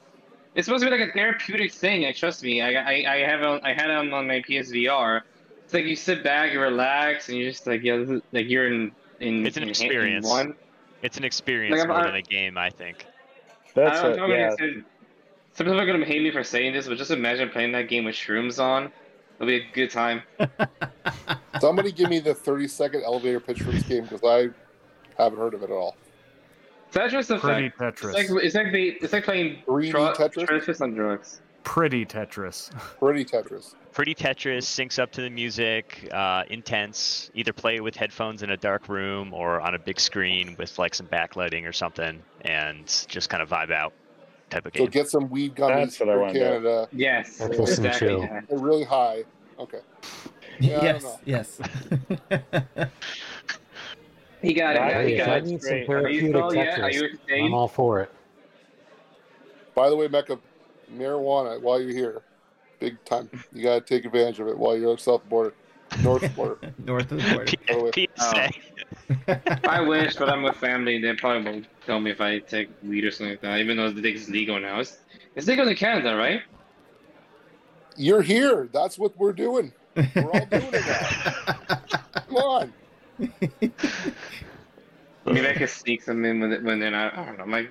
[0.55, 2.03] It's supposed to be like a therapeutic thing.
[2.03, 2.61] Like, trust me.
[2.61, 5.23] I I, I have it on, I had it on, on my PSVR.
[5.65, 8.67] It's like you sit back, you relax, and you're just like yeah, is, like you're
[8.67, 9.47] in in.
[9.47, 10.27] It's an in- in experience.
[10.27, 10.55] one.
[11.03, 13.07] It's an experience Like, I'm- more I- than a game, I think.
[13.75, 14.17] That's I don't it.
[14.17, 14.55] know, Yeah.
[14.61, 14.67] yeah.
[15.53, 18.05] Some people are gonna hate me for saying this, but just imagine playing that game
[18.05, 18.91] with shrooms on.
[19.37, 20.23] It'll be a good time.
[21.61, 24.51] somebody give me the 30 second elevator pitch for this game because I
[25.23, 25.97] haven't heard of it at all.
[26.93, 27.71] Tetris Pretty.
[27.71, 28.15] Tetris.
[28.19, 30.47] It's like it's like the, it's like playing 3D tro- Tetris?
[30.49, 31.41] Tetris on drugs.
[31.65, 32.71] Pretty Tetris.
[32.99, 33.75] Pretty Tetris.
[33.93, 37.31] Pretty Tetris syncs up to the music, uh, intense.
[37.35, 40.79] Either play it with headphones in a dark room or on a big screen with
[40.79, 43.93] like some backlighting or something, and just kind of vibe out.
[44.49, 44.87] Type of game.
[44.87, 46.39] So get some weed gummies That's what I for wanna do.
[46.41, 46.89] Canada.
[46.93, 48.09] Yes, Tetris exactly.
[48.09, 48.21] chill.
[48.21, 48.41] yeah.
[48.49, 49.25] They're really high.
[49.59, 49.81] Okay.
[50.59, 51.61] Yeah, yes, yes.
[54.43, 54.79] He got it.
[54.79, 55.45] Yeah, he got I it.
[55.45, 55.91] need some great.
[55.91, 56.85] Are you therapeutic still?
[56.85, 58.11] Are you Tetris, I'm all for it.
[59.75, 60.39] By the way, Mecca,
[60.97, 62.23] marijuana while you're here,
[62.79, 63.31] big time.
[63.53, 65.55] You gotta take advantage of it while you're south border,
[66.03, 66.59] north border.
[66.79, 67.45] North of the border.
[67.69, 67.91] by the way.
[67.91, 68.49] P- PSA.
[68.49, 68.57] Oh.
[69.69, 71.01] I wish, but I'm with family.
[71.01, 73.59] They probably won't tell me if I take weed or something like that.
[73.59, 74.81] Even though it's legal now.
[74.81, 74.99] It's,
[75.35, 76.43] it's legal in Canada, right?
[77.97, 78.69] You're here.
[78.73, 79.73] That's what we're doing.
[79.97, 81.77] We're all doing it now.
[82.29, 82.73] Come on.
[85.27, 87.17] Maybe I can sneak some in when, when they're not.
[87.17, 87.47] I don't know.
[87.47, 87.69] My,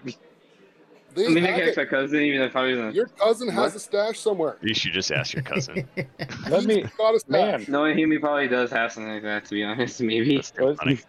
[1.28, 1.82] They maybe I have can ask it.
[1.82, 2.92] my cousin, even if I was in.
[2.94, 3.76] Your cousin has What?
[3.76, 4.58] a stash somewhere.
[4.62, 5.88] You should just ask your cousin.
[6.50, 7.60] Let me, He's got a man.
[7.62, 7.68] stash.
[7.68, 9.46] No, he probably does have something like that.
[9.46, 10.36] To be honest, maybe.
[10.36, 11.00] That's kinda Was- funny.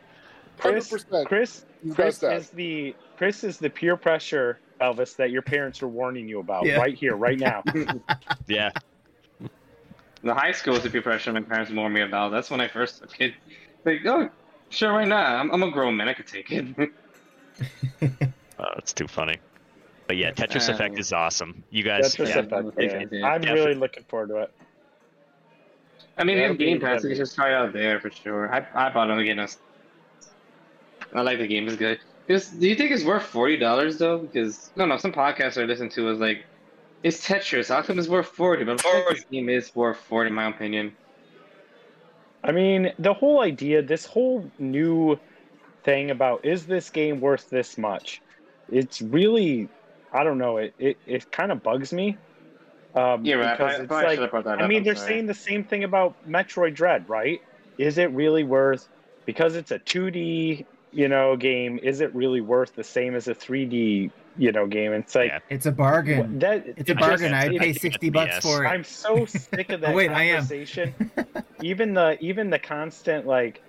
[0.58, 1.28] Hundred Chris, percent.
[1.28, 5.40] Chris, He's got a Chris is the Chris is the peer pressure, Elvis, that your
[5.42, 6.76] parents are warning you about Yeah.
[6.76, 7.62] right here, right now.
[8.46, 8.70] Yeah.
[10.22, 12.30] The high school is the peer pressure my parents warned me about.
[12.30, 13.34] That's when I first was a kid.
[13.86, 14.28] Like, oh,
[14.68, 15.24] sure, why not?
[15.36, 16.08] I'm, I'm a grown man.
[16.10, 16.92] I could take it.
[18.58, 19.38] Oh, it's too funny.
[20.10, 21.62] But yeah, Tetris Um, Effect is awesome.
[21.70, 23.28] You guys, Tetris yeah, Effect, if- yeah.
[23.28, 24.50] I'm definitely- really looking forward to it.
[26.18, 26.88] I mean, we That'll Game be- Pass.
[26.96, 28.52] that'll We be- should just try out there for sure.
[28.52, 29.38] I, I bought it again.
[29.38, 29.46] I
[31.14, 31.68] I like the game.
[31.68, 32.00] It's good.
[32.26, 34.18] Is, do you think it's worth forty dollars though?
[34.18, 34.96] Because no, no.
[34.96, 36.44] Some podcasts I listen to was like,
[37.04, 37.68] it's Tetris.
[37.68, 38.64] How come it's worth forty?
[38.64, 40.90] But I think this game is worth forty, in my opinion.
[42.42, 45.20] I mean, the whole idea, this whole new
[45.84, 48.20] thing about is this game worth this much?
[48.72, 49.68] It's really,
[50.12, 50.56] I don't know.
[50.58, 52.16] It it, it kind of bugs me.
[52.94, 53.46] Um, Yeah, right.
[53.46, 55.08] I because probably- it's probably like, that I up, mean, I'm they're sorry.
[55.08, 57.40] saying the same thing about Metroid Dread, right?
[57.78, 58.88] Is it really worth
[59.26, 61.78] because it's a 2D, you know, game?
[61.82, 64.92] Is it really worth the same as a 3D, you know, game?
[64.92, 65.38] It's like Yeah.
[65.50, 66.40] It's a bargain.
[66.40, 66.64] that.
[66.66, 67.30] It's a bargain.
[67.30, 68.42] just- I'd it- pay it- sixty bucks yes.
[68.42, 68.68] for it.
[68.68, 70.38] I'm so sick of that Oh, wait, I am.
[70.38, 70.92] conversation.
[71.62, 73.62] even the even the constant like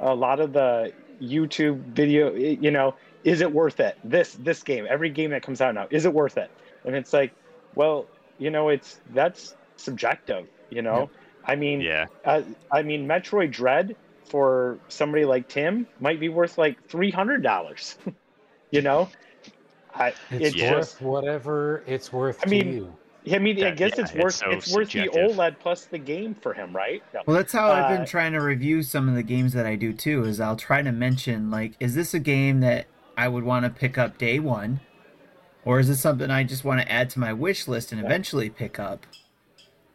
[0.00, 2.94] a lot of the YouTube video, you know,
[3.28, 3.96] is it worth it?
[4.04, 6.50] This this game, every game that comes out now, is it worth it?
[6.84, 7.34] And it's like,
[7.74, 10.48] well, you know, it's that's subjective.
[10.70, 11.10] You know,
[11.44, 12.42] I mean, yeah, uh,
[12.72, 13.96] I mean, Metroid Dread
[14.30, 17.96] for somebody like Tim might be worth like three hundred dollars.
[18.72, 19.10] you know,
[19.94, 20.70] I It's it's Yeah.
[20.70, 22.98] worth just whatever it's worth I mean, to you.
[23.32, 25.08] I mean, I guess yeah, it's it's worth so it's worth the.
[25.08, 27.02] OLED plus the game for him, right?
[27.14, 27.22] No.
[27.26, 29.76] Well, that's how I've been Uh, trying to review some of the games that I
[29.76, 30.24] do too.
[30.24, 33.70] Is I'll try to mention like, is this a game that I would want to
[33.70, 34.80] pick up day one,
[35.64, 38.48] or is this something I just want to add to my wish list and eventually
[38.48, 39.04] pick up,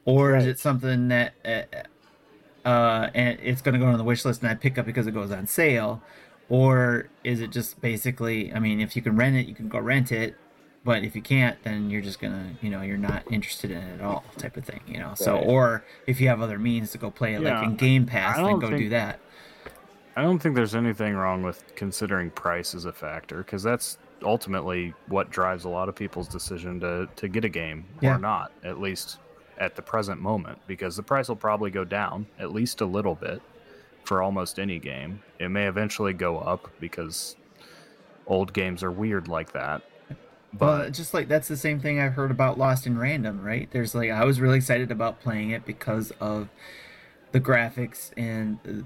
[0.06, 4.26] or is it something that uh, uh, and it's going to go on the wish
[4.26, 6.02] list and I pick up because it goes on sale,
[6.50, 8.54] or is it just basically?
[8.54, 10.36] I mean, if you can rent it, you can go rent it.
[10.86, 13.94] But if you can't, then you're just gonna, you know, you're not interested in it
[13.94, 15.14] at all, type of thing, you know.
[15.16, 18.36] So, or if you have other means to go play it, like in Game Pass,
[18.36, 19.22] then go think- do that.
[20.15, 24.94] I don't think there's anything wrong with considering price as a factor because that's ultimately
[25.07, 28.15] what drives a lot of people's decision to, to get a game Yeah.
[28.15, 29.19] or not, at least
[29.57, 33.15] at the present moment, because the price will probably go down at least a little
[33.15, 33.41] bit
[34.03, 35.22] for almost any game.
[35.40, 37.35] It may eventually go up because
[38.27, 39.81] old games are weird like that.
[40.60, 43.68] Well, But just like that's the same thing I've heard about Lost in Random, right?
[43.72, 46.49] There's like I was really excited about playing it because of
[47.31, 48.84] the graphics and uh,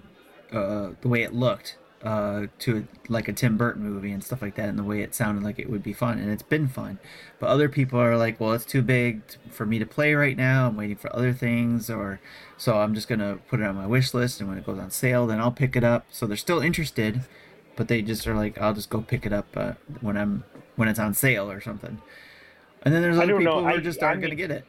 [0.51, 4.55] uh, the way it looked uh, to like a Tim Burton movie and stuff like
[4.55, 6.99] that, and the way it sounded like it would be fun, and it's been fun.
[7.39, 10.37] But other people are like, well, it's too big t- for me to play right
[10.37, 10.67] now.
[10.67, 12.19] I'm waiting for other things, or
[12.57, 14.91] so I'm just gonna put it on my wish list, and when it goes on
[14.91, 16.05] sale, then I'll pick it up.
[16.11, 17.21] So they're still interested,
[17.75, 20.43] but they just are like, I'll just go pick it up uh, when I'm
[20.75, 21.99] when it's on sale or something.
[22.83, 23.49] And then there's other don't know.
[23.55, 24.63] people who I- are just I aren't going to get it.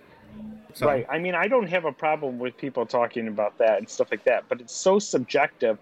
[0.75, 1.07] So, Right.
[1.09, 4.25] I mean, I don't have a problem with people talking about that and stuff like
[4.25, 5.79] that, but it's so subjective.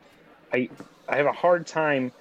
[0.52, 0.68] I
[1.08, 2.12] I have a hard time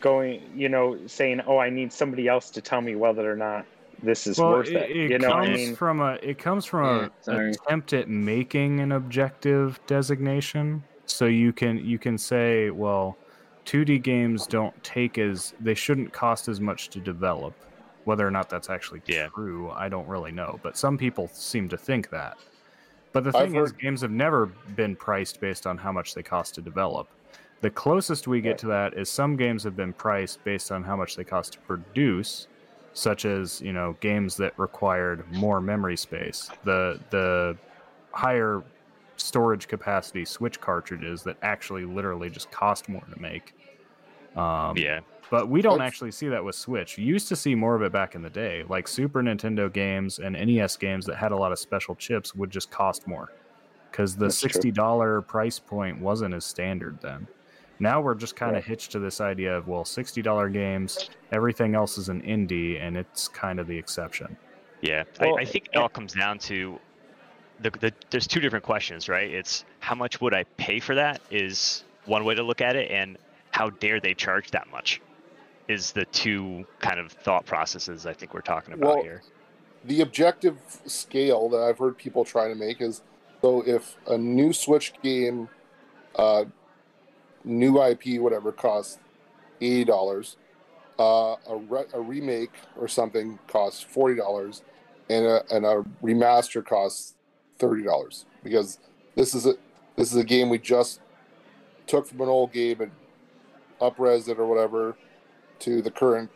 [0.00, 3.66] going, you know, saying, "Oh, I need somebody else to tell me whether or not
[4.02, 5.76] this is well, worth it, it." it you know comes I mean?
[5.76, 7.52] from a it comes from Yeah, a sorry.
[7.66, 10.82] attempt at making an objective designation.
[11.06, 13.18] So you can you can say, well,
[13.66, 17.54] 2D games don't take as they shouldn't cost as much to develop.
[18.04, 19.28] Whether or not that's actually Yeah.
[19.28, 20.60] true, I don't really know.
[20.62, 22.36] But some people seem to think that.
[23.12, 26.14] But the I've thing is, heard- games have never been priced based on how much
[26.14, 27.08] they cost to develop.
[27.60, 30.96] The closest we get to that is some games have been priced based on how
[30.96, 32.46] much they cost to produce,
[32.92, 36.50] such as you know games that required more memory space.
[36.64, 37.56] The the
[38.12, 38.62] higher
[39.16, 43.54] storage capacity Switch cartridges that actually literally just cost more to make.
[44.36, 45.00] Um, yeah,
[45.34, 46.96] but we don't actually see that with Switch.
[46.96, 48.62] You used to see more of it back in the day.
[48.68, 52.52] Like Super Nintendo games and NES games that had a lot of special chips would
[52.52, 53.32] just cost more
[53.90, 57.26] because the That's $60 price point wasn't as standard then.
[57.80, 58.64] Now we're just kind of Right.
[58.64, 63.26] hitched to this idea of, well, $60 games, everything else is an indie, and it's
[63.26, 64.36] kind of the exception.
[64.82, 65.02] yeah.
[65.20, 66.78] Well, I, I think it all comes down to
[67.58, 69.28] the, the there's two different questions, right?
[69.28, 72.92] It's how much would I pay for that is one way to look at it,
[72.92, 73.18] and
[73.50, 75.00] how dare they charge that much
[75.68, 79.22] is the two kind of thought processes I think we're talking about Well, here.
[79.84, 83.02] the objective scale that I've heard people try to make is
[83.42, 85.48] so if a new Switch game,
[86.16, 86.44] uh,
[87.44, 88.98] new IP, whatever, costs
[89.60, 90.36] eighty dollars,
[90.98, 94.62] uh, a, re- a remake or something costs forty dollars,
[95.10, 97.14] and a and a remaster costs
[97.58, 98.78] thirty dollars because
[99.14, 99.54] this is a
[99.96, 101.00] this is a game we just
[101.86, 102.90] took from an old game and
[103.80, 104.96] upres it or whatever
[105.60, 106.30] to the current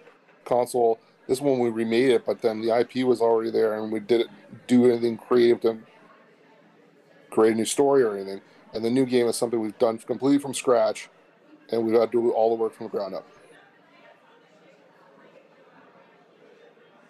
[0.45, 4.01] console this one we remade it, but then the IP was already there, and we
[4.01, 4.31] didn't
[4.66, 5.78] do anything creative to
[7.28, 8.40] create a new story or anything.
[8.73, 11.11] And the new game is something we've done completely from scratch,
[11.70, 13.27] and we've got to do all the work from the ground up.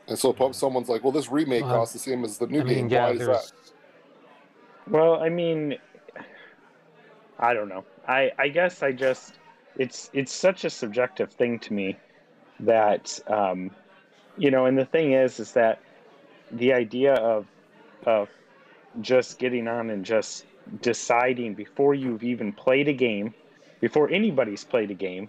[0.08, 2.60] And so if someone's like, "Well, this remake Well, costs the same as the new
[2.60, 2.88] I mean, game.
[2.88, 3.52] yeah, Why is that?"
[4.88, 5.78] Well, I mean,
[7.38, 7.84] I don't know.
[8.08, 9.34] I I guess I just
[9.78, 11.96] it's it's such a subjective thing to me
[12.60, 13.70] that um,
[14.36, 15.80] you know, and the thing is, is that
[16.50, 17.46] the idea of
[18.04, 18.28] of
[19.00, 20.44] just getting on and just
[20.80, 23.34] deciding before you've even played a game,
[23.80, 25.28] before anybody's played a game,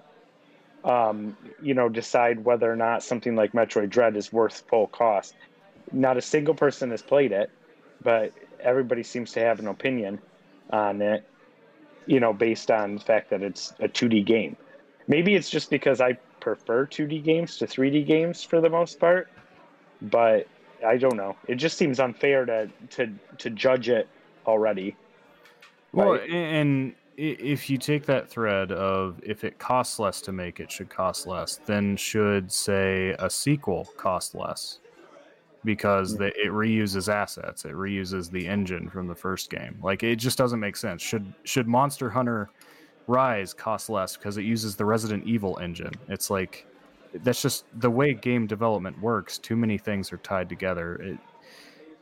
[0.84, 5.36] um, you know, decide whether or not something like Metroid Dread is worth full cost.
[5.92, 7.50] Not a single person has played it,
[8.04, 10.20] but everybody seems to have an opinion
[10.70, 11.28] on it,
[12.06, 14.56] you know, based on the fact that it's a 2D game.
[15.08, 19.28] Maybe it's just because I prefer 2D games to 3D games for the most part,
[20.02, 20.48] but
[20.86, 21.36] I don't know.
[21.48, 24.08] It just seems unfair to to to judge it
[24.46, 24.96] already.
[25.92, 26.30] Well, Right.
[26.30, 30.90] and if you take that thread of if it costs less to make, it should
[30.90, 34.80] cost less, then should say a sequel cost less
[35.65, 39.77] because the, it reuses assets, it reuses the engine from the first game.
[39.84, 41.02] Like it just doesn't make sense.
[41.02, 42.49] Should should Monster Hunter
[43.07, 45.94] Rise cost less because it uses the Resident Evil engine?
[46.07, 46.65] It's like
[47.14, 49.38] that's just the way game development works.
[49.38, 50.95] Too many things are tied together.
[50.95, 51.18] It,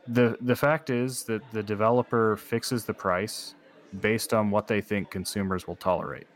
[0.06, 3.54] the the fact is that the developer fixes the price
[4.00, 6.26] based on what they think consumers will tolerate.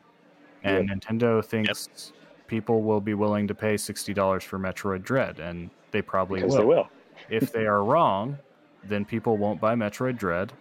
[0.64, 2.12] And Nintendo thinks
[2.46, 6.60] people will be willing to pay $60 for Metroid Dread, and they probably Because will.
[6.60, 6.88] they will.
[7.30, 8.38] If they are wrong,
[8.84, 10.52] then people won't buy Metroid Dread,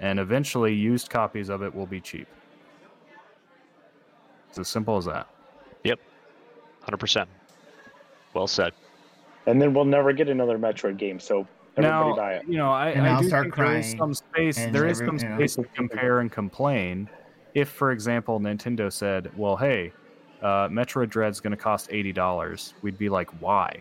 [0.00, 2.26] and eventually used copies of it will be cheap.
[4.48, 5.26] It's as simple as that.
[5.84, 5.98] Yep.
[6.86, 7.26] 100%.
[8.34, 8.72] Well said.
[9.46, 11.46] And then we'll never get another Metroid game, so
[11.76, 12.48] everybody now, buy it.
[12.48, 14.56] you know, I, And I I'll do start think there is some space.
[14.56, 15.36] There is every- some you know.
[15.38, 17.08] space to compare and complain.
[17.54, 19.92] If, for example, Nintendo said, "Well, hey,
[20.42, 23.80] uh, Metroid Dread's going to cost eighty dollars," we'd be like, "Why?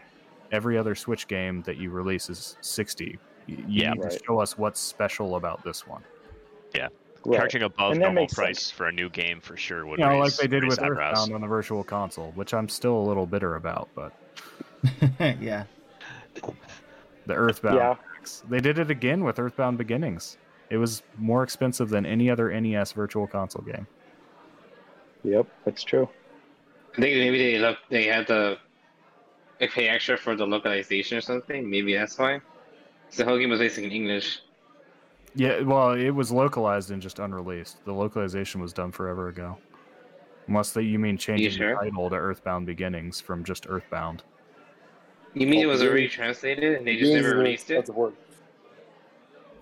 [0.53, 3.19] Every other Switch game that you release is sixty.
[3.47, 3.91] You Yeah.
[3.93, 4.11] need Right.
[4.11, 6.03] to show us what's special about this one."
[7.25, 7.37] Right.
[7.37, 8.71] Charging above normal price sense.
[8.71, 11.19] for a new game for sure would You know, like they did with eyebrows.
[11.19, 13.87] Earthbound on the Virtual Console, which I'm still a little bitter about.
[13.95, 14.11] But
[15.39, 15.63] yeah.
[17.25, 17.95] the Earthbound, Yeah.
[18.49, 20.37] they did it again with Earthbound Beginnings.
[20.69, 23.87] It was more expensive than any other NES Virtual Console game.
[25.23, 26.09] Yep, that's true.
[26.97, 28.59] I think maybe they look they had to
[29.63, 31.69] like, pay extra for the localization or something.
[31.69, 32.39] Maybe that's why.
[33.07, 34.41] 'Cause The whole game was basically in English.
[35.35, 37.83] Yeah, well, it was localized and just unreleased.
[37.85, 39.57] The localization was done forever ago.
[40.47, 41.75] Unless that you mean changing sure?
[41.75, 44.23] the title to Earthbound Beginnings from just Earthbound.
[45.33, 45.87] You mean it Oh, was yeah.
[45.89, 47.75] already translated and they just Games never are- released it?
[47.75, 48.13] That's a word.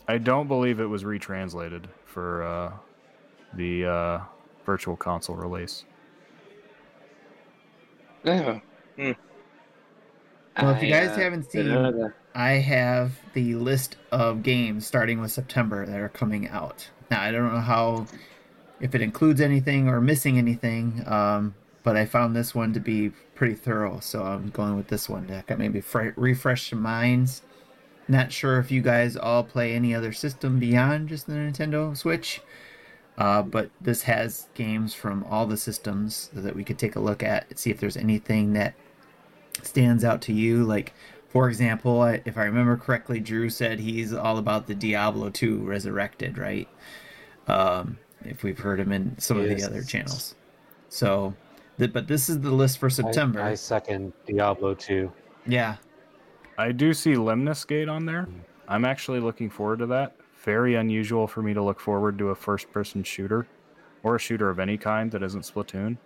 [0.08, 2.74] I don't believe it was retranslated for uh,
[3.54, 4.20] the uh,
[4.66, 5.86] Virtual Console release.
[8.26, 8.60] Oh.
[8.98, 9.12] Hmm.
[10.60, 12.14] Well, if you I, guys uh, haven't seen-.
[12.34, 16.90] I have the list of games starting with September that are coming out.
[17.10, 18.08] Now, I don't know how,
[18.80, 23.10] if it includes anything or missing anything, um, but I found this one to be
[23.36, 27.42] pretty thorough, so I'm going with this one to maybe fre- refresh some minds.
[28.08, 32.42] Not sure if you guys all play any other system beyond just the Nintendo Switch,
[33.18, 37.24] uh, but this has games from all the systems that we could take a look
[37.24, 38.74] at, see if there's anything that
[39.64, 40.64] stands out to you.
[40.64, 40.94] Like,
[41.30, 46.38] for example, if I remember correctly, Drew said he's all about the Diablo 2 Resurrected,
[46.38, 46.68] right?
[47.48, 50.36] Um, if we've heard him in some of the other channels.
[50.90, 51.34] So,
[51.80, 53.42] th- but this is the list for I- September.
[53.42, 55.12] I, second Diablo 2.
[55.48, 55.78] yeah.
[56.58, 58.28] I do see Lemnis Gate on there.
[58.68, 60.16] I'm actually looking forward to that.
[60.44, 63.48] Very unusual for me to look forward to a first person shooter
[64.04, 65.98] or a shooter of any kind that isn't Splatoon.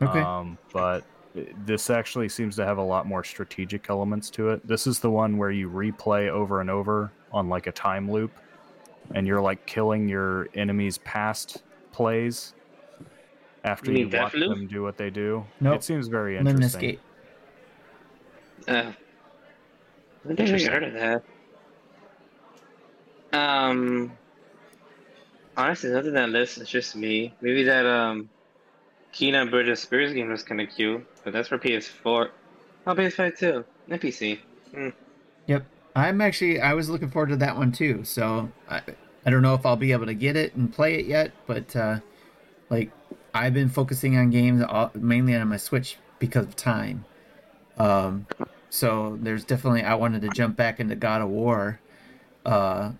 [0.00, 0.20] Okay.
[0.20, 1.04] Um, but
[1.64, 4.66] this actually seems to have a lot more strategic elements to it.
[4.66, 8.32] This is the one where you replay over and over on like a time loop,
[9.14, 12.54] and you're like killing your enemies' past plays
[13.64, 14.48] after You you, watch Deathloop?
[14.48, 15.44] them do what they do.
[15.60, 15.76] Nope.
[15.76, 16.80] It seems very Lemnis interesting.
[16.80, 17.00] Gate.
[18.68, 18.92] Uh,
[20.28, 21.22] I never even heard of that.
[23.32, 24.12] Um,
[25.56, 26.58] honestly, nothing that list.
[26.58, 27.34] It's just me.
[27.40, 28.28] Maybe that um,
[29.12, 32.30] Kena Bridge of Spirits game was kind of cute, but that's for PS4.
[32.86, 34.38] Oh, PS5 too, and PC.
[35.46, 35.64] Yep.
[35.94, 38.04] I'm actually I was looking forward to that one too.
[38.04, 38.80] So I
[39.24, 41.76] I don't know if I'll be able to get it and play it yet, but
[41.76, 42.00] uh,
[42.70, 42.90] like
[43.34, 47.04] I've been focusing on games all, mainly on my Switch because of time.
[47.76, 48.26] Um,
[48.70, 51.80] so there's definitely I wanted to jump back into God of War,
[52.44, 52.92] uh,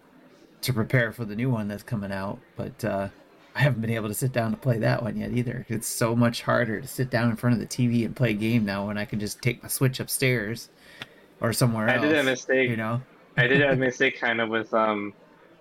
[0.60, 3.08] to prepare for the new one that's coming out, but uh,
[3.54, 5.66] I haven't been able to sit down to play that one yet either.
[5.68, 8.34] It's so much harder to sit down in front of the TV and play a
[8.34, 10.70] game now when I can just take my Switch upstairs
[11.40, 12.04] or somewhere I else.
[12.04, 12.70] I did a mistake.
[12.70, 13.02] You know.
[13.36, 15.12] I did a mistake kind of with um,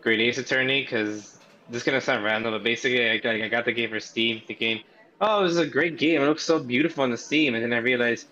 [0.02, 1.38] Great Ace Attorney because
[1.70, 4.82] this is gonna sound random, but basically I, I got the game for Steam thinking,
[5.20, 6.22] oh, this is a great game.
[6.22, 8.28] It looks so beautiful on the Steam, and then I realized,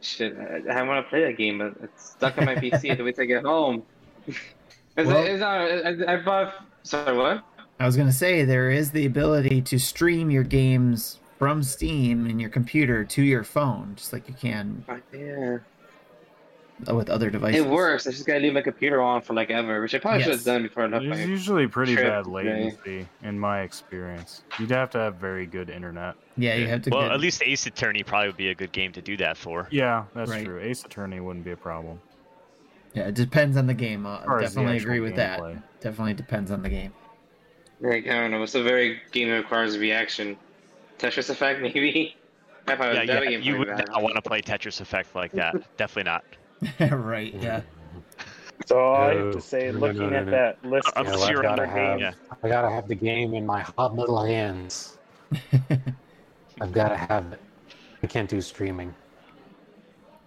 [0.00, 2.84] shit, I, I want to play that game, but it's stuck on my PC.
[2.84, 3.82] I have to wait till I get home.
[4.26, 4.38] it's,
[4.96, 6.54] Well- it's not, I, I bought.
[6.82, 7.42] Sorry, what?
[7.84, 12.40] I was gonna say there is the ability to stream your games from Steam in
[12.40, 15.58] your computer to your phone, just like you can Oh, yeah.
[16.94, 17.60] with other devices.
[17.62, 18.06] It works.
[18.06, 20.44] I just gotta leave my computer on for like ever, which I probably should have
[20.44, 21.24] done before I left There's my.
[21.24, 22.32] usually pretty trip bad today.
[22.34, 24.44] latency in my experience.
[24.58, 26.14] You'd have to have very good internet.
[26.38, 26.90] Yeah, you have to.
[26.90, 29.36] Well, get, at least Ace Attorney probably would be a good game to do that
[29.36, 29.68] for.
[29.70, 30.42] Yeah, that's Right.
[30.46, 30.58] true.
[30.58, 32.00] Ace Attorney wouldn't be a problem.
[32.94, 34.06] yeah, it depends on the game.
[34.06, 35.38] I As far as the definitely agree with that.
[35.40, 35.62] gameplay.
[35.82, 36.94] Definitely depends on the game.
[37.80, 38.42] Like, I don't know.
[38.42, 40.36] It's a very game that requires reaction.
[40.98, 42.16] Tetris Effect, maybe.
[42.66, 45.54] If I was Yeah, yeah, you would not want to play Tetris Effect like that.
[45.76, 46.24] Definitely not.
[46.98, 47.34] right.
[47.34, 47.60] Yeah.
[48.66, 50.30] So all I have to say, no, no, looking no, at no.
[50.30, 52.12] that list Uh, of Yeah, Unless well, I've gotta have, yeah.
[52.42, 54.96] I gotta have the game in my hot little hands.
[56.60, 57.40] I've gotta have it.
[58.02, 58.94] I can't do streaming.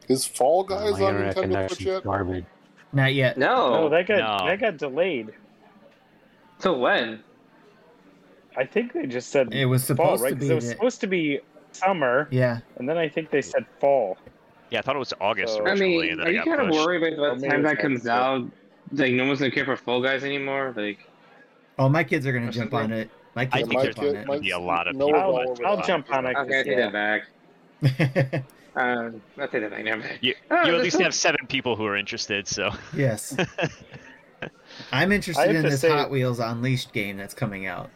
[0.09, 2.03] Is Fall my Guys on internet Nintendo Switch connection's yet?
[2.03, 2.45] garbage.
[2.93, 3.37] Not yet.
[3.37, 3.85] No.
[3.85, 4.47] Oh, that got No.
[4.47, 5.33] that got delayed.
[6.59, 7.23] Till when?
[8.57, 10.29] I think they just said It was fall, supposed right?
[10.29, 10.51] to 'Cause be.
[10.51, 11.39] it was the- supposed to be
[11.71, 12.59] summer, yeah.
[12.77, 14.17] and then I think they said fall.
[14.71, 16.45] Yeah, I thought it was August So- I originally, mean, and then are you got
[16.57, 16.85] kind of pushed.
[16.85, 18.43] worried by Or the time that comes next out?
[18.93, 20.73] Like, no one's gonna care for Fall Guys anymore.
[20.75, 20.99] Like,
[21.79, 23.09] Oh, my kids are gonna jump on it.
[23.35, 24.27] My I kids think will my there's jump on it.
[24.27, 25.21] my- be a lot of Noah's people.
[25.21, 26.35] all I'll, I'll jump on it.
[26.35, 26.89] okay, I take yeah.
[26.89, 27.23] that
[28.33, 28.43] back.
[28.75, 29.83] Um, I'll take that back.
[29.83, 30.19] Never mind.
[30.21, 32.69] You, Oh, you at least so- have seven people who are interested, so.
[32.95, 33.35] yes.
[34.91, 37.89] I'm interested in this say- Hot Wheels Unleashed game that's coming out.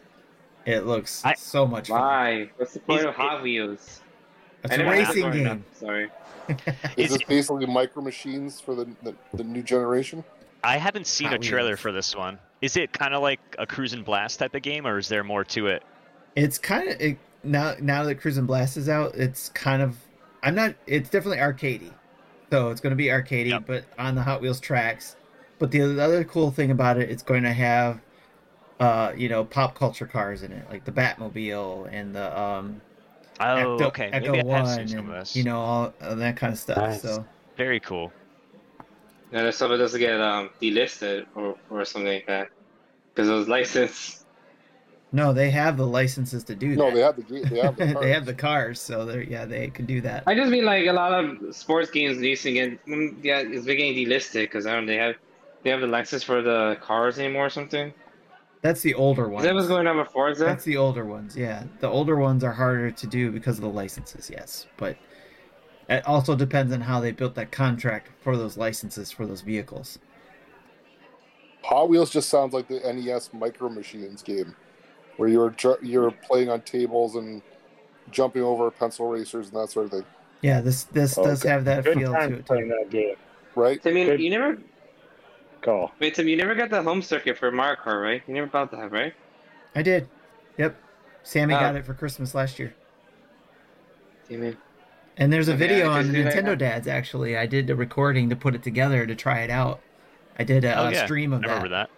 [0.66, 2.00] It looks I- so much fun.
[2.00, 2.50] Why?
[2.56, 4.00] What's the point Is of Hot Wheels?
[4.64, 5.64] It's I a never had racing one enough, game.
[5.74, 6.10] Sorry.
[6.48, 6.56] Is
[6.96, 10.22] Is- this basically micro machines for the, the, the new generation?
[10.64, 11.80] I haven't seen Hot a trailer Wheels.
[11.80, 12.38] for this one.
[12.60, 15.42] Is it kind of like a Cruis'n Blast type of game, or is there more
[15.46, 15.82] to it?
[16.36, 19.16] It's kind of it, now now that Cruis'n Blast is out.
[19.16, 19.96] It's kind of
[20.44, 20.74] I'm not.
[20.86, 21.92] It's definitely arcadey,
[22.50, 23.64] so it's going to be arcadey, Yep.
[23.66, 25.16] but on the Hot Wheels tracks.
[25.58, 28.00] But the other cool thing about it, it's going to have,
[28.82, 32.80] uh, you know, pop culture cars in it, like the Batmobile and the um,
[33.40, 34.10] Oh, Ecto, okay.
[34.12, 36.78] Ecto Maybe One, and, you know, all, all that kind of stuff.
[36.78, 37.02] Nice.
[37.02, 37.24] So
[37.56, 38.12] Very cool.
[39.30, 42.48] No, that stuff doesn't get um, delisted or, or something like that.
[43.14, 44.26] Because it was licensed.
[45.12, 46.94] no, they have the licenses to do No, that.
[46.94, 49.86] they have the they have the they have the cars, so they're yeah, they could
[49.86, 50.24] do that.
[50.26, 53.64] I just mean like a lot of sports games used to get mm, yeah, it's
[53.66, 55.14] been getting delisted because I don't they have
[55.62, 57.92] they have the license for the cars anymore or something.
[58.62, 59.44] That's the older Is ones.
[59.44, 60.44] that was going on with Forza?
[60.44, 61.64] That's the older ones, yeah.
[61.80, 64.66] The older ones are harder to do because of the licenses, yes.
[64.76, 64.96] But
[65.88, 69.98] it also depends on how they built that contract for those licenses for those vehicles.
[71.64, 74.54] Hot Wheels just sounds like the NES Micro Machines game,
[75.16, 77.42] where you're you're playing on tables and
[78.10, 80.04] jumping over pencil racers and that sort of thing,
[80.42, 82.90] Yeah, this this Oh, does good- have that Good feel to time it playing that
[82.90, 83.14] game.
[83.54, 83.80] right?
[83.86, 84.20] I mean, Good.
[84.20, 84.58] you never
[85.62, 85.92] Go.
[86.00, 88.22] wait, Tim, you never got the home circuit for Mario Kart, right?
[88.26, 89.14] You never bought that, right?
[89.74, 90.08] I did.
[90.58, 90.76] Yep.
[91.22, 91.60] Sammy Ah.
[91.60, 92.74] got it for Christmas last year.
[94.28, 94.58] Damn it.
[95.16, 96.34] And there's a Okay, video on just do that.
[96.34, 97.36] Nintendo Dads actually.
[97.36, 99.84] I did a recording to put it together to try it out.
[100.38, 101.04] I did a, Oh, a yeah.
[101.04, 101.90] stream I of remember that, that.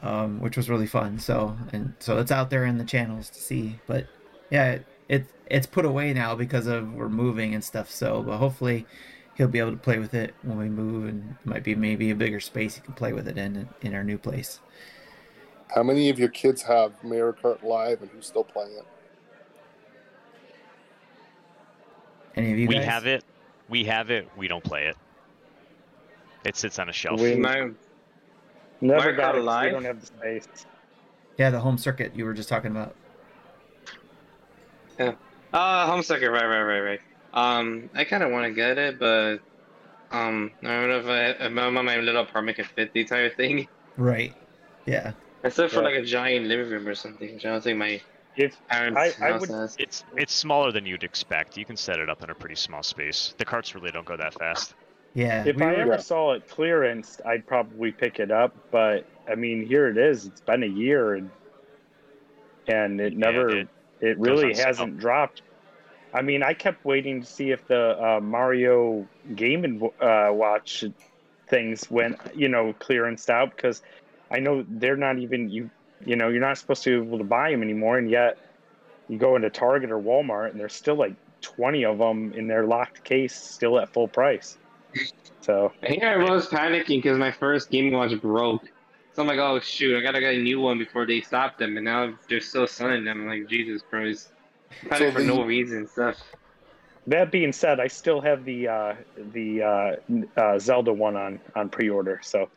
[0.00, 1.18] um, which was really fun.
[1.18, 3.80] So and so it's out there in the channels to see.
[3.86, 4.08] But
[4.50, 7.90] yeah, it, it it's put away now because of we're moving and stuff.
[7.90, 8.86] So but hopefully
[9.38, 12.10] he'll be able to play with it when we move, and it might be maybe
[12.10, 14.60] a bigger space he can play with it in in our new place.
[15.74, 18.84] How many of your kids have Mario Kart Live and who's still playing it?
[22.36, 22.84] Any of you guys we guys?
[22.86, 23.24] have it.
[23.68, 24.28] We have it.
[24.36, 24.96] We don't play it.
[26.44, 27.20] It sits on a shelf.
[27.20, 27.70] We- My,
[28.80, 29.44] Never got Kart it.
[29.44, 30.66] 'cause We don't have the space.
[31.36, 32.94] Yeah, the home circuit you were just talking about.
[34.98, 35.14] Yeah.
[35.52, 37.00] uh, home circuit, right, right, right, right.
[37.34, 39.38] Um, I kind of want to get it, but
[40.10, 43.30] um, I don't know if, I, if my, my little apartment can fit the entire
[43.30, 43.68] thing.
[43.96, 44.32] Right.
[44.86, 45.10] Yeah.
[45.42, 45.86] Except for Yeah.
[45.88, 48.00] like a giant living room or something, which I don't think my
[48.36, 49.74] If parents' I- I would- has.
[49.76, 51.56] It's it's smaller than you'd expect.
[51.56, 53.34] You can set it up in a pretty small space.
[53.38, 54.74] The carts really don't go that fast.
[55.14, 55.42] Yeah.
[55.44, 58.54] if we I were- ever saw it clearance, I'd probably pick it up.
[58.70, 60.26] But I mean, here it is.
[60.26, 61.28] It's been a year, and
[62.68, 63.68] and it never, it
[64.00, 65.42] it, really hasn't dropped.
[66.12, 70.84] I mean, I kept waiting to see if the uh, Mario Game and uh, Watch
[71.48, 73.82] things went, you know, clearanced out because
[74.30, 75.70] I know they're not even you.
[76.04, 78.38] You know, you're not supposed to be able to buy them anymore, and yet
[79.08, 82.66] you go into Target or Walmart, and there's still like 20 of them in their
[82.66, 84.58] locked case, still at full price.
[85.40, 88.64] So Here I was panicking because my first Game Watch broke.
[89.12, 91.76] So I'm like, oh shoot, I gotta get a new one before they stop them,
[91.76, 93.22] and now they're still selling them.
[93.22, 94.30] I'm like, Jesus Christ.
[94.88, 96.16] Panic So for the- no reason stuff.
[97.06, 98.94] that being said, I still have the uh,
[99.32, 99.96] the uh,
[100.40, 102.20] uh, Zelda one on on pre-order.
[102.22, 102.48] So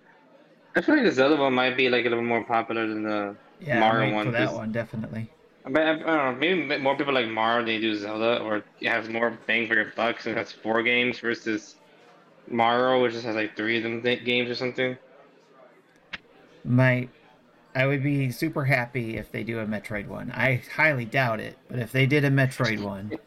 [0.76, 3.36] I feel like the Zelda one might be like a little more popular than the
[3.60, 4.26] Yeah, Mario wait one.
[4.28, 5.30] for that 'cause- one definitely.
[5.64, 8.64] But I, I don't know, maybe more people like Mario than they do Zelda, or
[8.80, 11.76] it has more bang for your buck since it has four games versus
[12.48, 14.98] Mario, which just has like three of them th- games or something.
[16.66, 17.08] My,
[17.74, 20.32] I would be super happy if they do a Metroid one.
[20.32, 23.18] I highly doubt it, but if they did a Metroid one,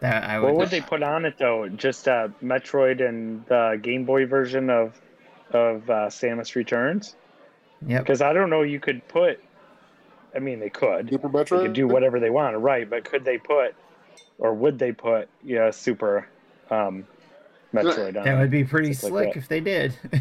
[0.00, 0.46] that I would.
[0.46, 1.68] what would they put on it though?
[1.68, 5.00] Just uh, Metroid and the Game Boy version of
[5.52, 7.14] of uh, Samus Returns?
[7.86, 7.98] Yeah.
[7.98, 8.62] Because I don't know.
[8.62, 9.40] You could put.
[10.34, 11.10] I mean, they could.
[11.10, 11.58] Super Metroid.
[11.58, 12.88] They could do whatever they want, right?
[12.88, 13.74] But could they put,
[14.38, 16.26] or would they put, yeah, Super
[16.70, 17.06] um,
[17.72, 18.14] Metroid?
[18.14, 18.38] That it?
[18.38, 19.96] would be pretty Stuff like slick if they did.
[20.12, 20.18] I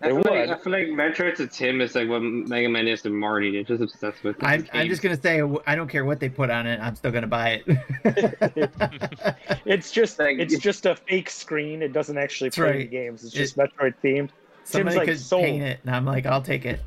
[0.00, 0.50] They feel, like, would.
[0.50, 3.50] I feel like Metroid to Tim is like what Mega Man is to Marty.
[3.52, 4.36] They're just obsessed with.
[4.42, 6.80] I'm, I'm just gonna say I don't care what they put on it.
[6.80, 9.60] I'm still gonna buy it.
[9.66, 11.82] It's just Like- it's just a fake screen.
[11.82, 12.78] It doesn't actually play right.
[12.78, 13.24] the games.
[13.24, 14.30] It's It- just Metroid themed.
[14.64, 15.44] Somebody like, could sold.
[15.44, 16.80] paint it, and I'm like, I'll take it.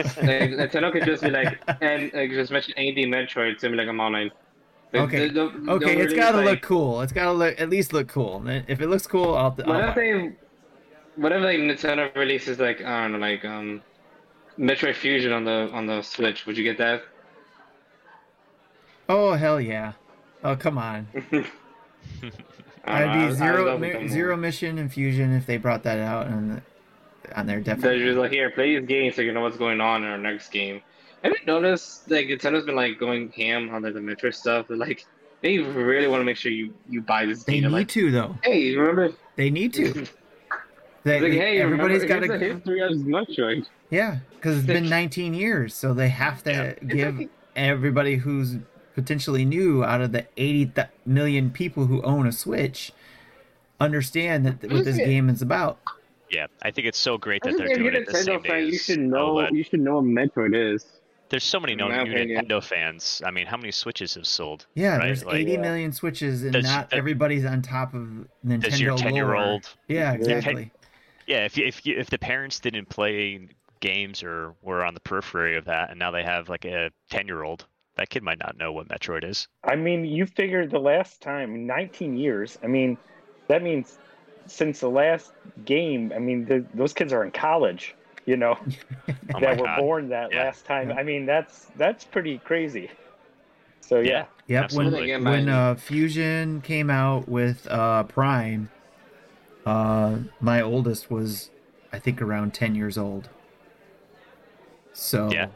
[0.00, 0.16] like,
[0.50, 3.88] Nintendo could just be like, and like, just mention anything Metroid, it's gonna be like
[3.88, 4.30] I'm online.
[5.04, 5.28] Okay.
[5.28, 7.00] don't- don't Okay, it's really, gotta like- look cool.
[7.02, 8.42] It's gotta look at least look cool.
[8.46, 9.50] If it looks cool, I'll.
[9.52, 10.32] What I'll if they,
[11.16, 13.82] what if like Nintendo releases like I don't know, like um,
[14.58, 16.46] Metroid Fusion on the on the Switch?
[16.46, 17.02] Would you get that?
[19.08, 19.92] Oh hell yeah!
[20.42, 21.06] Oh come on!
[22.84, 26.50] I'd be zero love mi- zero mission and fusion if they brought that out and
[26.52, 28.04] the, on their They're definitely.
[28.04, 30.50] just like here, play these games so you know what's going on in our next
[30.50, 30.82] game.
[31.26, 34.68] Have you noticed like Nintendo's been like going ham on like the Metroid stuff?
[34.68, 35.04] They're like
[35.42, 37.62] they really want to make sure you you buy this They game.
[37.62, 38.38] need They're like, to though.
[38.44, 39.12] hey, remember?
[39.36, 40.06] They need to.
[41.04, 42.44] They, like, hey, everybody's got remember, to.
[42.44, 43.66] here's the history of Metroid.
[43.90, 46.50] Yeah, because it's been 19 years, so they have to
[46.82, 46.84] Yeah.
[47.12, 48.56] give everybody who's
[48.96, 52.90] potentially new out of the 80 th- million people who own a Switch
[53.80, 55.06] understand that what this Yeah.
[55.06, 55.78] game is about.
[56.30, 58.76] Yeah, I think it's so great that they're doing it the Nintendo same fan, you
[58.78, 59.52] should know OLED.
[59.52, 60.84] you should know what Metroid is.
[61.28, 62.44] There's so many in no, my new opinion.
[62.46, 63.20] Nintendo fans.
[63.24, 64.66] I mean, how many Switches have sold?
[64.74, 65.90] Yeah, Right, there's like- eighty Yeah.
[65.90, 68.02] Switches, and Does- not that- everybody's on top of
[68.46, 69.68] Nintendo Does your ten-year-old?
[69.88, 70.70] Yeah, exactly.
[71.26, 73.48] Yeah, if you, if you, if the parents didn't play
[73.80, 77.66] games or were on the periphery of that, and now they have like a ten-year-old,
[77.96, 79.48] that kid might not know what Metroid is.
[79.64, 82.56] I mean, you figured the last time, 19 years.
[82.62, 82.96] I mean,
[83.48, 83.98] that means
[84.46, 85.32] since the last
[85.64, 86.12] game.
[86.14, 87.95] I mean, th those kids are in college.
[88.26, 88.58] You know,
[89.34, 89.78] Oh that were god!
[89.78, 90.44] born that Yeah.
[90.44, 90.90] last time.
[90.90, 90.96] Yeah.
[90.96, 92.90] I mean, that's that's pretty crazy.
[93.80, 94.64] So yeah, Yep.
[94.64, 95.00] Absolutely.
[95.00, 98.68] When Yeah, when uh, Fusion came out with uh, Prime,
[99.64, 101.50] uh, my oldest was,
[101.92, 103.28] I think, around ten years old.
[104.92, 105.48] So Yeah.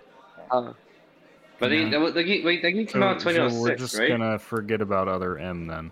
[0.50, 0.72] Uh,
[1.58, 1.88] but they, Yeah.
[1.90, 4.08] that was- the game, wait, came So, out in so we're just right?
[4.08, 5.90] gonna forget about other M then.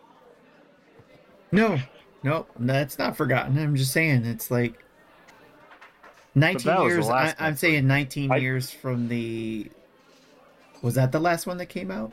[1.51, 1.79] no,
[2.23, 3.59] no, that's not forgotten.
[3.59, 4.85] I'm just saying it's like
[6.35, 7.09] nineteen that was the years.
[7.09, 9.71] I, i'm saying nineteen I- years from the.
[10.83, 12.13] Was that the last one that came out?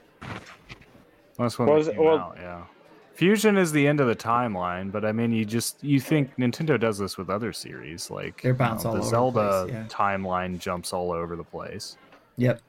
[1.38, 2.64] That's when Was it it- came well- out, yeah.
[3.14, 6.78] Fusion is the end of the timeline, but I mean, you just you think Nintendo
[6.78, 9.64] does this with other series, like They're you know, bounce all the over the Zelda
[9.64, 9.86] place, yeah.
[9.88, 11.96] timeline jumps all over the place.
[12.36, 12.60] Yep.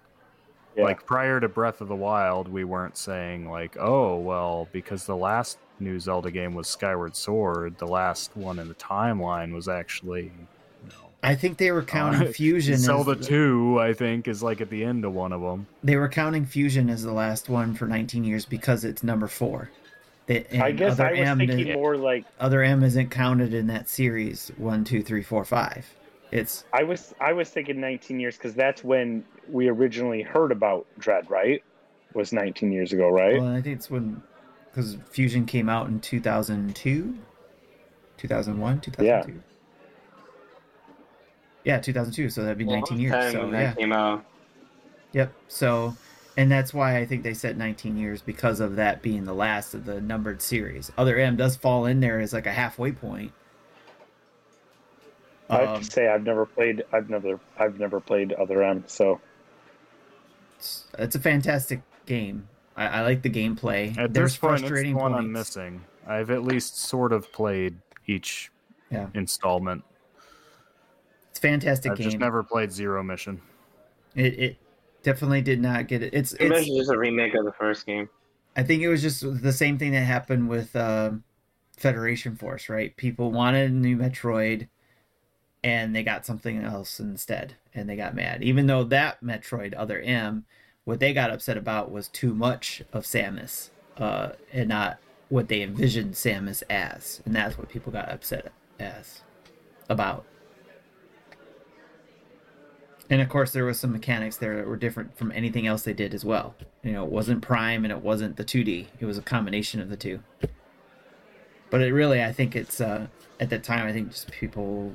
[0.76, 0.84] Yeah.
[0.84, 5.16] Like prior to Breath of the Wild, we weren't saying like, oh well, because the
[5.16, 10.24] last new Zelda game was Skyward Sword, the last one in the timeline was actually
[10.24, 10.46] you know,
[11.22, 12.74] I think they were counting uh, Fusion.
[12.74, 15.66] as Zelda the- Two, I think, is like at the end of one of them.
[15.82, 19.70] They were counting Fusion as the last one for 19 years because it's number four.
[20.26, 23.54] They, I guess other I was M thinking didn't- more like other M isn't counted
[23.54, 24.50] in that series.
[24.56, 25.86] One, two, three, four, five.
[26.32, 30.84] It's I was I was thinking 19 years because that's when we originally heard about
[30.98, 31.62] Dread, right?
[32.14, 33.38] Was 19 years ago, right?
[33.40, 34.20] well, I think it's when
[34.70, 37.16] because Fusion came out in 2002,
[38.16, 39.04] 2001, 2002.
[39.32, 39.40] Yeah.
[41.80, 42.30] 2002.
[42.30, 43.32] So that'd be 19 years.
[43.32, 43.74] So when yeah.
[43.74, 44.24] came out.
[45.12, 45.32] Yep.
[45.48, 45.96] So,
[46.36, 49.74] and that's why I think they said 19 years because of that being the last
[49.74, 50.92] of the numbered series.
[50.96, 53.32] Other M does fall in there as like a halfway point.
[55.48, 58.84] I have Um, to say I've never played I've never I've never played other M.
[58.86, 59.20] So
[60.58, 62.48] it's, it's a fantastic game.
[62.76, 63.96] I, I like the gameplay.
[63.96, 65.24] At There's this point, it's the frustrating one points.
[65.24, 65.84] I'm missing.
[66.06, 67.76] I've at least sort of played
[68.06, 68.50] each
[68.90, 69.08] Yeah.
[69.14, 69.84] installment.
[71.36, 72.04] It's a fantastic I've game.
[72.06, 73.42] just never played Zero Mission.
[74.14, 74.56] It, it
[75.02, 76.14] definitely did not get it.
[76.14, 76.76] It's It was it's.
[76.76, 78.08] just a remake of the first game.
[78.56, 81.24] I think it was just the same thing that happened with um
[81.76, 82.96] Federation Force, right?
[82.96, 84.68] People wanted a new Metroid
[85.62, 88.42] and they got something else instead and they got mad.
[88.42, 90.46] Even though that Metroid Other M,
[90.84, 93.68] what they got upset about was too much of Samus
[93.98, 94.96] uh, and not
[95.28, 97.20] what they envisioned Samus as.
[97.26, 99.20] And that's what people got upset as
[99.90, 100.24] about.
[103.08, 105.92] And of course, there was some mechanics there that were different from anything else they
[105.92, 106.54] did as well.
[106.82, 108.86] You know, it wasn't Prime and it wasn't the 2D.
[108.98, 110.20] It was a combination of the two.
[111.70, 113.06] But it really, I think it's uh,
[113.38, 113.86] at that time.
[113.86, 114.94] I think just people.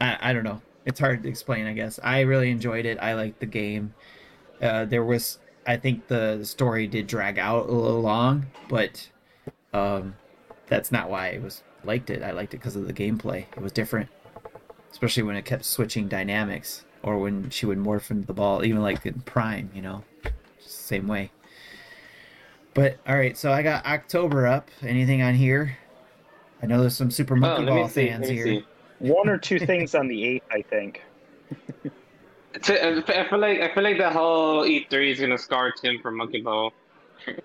[0.00, 0.62] I I don't know.
[0.84, 1.66] It's hard to explain.
[1.66, 2.98] I guess I really enjoyed it.
[3.00, 3.94] I liked the game.
[4.62, 9.08] Uh, there was, I think the story did drag out a little long, but
[9.72, 10.14] um,
[10.68, 12.22] that's not why I was liked it.
[12.22, 13.46] I liked it because of the gameplay.
[13.56, 14.08] It was different
[14.96, 18.80] especially when it kept switching dynamics or when she would morph into the ball, even
[18.80, 20.02] like in Prime, you know,
[20.58, 21.30] just same way.
[22.72, 24.70] But all right, so I got October up.
[24.80, 25.76] Anything on here?
[26.62, 28.44] I know there's some Super Oh, Monkey let me Ball see, fans let me here.
[28.46, 28.64] see.
[29.00, 31.02] One or two things on the eighth, I think.
[32.62, 36.10] T- I feel like I feel like the whole E3 is gonna scar Tim for
[36.10, 36.72] Monkey Ball.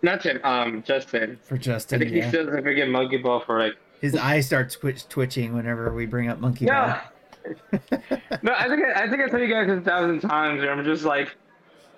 [0.01, 1.37] Not Tim, um, Justin.
[1.43, 2.27] For Justin, I Justin, think he yeah.
[2.29, 3.73] still doesn't forget Monkey Ball for like.
[3.99, 6.97] his eyes start twitch twitching whenever we bring up Monkey Ball.
[7.45, 8.09] Yeah.
[8.41, 10.61] no, I think I, I think I told you guys a thousand times.
[10.61, 11.35] where I'm just like,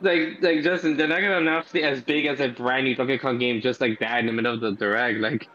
[0.02, 0.98] like, like Justin.
[0.98, 3.82] They're not gonna announce it as big as a brand new Donkey Kong game just
[3.82, 5.20] like that in the middle of the direct.
[5.20, 5.48] Like,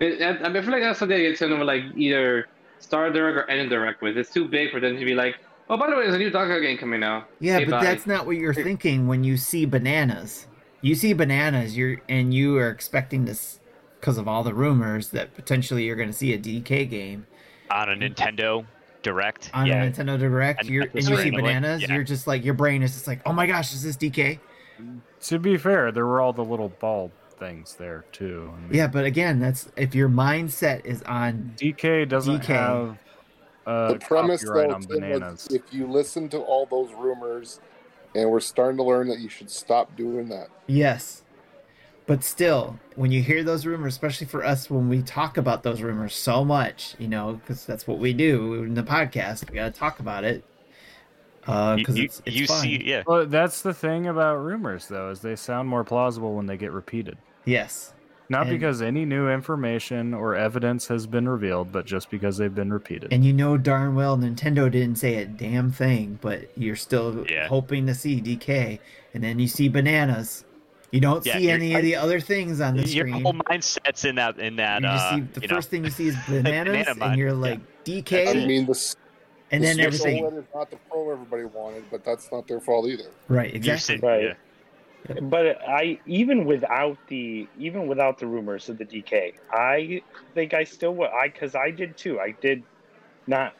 [0.00, 2.48] it, I, I feel like that's something they get to them like either
[2.80, 4.16] start a direct or end a direct with.
[4.18, 5.36] It's too big for them to be like,
[5.70, 7.28] oh, by the way, there's a new Donkey Kong game coming out.
[7.40, 10.46] Yeah, Okay, but bye." that's not what you're thinking when you see bananas.
[10.80, 13.60] You see bananas, you're and you are expecting this
[14.00, 17.26] because of all the rumors that potentially you're going to see a DK game
[17.70, 18.66] on a Nintendo
[19.04, 19.50] Direct.
[19.54, 20.60] on yeah, a Nintendo Direct.
[20.62, 21.82] And You're, and you see rate, like, bananas.
[21.82, 21.94] yeah.
[21.94, 24.40] You're just like your brain is just like, oh my gosh, is this DK?
[25.22, 28.52] To be fair, there were all the little ball things there too.
[28.52, 32.44] I mean, Yeah, but again, that's if your mindset is on DK doesn't DK.
[32.46, 32.98] have
[33.66, 35.48] uh, the premise, copyright though, on Tim, was bananas.
[35.50, 37.60] if you listen to all those rumors,
[38.14, 40.48] and we're starting to learn that you should stop doing that.
[40.66, 41.22] yes.
[42.06, 45.80] But still, when you hear those rumors, especially for us when we talk about those
[45.80, 49.72] rumors so much, you know, because that's what we do in the podcast, we got
[49.72, 50.44] to talk about it.
[51.46, 52.62] Uh, you, Because you, it's, it's you fun.
[52.62, 56.44] see, yeah, Well, that's the thing about rumors, though, is they sound more plausible when
[56.46, 57.16] they get repeated.
[57.46, 57.92] Yes.
[58.30, 62.54] Not And- because any new information or evidence has been revealed, but just because they've
[62.54, 63.12] been repeated.
[63.12, 67.48] And you know darn well Nintendo didn't say a damn thing, but you're still Yeah.
[67.48, 68.78] hoping to see DK.
[69.14, 70.44] And then you see bananas.
[70.94, 73.08] You don't Yeah, see any of the other things on the screen.
[73.08, 74.80] your whole mindset's in that in that.
[74.82, 77.30] you uh, see the you first know, thing you see is bananas, banana and you're
[77.30, 77.34] yeah.
[77.34, 78.94] like DK, I mean, the,
[79.50, 80.24] and the then Switch everything.
[80.24, 83.10] Is not the pro everybody wanted, but that's not their fault either.
[83.28, 83.96] Right, exactly.
[83.96, 84.22] sit- Right.
[84.22, 84.34] yeah.
[85.20, 90.00] But I even without the even without the rumors of the DK, I
[90.34, 92.20] think I still would I because I did too.
[92.20, 92.62] I did
[93.26, 93.52] not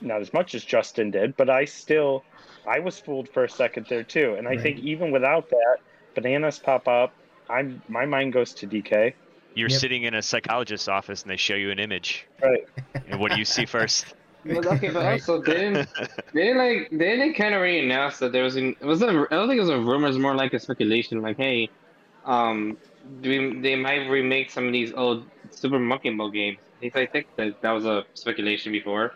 [0.00, 2.24] not as much as Justin did, but I still
[2.66, 4.36] I was fooled for a second there too.
[4.38, 4.62] And I Right.
[4.62, 5.76] think even without that,
[6.14, 7.12] bananas pop up.
[7.48, 9.14] I'm my mind goes to DK.
[9.54, 9.80] You're Yep.
[9.80, 12.26] sitting in a psychologist's office and they show you an image.
[12.42, 12.66] Right.
[13.08, 14.14] And what do you see first?
[14.44, 15.12] But okay, but Right.
[15.12, 15.88] also didn't
[16.32, 19.08] they like they didn't kind of already announce that there was an it was a,
[19.08, 21.20] I don't think it was a rumor, it's more like a speculation.
[21.20, 21.68] Like, hey,
[22.24, 22.76] um,
[23.22, 26.58] we, they might remake some of these old Super Monkey Ball games.
[26.78, 29.14] I think- I think that that was a speculation before.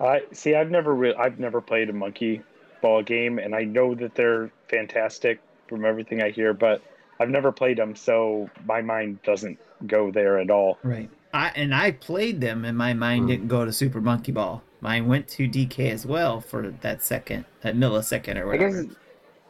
[0.00, 0.54] I see.
[0.54, 2.40] I've never re- I've never played a monkey
[2.80, 6.82] ball game, and I know that they're fantastic from everything I hear, but
[7.20, 10.78] I've never played them, so my mind doesn't go there at all.
[10.82, 11.10] Right.
[11.34, 13.28] I and I played them, and my mind Hmm.
[13.28, 14.62] didn't go to Super Monkey Ball.
[14.80, 18.72] Mine went to DK as well for that second, that millisecond or I guess.
[18.74, 18.94] whatever.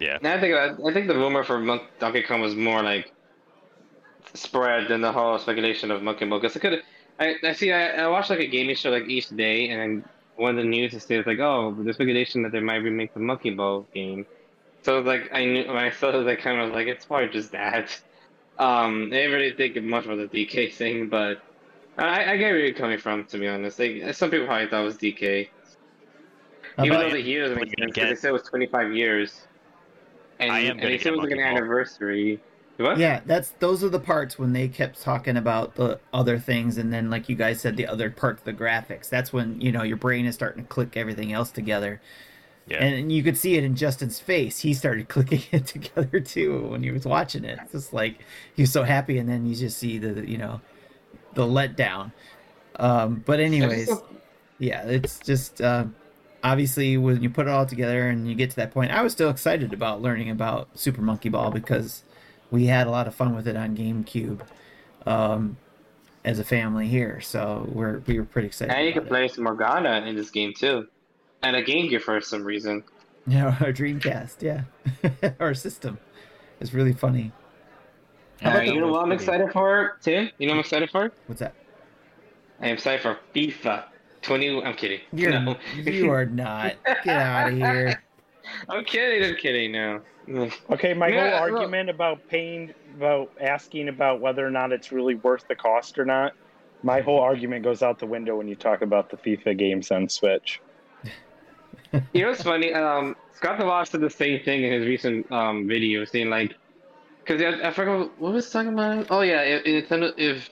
[0.00, 0.18] Yeah.
[0.22, 3.12] Now I think about, I think the rumor for Mon- Donkey Kong was more like
[4.34, 6.40] spread than the whole speculation of Monkey Ball.
[6.40, 6.82] Because I could,
[7.18, 10.04] I, I see, I, I watch like a gaming show like each day, and
[10.36, 13.50] one of the news is like, oh, the speculation that they might remake the Monkey
[13.50, 14.24] Ball game.
[14.88, 17.28] So like I knew when I saw it, I kind of was like, it's probably
[17.28, 17.90] just that.
[18.58, 21.42] Um, I didn't really think much about the DK thing, but
[21.98, 23.26] I, I get where you're coming from.
[23.26, 25.48] To be honest, like some people probably thought it was DK,
[26.78, 27.76] How even though the years make sense.
[27.78, 29.46] 'cause get- They said it was 25 years,
[30.40, 31.58] and, I am and they said it was like an Ball.
[31.58, 32.40] anniversary.
[32.78, 32.96] What?
[32.96, 36.90] Yeah, that's those are the parts when they kept talking about the other things, and
[36.90, 39.10] then like you guys said, the other part the graphics.
[39.10, 42.00] That's when you know your brain is starting to click everything else together,
[42.68, 42.84] Yeah.
[42.84, 44.60] and you could see it in Justin's face.
[44.60, 47.58] He started clicking it together too when he was watching it.
[47.62, 48.18] It's just like
[48.54, 50.60] he was so happy, and then you just see the you know
[51.34, 52.12] the letdown.
[52.76, 53.90] Um, but anyways,
[54.58, 55.86] yeah, it's just uh,
[56.42, 59.12] obviously when you put it all together and you get to that point, I was
[59.12, 62.02] still excited about learning about Super Monkey Ball because
[62.50, 64.40] we had a lot of fun with it on GameCube.
[65.06, 65.56] Um,
[66.24, 67.20] as a family here.
[67.20, 68.74] So we're we were pretty excited.
[68.74, 70.86] And you can about play some Morgana in this game too,
[71.42, 72.82] and a Game Gear for some reason.
[73.26, 74.62] Yeah, our Dreamcast, yeah,
[75.40, 75.98] our system
[76.60, 77.32] is really funny.
[78.40, 80.30] How Uh, about you the- know what I'm excited for, Tim?
[80.38, 81.12] You know what I'm excited for?
[81.26, 81.54] What's that?
[82.60, 83.84] I am excited for FIFA
[84.22, 84.62] 20.
[84.62, 85.00] I'm kidding.
[85.12, 85.56] You're No.
[85.76, 86.74] you are not.
[87.04, 88.02] Get out of here.
[88.68, 89.28] I'm kidding.
[89.28, 89.72] I'm kidding.
[89.72, 90.00] No.
[90.70, 94.90] Okay, my Yeah, whole look- argument about paying, about asking about whether or not it's
[94.92, 96.32] really worth the cost or not,
[96.82, 100.08] my whole argument goes out the window when you talk about the FIFA games on
[100.08, 100.60] Switch.
[102.12, 102.72] You know what's funny?
[102.72, 106.56] Um, Scott Boss said the same thing in his recent um video, saying like,
[107.24, 109.06] because I, I forgot what was talking about.
[109.10, 110.50] Oh yeah, if, if Nintendo if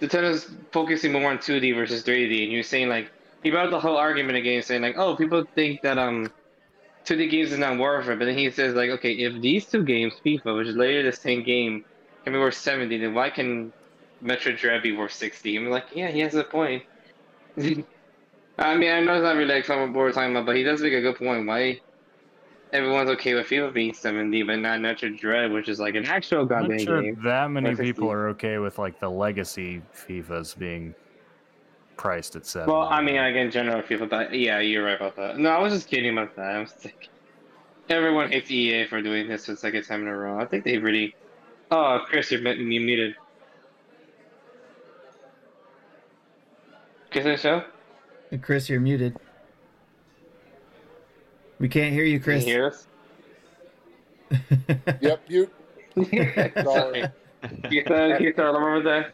[0.00, 3.10] Nintendo's focusing more on 2D versus 3D, and he was saying like
[3.42, 6.30] he brought up the whole argument again, saying like, oh, people think that um
[7.04, 9.84] 2D games is not worth it, but then he says like, okay, if these two
[9.84, 11.84] games, FIFA, which is later the same game,
[12.24, 13.72] can be worth 70, then why can
[14.22, 15.56] Metroid Dread be worth 60?
[15.56, 16.84] I'm like, yeah, he has a point.
[18.58, 20.80] I mean, I know it's not really like something we're talking about, but he does
[20.82, 21.46] make a good point.
[21.46, 21.80] Why
[22.72, 26.44] everyone's okay with FIFA being 70, but not Metroid Dread, which is like an actual
[26.44, 27.18] goddamn sure game.
[27.24, 27.92] that many Or 50.
[27.92, 30.94] people are okay with like the legacy FIFAs being
[31.96, 32.72] priced at seven.
[32.72, 35.38] Well, I mean, like in general, FIFA, but yeah, you're right about that.
[35.38, 36.56] No, I was just kidding about that.
[36.56, 37.08] I was like,
[37.88, 40.38] everyone hates EA for doing this for the second time in a row.
[40.38, 41.14] I think they really.
[41.70, 43.14] Oh, Chris, you're mu- you muted.
[47.10, 47.64] Chris, and show?
[48.40, 49.16] Chris, you're muted.
[51.58, 52.44] We can't hear you, Can you Chris.
[52.44, 52.86] hear us?
[55.00, 55.50] Yep, you.
[56.64, 57.04] Sorry.
[57.70, 59.12] You said, you said over there?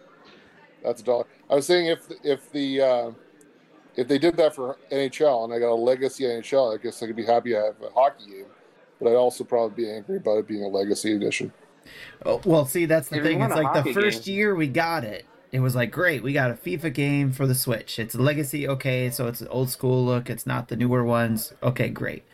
[0.85, 1.25] That's a dollar.
[1.51, 3.11] I was saying if if the uh,
[3.97, 7.07] if they did that for NHL and I got a legacy NHL, I guess I
[7.09, 8.47] could be happy I have a hockey game,
[9.01, 11.53] but I'd also probably be angry about it being a legacy edition.
[12.25, 13.41] Oh, well, see, that's the If thing.
[13.41, 15.27] It's like the first game- year we got it.
[15.51, 16.23] It was like great.
[16.23, 17.99] We got a FIFA game for the Switch.
[17.99, 19.09] It's a legacy, okay.
[19.11, 20.29] So it's an old school look.
[20.29, 21.55] It's not the newer ones.
[21.63, 22.25] Okay, great.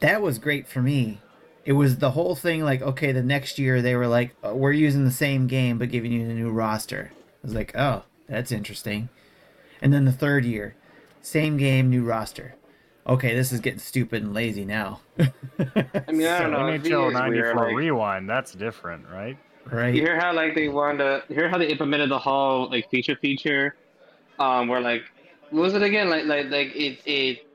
[0.00, 1.20] That was great for me.
[1.64, 2.62] It was the whole thing.
[2.62, 5.90] Like, okay, the next year they were like, "Uh, we're using the same game but
[5.90, 7.10] giving you the new roster.
[7.12, 9.08] I was like, oh, that's interesting.
[9.82, 10.76] And then the third year,
[11.20, 12.54] same game, new roster.
[13.06, 15.00] Okay, this is getting stupid and lazy now.
[15.18, 15.26] I
[16.12, 16.58] mean, I don't know.
[16.58, 19.36] NHL 94 weird, like- Rewind, that's different, right?
[19.72, 19.94] Right?
[19.94, 22.90] You hear how like they wanted to you hear how they implemented the whole like
[22.90, 23.76] feature feature,
[24.38, 25.02] um, where like
[25.50, 26.10] what was it again?
[26.10, 27.46] Like like like it it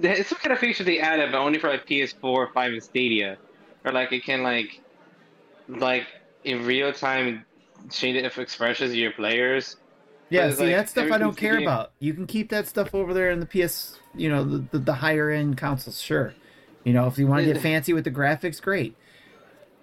[0.00, 3.38] it's some kind of feature they added, but only for like PS4, Five, and Stadia,
[3.84, 4.80] or like it can like
[5.68, 6.06] like
[6.44, 7.44] in real time
[7.90, 9.76] change the expressions of your players.
[10.30, 11.92] Yeah, see like that stuff I don't care about.
[12.00, 14.92] You can keep that stuff over there in the PS, you know, the, the, the
[14.94, 16.34] higher end consoles, sure.
[16.82, 18.96] You know, if you want to get fancy with the graphics, great.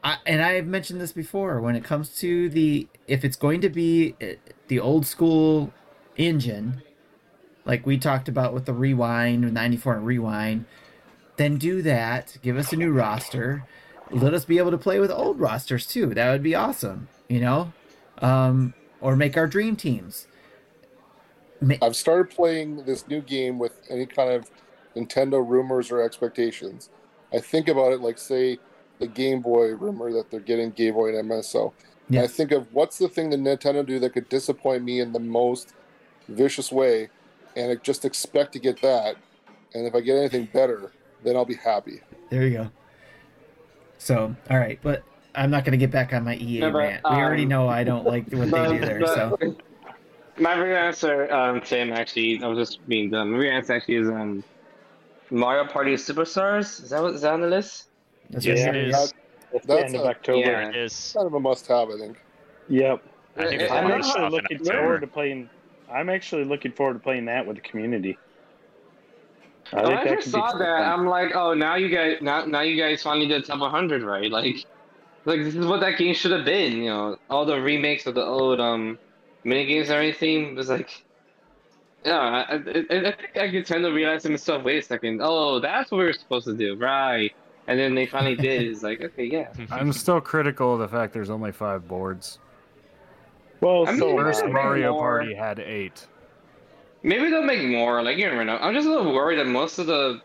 [0.04, 1.62] And I've mentioned this before.
[1.62, 4.34] When it comes to the, if it's going to be uh,
[4.68, 5.72] the old school
[6.18, 6.82] engine,
[7.66, 10.66] like we talked about with the rewind, '94 and rewind,
[11.38, 12.38] then do that.
[12.42, 13.66] Give us a new roster.
[14.10, 16.08] Let us be able to play with old rosters too.
[16.08, 17.08] That would be awesome.
[17.30, 17.74] You know,
[18.20, 20.28] um, or make our dream teams.
[21.62, 24.50] Ma- I've started playing this new game with any kind of
[24.96, 26.90] Nintendo rumors or expectations.
[27.32, 28.60] I think about it like, say,
[29.02, 31.74] the Game Boy rumor that they're getting Game Boy and NSO.
[32.08, 35.14] And I think of what's the thing that Nintendo do that could disappoint me in
[35.14, 35.74] the most
[36.28, 37.10] vicious way,
[37.56, 39.16] and I just expect to get that.
[39.74, 40.92] And if I get anything better,
[41.24, 42.02] then I'll be happy.
[42.30, 42.72] There you go.
[43.98, 45.04] So, all right, but
[45.36, 47.02] I'm not going to get back on my EA No, but, rant.
[47.06, 49.06] We already um, know I don't like what they do there.
[49.08, 49.38] So,
[50.38, 53.32] My real answer, um, Tim, actually, I was just being dumb.
[53.32, 54.44] My real answer actually is um,
[55.30, 56.84] Mario Party Superstars.
[56.84, 57.86] Is that what is that on the list?
[58.32, 58.98] That's Yes, it it is.
[58.98, 59.14] is.
[59.54, 60.40] The That's end of October.
[60.40, 60.70] Yeah.
[60.70, 61.16] It is.
[61.16, 62.18] Kind of a must-have, I think.
[62.70, 63.04] Yep.
[63.38, 64.72] I think it's I'm actually off in looking October.
[64.72, 65.50] forward to playing.
[65.90, 68.18] I'm actually looking forward to playing that with the community.
[69.74, 71.00] I When think I that first saw that, fun.
[71.00, 74.32] I'm like, oh, now you guys, now, now you guys finally did top 100, right?
[74.32, 74.66] Like,
[75.26, 76.74] like this is what that game should have been.
[76.78, 79.00] You know, all the remakes of the old um
[79.44, 81.06] mini games and everything was like,
[82.06, 82.58] yeah, I, I, I
[83.10, 86.14] I think I Nintendo realized to themselves, wait a second, oh, that's what we were
[86.14, 87.32] supposed to do, right?
[87.72, 88.64] And then they finally did.
[88.64, 89.48] It's like, okay, yeah.
[89.72, 92.38] I'm still critical of the fact there's only five boards.
[93.62, 95.20] Well, I mean, so First Mario more.
[95.20, 96.06] Party had eight.
[97.02, 98.04] Maybe they'll make more.
[98.04, 98.58] Like you never know.
[98.58, 100.20] I'm just a little worried that most of the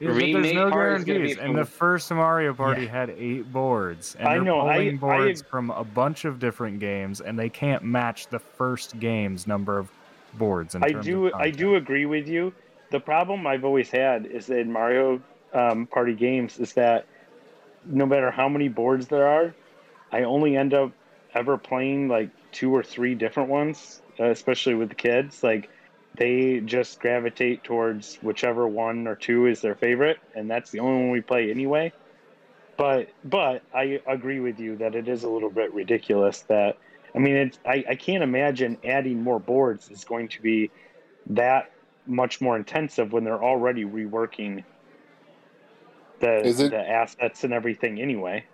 [0.00, 1.36] Yeah, but there's remake no part is guarantees.
[1.36, 2.90] And the first Mario Party Yeah.
[2.92, 6.24] had eight boards, and I they're know, I- pulling I boards ag- from a bunch
[6.24, 9.90] of different games, and they can't match the first game's number of
[10.38, 10.74] boards.
[10.76, 12.54] In I terms do Of I do agree with you.
[12.90, 15.20] The problem I've always had is that in Mario
[15.52, 17.06] um, Party games is that
[17.84, 19.54] no matter how many boards there are,
[20.12, 20.92] I only end up
[21.34, 25.70] ever playing like two or three different ones, uh, especially with the kids, like
[26.14, 31.02] they just gravitate towards whichever one or two is their favorite, and that's the only
[31.02, 31.92] one we play anyway.
[32.76, 36.78] But but I agree with you that it is a little bit ridiculous that
[37.14, 40.70] I mean it's I, I can't imagine adding more boards is going to be
[41.26, 41.70] that
[42.06, 44.64] much more intensive when they're already reworking
[46.20, 48.44] the Is it- the assets and everything anyway.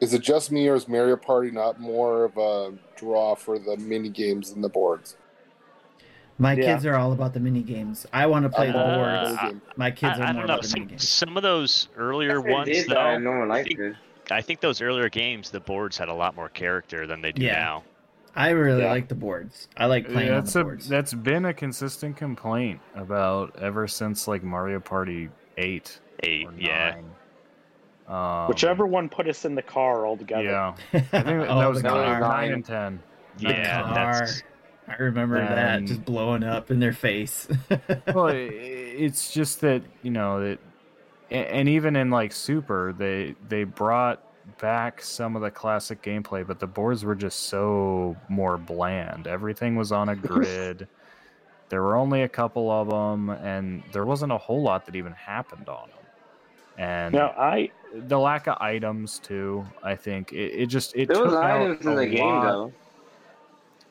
[0.00, 3.76] Is it just me or is Mario Party not more of a draw for the
[3.76, 5.16] mini games than the boards?
[6.38, 6.72] My Yeah.
[6.72, 8.06] kids are all about the mini games.
[8.12, 9.38] I want to play the Uh, boards.
[9.38, 10.54] I- My kids I, are I more don't know.
[10.54, 11.08] about the mini Some, games.
[11.08, 13.96] some of those earlier They ones, did, though, though, no one I think, it.
[14.30, 17.44] I think those earlier games, the boards had a lot more character than they do
[17.44, 17.60] Yeah.
[17.60, 17.84] now.
[18.34, 18.90] I really Yeah.
[18.92, 19.68] like the boards.
[19.76, 20.88] I like playing Yeah, on the a boards.
[20.88, 25.28] that's been a consistent complaint about ever since like Mario Party
[25.58, 26.96] eight Eight, or yeah.
[28.08, 30.42] Um, Whichever one put us in the car all together.
[30.42, 32.20] Yeah, I think that, oh, that was the nine, car.
[32.20, 33.00] nine and ten.
[33.38, 34.20] The Yeah, car.
[34.20, 34.42] that's
[34.88, 37.46] I remember that just blowing up in their face.
[38.12, 40.58] well, i- it's just that you know that,
[41.30, 44.24] and even in like Super, they they brought
[44.58, 49.28] back some of the classic gameplay, but the boards were just so more bland.
[49.28, 50.88] Everything was on a grid.
[51.68, 55.12] there were only a couple of them, and there wasn't a whole lot that even
[55.12, 55.99] happened on them.
[56.80, 60.32] And Now I the lack of items too, I think.
[60.32, 62.72] It, it just it There was took out items in a the game lot- though.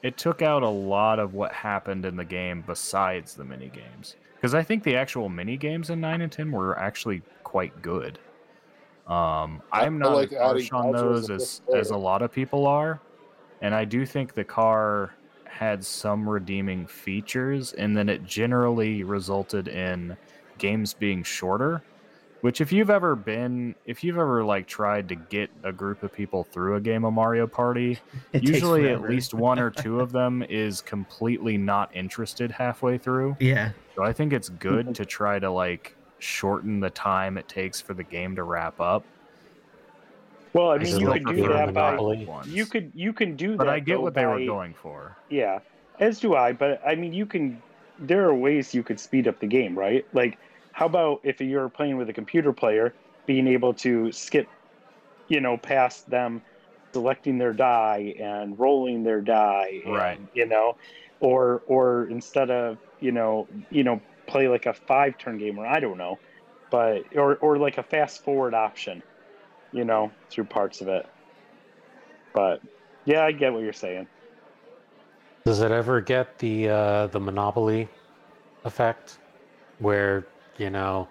[0.02, 4.16] it took out a lot of what happened in the game besides the mini games.
[4.36, 8.18] Because i think the actual mini games in 9 and 10 were actually quite good.
[9.06, 12.66] Um, I- i'm not like as harsh on those as, as a lot of people
[12.68, 13.00] are
[13.62, 15.14] and i do think the car
[15.46, 20.16] had some redeeming features and then it generally resulted in
[20.58, 21.82] games being shorter
[22.42, 26.14] which if you've ever been if you've ever like tried to get a group of
[26.14, 27.98] people through a game of mario party
[28.34, 33.38] It usually at least one or two of them is completely not interested halfway through
[33.40, 33.72] yeah.
[33.96, 37.94] so i think it's good to try to like shorten the time it takes for
[37.94, 39.04] the game to wrap up
[40.52, 42.48] well, I I mean, still you could do that by ones.
[42.48, 43.74] you could you can do but that.
[43.76, 45.60] i get though, what they were going for Yeah,
[46.00, 46.54] as do I.
[46.54, 47.62] But I mean, you can.
[48.00, 50.06] There are ways you could speed up the game, right?
[50.14, 50.38] Like,
[50.80, 52.94] how about if you're playing with a computer player,
[53.26, 54.48] being able to skip,
[55.28, 56.42] you know, past them
[56.94, 60.22] selecting their die and rolling their die, and, Right.
[60.34, 60.78] You know,
[61.20, 65.68] or or instead of you know you know play like a five turn game, or
[65.68, 66.18] I don't know,
[66.72, 69.04] but or or like a fast forward option,
[69.74, 71.06] you know, through parts of it.
[72.34, 72.62] But
[73.04, 74.08] yeah, I get what you're saying.
[75.44, 77.90] Does it ever get the uh, the monopoly
[78.64, 79.18] effect,
[79.80, 80.26] where
[80.60, 81.08] you know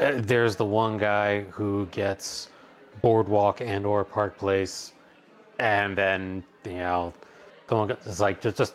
[0.00, 2.48] uh, there's the one guy who gets
[3.02, 4.92] boardwalk and or park place,
[5.58, 7.12] and then you know
[7.68, 8.74] someone gets- is like just just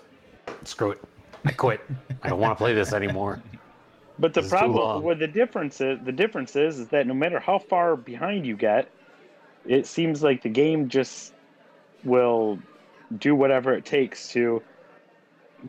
[0.63, 1.01] screw it,
[1.45, 1.81] I quit,
[2.23, 3.39] I don't want to play this anymore.
[4.19, 5.03] But the This problem, long.
[5.03, 8.55] well, the difference is the difference is is that no matter how far behind you
[8.55, 8.89] get,
[9.65, 11.33] it seems like the game just
[12.03, 12.59] will
[13.17, 14.61] do whatever it takes to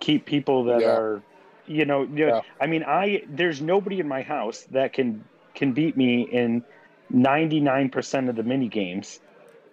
[0.00, 0.88] keep people that Yeah.
[0.88, 1.22] are,
[1.70, 2.40] you know, Yeah.
[2.60, 5.24] I mean, I there's nobody in my house that can
[5.54, 6.64] can beat me in
[7.12, 9.20] 99% of the mini games,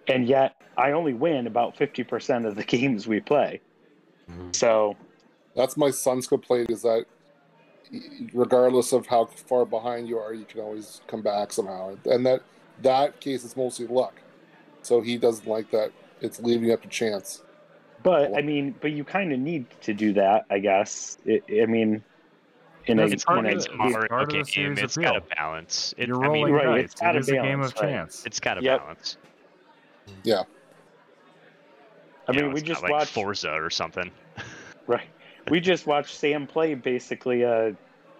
[0.06, 3.60] and yet I only win about 50% of the games we play.
[4.30, 4.54] Mhm.
[4.54, 4.96] So
[5.56, 7.04] That's my son's complaint is that
[8.32, 11.96] regardless of how far behind you are, you can always come back somehow.
[12.04, 12.42] And that
[12.82, 14.20] that case is mostly luck.
[14.82, 15.90] So he doesn't like that.
[16.20, 17.42] It's leaving up to chance.
[18.02, 21.18] But I mean, but you kind of need to do that, I guess.
[21.24, 22.02] It, I mean,
[22.86, 24.34] in a, It's, part in of a it's the- a it's Mario part of the
[24.34, 24.44] game.
[24.44, 25.12] series It's appeal.
[25.14, 25.94] got a balance.
[25.98, 27.72] It, you're I mean, rolling Right, dice it's got it a is a game balance,
[27.72, 27.90] of right.
[27.90, 28.80] chance it's got a Yep.
[28.80, 29.16] balance.
[30.22, 30.42] Yeah.
[32.28, 34.10] I You mean, know, we just like watched Forza or something.
[34.86, 35.08] right.
[35.50, 37.74] We just watched Sam play basically a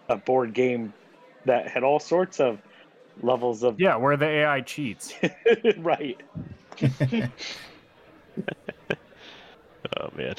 [0.09, 0.93] a board game
[1.45, 2.59] that had all sorts of
[3.23, 5.13] levels of yeah where the ai cheats
[5.79, 6.19] right.
[9.99, 10.35] Oh man.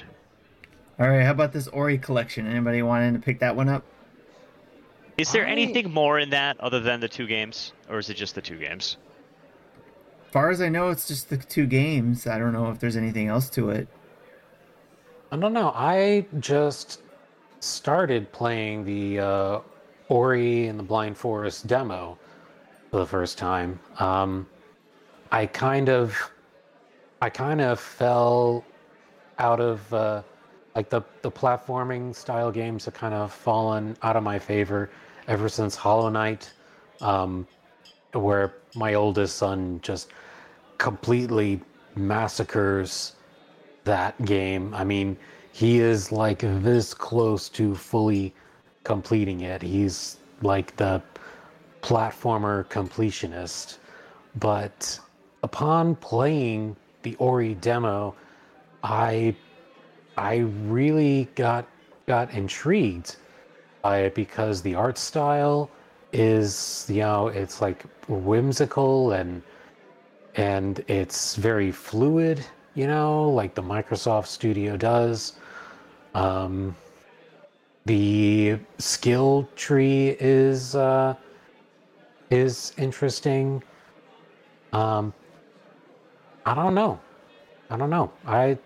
[1.00, 2.46] All right, how about this Ori collection?
[2.46, 3.84] Anybody wanting to pick that one up?
[5.18, 8.16] Is there I- anything more in that other than the two games, or is it
[8.16, 8.98] just the two games?
[10.32, 12.28] far as I know, it's just the two games.
[12.28, 13.88] I don't know if there's anything else to it.
[15.32, 15.72] I don't know.
[15.76, 17.02] I just
[17.62, 19.60] started playing the uh,
[20.08, 22.16] Ori and the Blind Forest demo
[22.92, 23.80] for the first time.
[23.98, 24.46] Um,
[25.32, 26.16] I kind of,
[27.24, 28.64] I kind of fell
[29.40, 30.22] out of uh,
[30.76, 34.90] like the the platforming style games have kind of fallen out of my favor
[35.28, 36.52] ever since Hollow Knight,
[37.02, 37.48] um,
[38.14, 40.12] where my oldest son just
[40.78, 41.62] completely
[41.96, 43.14] massacres
[43.84, 44.74] that game.
[44.74, 45.18] I mean,
[45.52, 48.34] he is like this close to fully
[48.84, 49.62] completing it.
[49.62, 51.02] He's like the
[51.82, 53.78] platformer completionist.
[54.36, 55.00] But
[55.44, 58.16] upon playing the Ori demo,
[58.84, 59.36] I
[60.18, 60.38] I
[60.68, 61.68] really got
[62.08, 63.18] got intrigued
[63.82, 65.70] by it because the art style
[66.12, 69.42] is you know it's like whimsical and
[70.36, 72.44] and it's very fluid
[72.76, 75.34] you know like the microsoft studio does.
[76.16, 76.76] Um,
[77.86, 81.16] the skill tree is uh,
[82.30, 83.64] is interesting.
[84.74, 85.14] Um,
[86.46, 87.00] i don't know.
[87.70, 88.12] I don't know.
[88.26, 88.58] I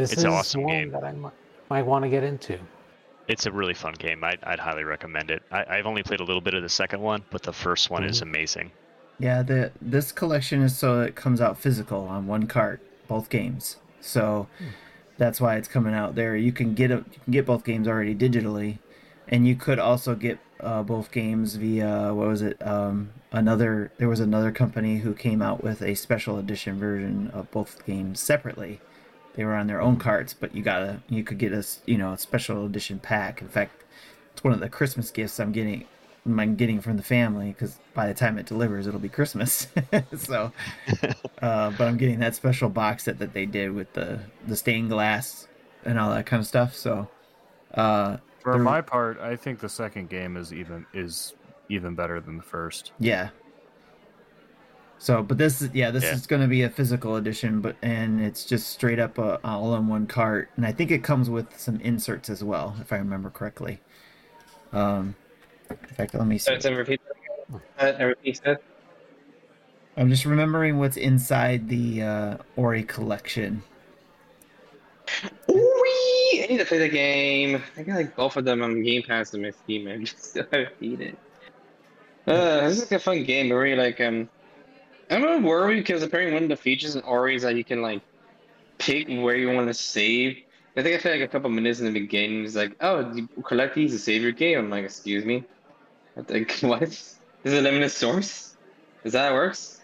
[0.00, 0.92] this It's is an awesome one game.
[0.92, 1.32] that i might,
[1.70, 2.58] might want to get into
[3.28, 4.22] It's a really fun game.
[4.22, 5.42] I'd, I'd highly recommend it.
[5.50, 8.04] I, I've only played a little bit of the second one, but the first one
[8.04, 8.72] is amazing.
[9.18, 13.76] Yeah, the this collection is so it comes out physical on one cart, both games.
[14.00, 14.48] So
[15.18, 16.36] that's why it's coming out there.
[16.36, 18.78] You can get a, you can get both games already digitally,
[19.28, 22.56] and you could also get uh, both games via what was it?
[22.66, 27.50] Um, another there was another company who came out with a special edition version of
[27.50, 28.80] both games separately.
[29.34, 31.96] They were on their own carts, but you gotta you could get a s- you
[31.98, 33.40] know a special edition pack.
[33.40, 33.84] In fact,
[34.32, 35.86] it's one of the Christmas gifts I'm getting
[36.26, 39.68] I'm getting from the family because by the time it delivers, it'll be Christmas.
[40.16, 40.52] so,
[41.42, 44.90] uh, but I'm getting that special box set that they did with the the stained
[44.90, 45.46] glass
[45.84, 46.74] and all that kind of stuff.
[46.74, 47.08] So,
[47.74, 51.34] uh, For my part, I think the second game is even is
[51.68, 52.92] even better than the first.
[52.98, 53.30] yeah.
[55.00, 56.12] So, but this is yeah, this Yeah.
[56.12, 59.74] is going to be a physical edition, but and it's just straight up uh, all
[59.74, 62.96] in one cart, and I think it comes with some inserts as well, if I
[62.96, 63.80] remember correctly.
[64.74, 65.14] Um,
[65.70, 66.50] in fact, let me see.
[66.50, 67.00] So it's a repeat.
[67.78, 68.42] Uh, a repeat.
[69.96, 73.62] I'm just remembering what's inside the uh, Ori collection.
[75.48, 76.44] Ooh-wee!
[76.44, 77.62] I need to play the game.
[77.78, 79.88] I got like both of them on Game Pass on my Steam.
[79.90, 81.18] I just still haven't beat it.
[82.26, 84.28] Uh, this is like a fun game, but really like um,
[85.10, 87.64] I'm a little worried because apparently one of the features in Ori is that you
[87.64, 88.00] can like
[88.78, 90.38] pick where you want to save.
[90.76, 93.28] I think I feel like a couple minutes in the beginning is like, oh, you
[93.44, 94.58] collect these to save your game.
[94.58, 95.44] I'm like, excuse me.
[96.16, 96.82] I think what?
[96.82, 98.56] Is it a limited source?
[99.02, 99.80] Is that how it works?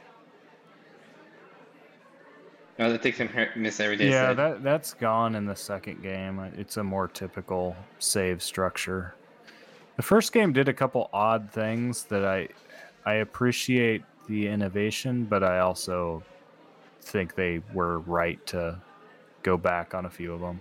[2.78, 4.10] Oh, that takes him miss every day.
[4.10, 6.38] Yeah, that that's gone in the second game.
[6.38, 9.14] Uh, it's a more typical save structure.
[9.96, 12.48] The first game did a couple odd things that I
[13.06, 16.24] I appreciate the innovation, but I also
[17.02, 18.82] think they were right to
[19.42, 20.60] go back on a few of them.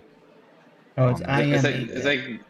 [0.96, 2.40] Oh, it's Um, I am It's like, 8-bit.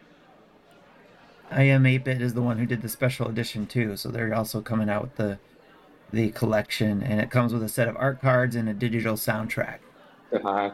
[1.51, 5.03] iam8bit is the one who did the special edition too, so they're also coming out
[5.03, 5.41] with the
[6.13, 9.81] the collection, and it comes with a set of art cards and a digital soundtrack.
[10.33, 10.71] Uh,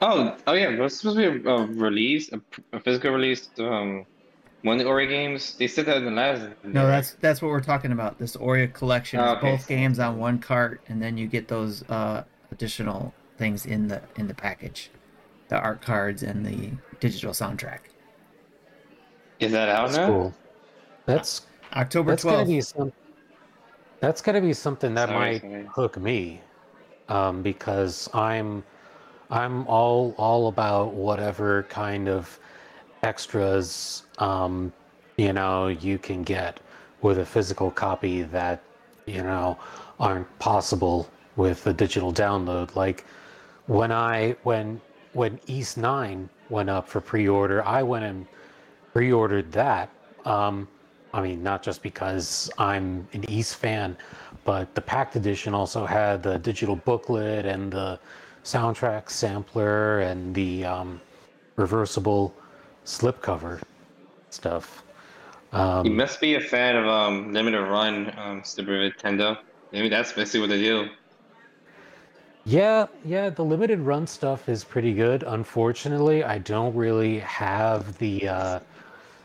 [0.00, 2.40] oh, oh yeah, there's supposed to be a, a release, a,
[2.72, 3.50] a physical release.
[3.58, 4.06] Um,
[4.64, 5.54] one of the Ori games.
[5.56, 6.48] They said that in the last.
[6.64, 8.18] No, that's that's what we're talking about.
[8.18, 9.52] This Ori collection Oh, okay.
[9.52, 14.00] both games on one cart, and then you get those uh, additional things in the
[14.16, 14.90] in the package,
[15.48, 17.80] the art cards and the digital soundtrack.
[19.38, 20.06] Is that out That's now?
[20.06, 20.34] cool.
[21.04, 21.42] That's
[21.74, 22.48] October that's gonna twelfth.
[22.48, 22.92] be some.
[24.00, 25.66] That's gonna be something that Sorry, might sorry.
[25.74, 26.40] hook me,
[27.10, 28.64] um, because I'm,
[29.30, 32.38] I'm all all about whatever kind of
[33.04, 34.72] extras, um,
[35.16, 36.58] you know, you can get
[37.02, 38.62] with a physical copy that,
[39.06, 39.58] you know,
[40.00, 42.74] aren't possible with a digital download.
[42.74, 43.04] Like
[43.66, 44.80] when I when
[45.12, 48.26] when Ys Nine went up for pre-order, I went and
[48.92, 49.90] pre-ordered that.
[50.24, 50.66] Um,
[51.12, 53.96] I mean, not just because I'm an Ys fan,
[54.44, 58.00] but the packed edition also had the digital booklet and the
[58.42, 61.00] soundtrack sampler and the um,
[61.56, 62.34] reversible
[62.84, 63.62] slipcover
[64.30, 64.84] stuff.
[65.82, 69.38] You Um, must be a fan of um limited run um Super Nintendo.
[69.70, 70.90] Maybe that's basically what they do.
[72.44, 75.22] yeah, yeah, the limited run stuff is pretty good.
[75.22, 78.60] Unfortunately, I don't really have the uh,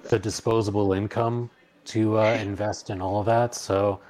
[0.10, 1.52] the disposable income
[1.86, 4.02] to uh, invest in all of that, so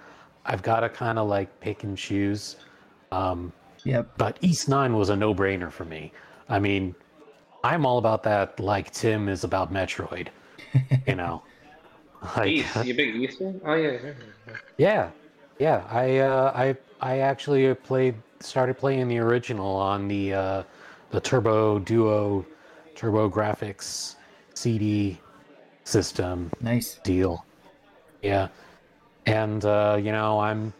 [0.45, 2.57] I've got to kind of like pick and choose.
[3.11, 3.53] Um,
[3.83, 4.09] Yep.
[4.17, 6.13] but Ys Nine was a no-brainer for me.
[6.49, 6.95] I mean,
[7.63, 10.27] I'm all about that, like Tim is about Metroid.
[11.07, 11.43] You know,
[12.37, 13.59] like Ys, you big Ys fan?
[13.65, 13.91] Oh yeah.
[13.91, 14.13] yeah,
[14.47, 14.55] yeah.
[14.77, 15.09] yeah,
[15.59, 15.83] yeah.
[15.89, 20.63] I uh, I I actually played started playing the original on the uh,
[21.11, 22.45] the Turbo Duo
[22.95, 24.15] Turbo Graphics
[24.53, 25.19] CD
[25.83, 26.99] system Nice.
[27.03, 27.45] deal.
[28.21, 28.49] Yeah,
[29.25, 30.73] and uh, you know I'm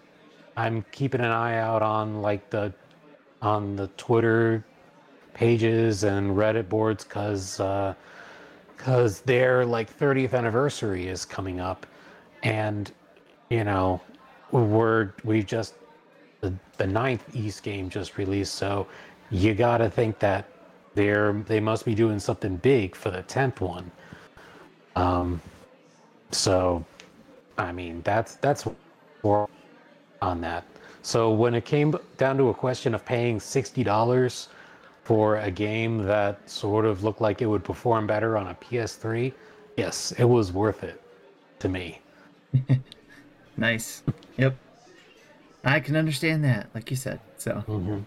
[0.56, 2.74] I'm keeping an eye out on like the
[3.42, 4.64] on the Twitter
[5.40, 7.62] pages and Reddit boards because
[8.76, 11.86] because their like 30th anniversary is coming up,
[12.44, 12.92] and
[13.50, 14.02] you know
[14.52, 15.76] we're we've just
[16.42, 18.86] the, the ninth Ys game just released, so
[19.32, 20.44] you got to think that
[20.94, 23.90] they're they must be doing something big for the tenth one.
[24.98, 25.42] Um,
[26.32, 26.84] so,
[27.58, 28.68] I mean that's that's
[29.24, 30.66] on that.
[31.02, 34.50] So when it came down to a question of paying sixty dollars
[35.10, 39.34] for a game that sort of looked like it would perform better on a PS3,
[39.76, 41.02] yes, it was worth it
[41.58, 42.00] to me.
[43.58, 44.04] Nice.
[44.38, 44.56] Yep.
[45.66, 47.20] I can understand that, like you said.
[47.38, 48.00] So hmm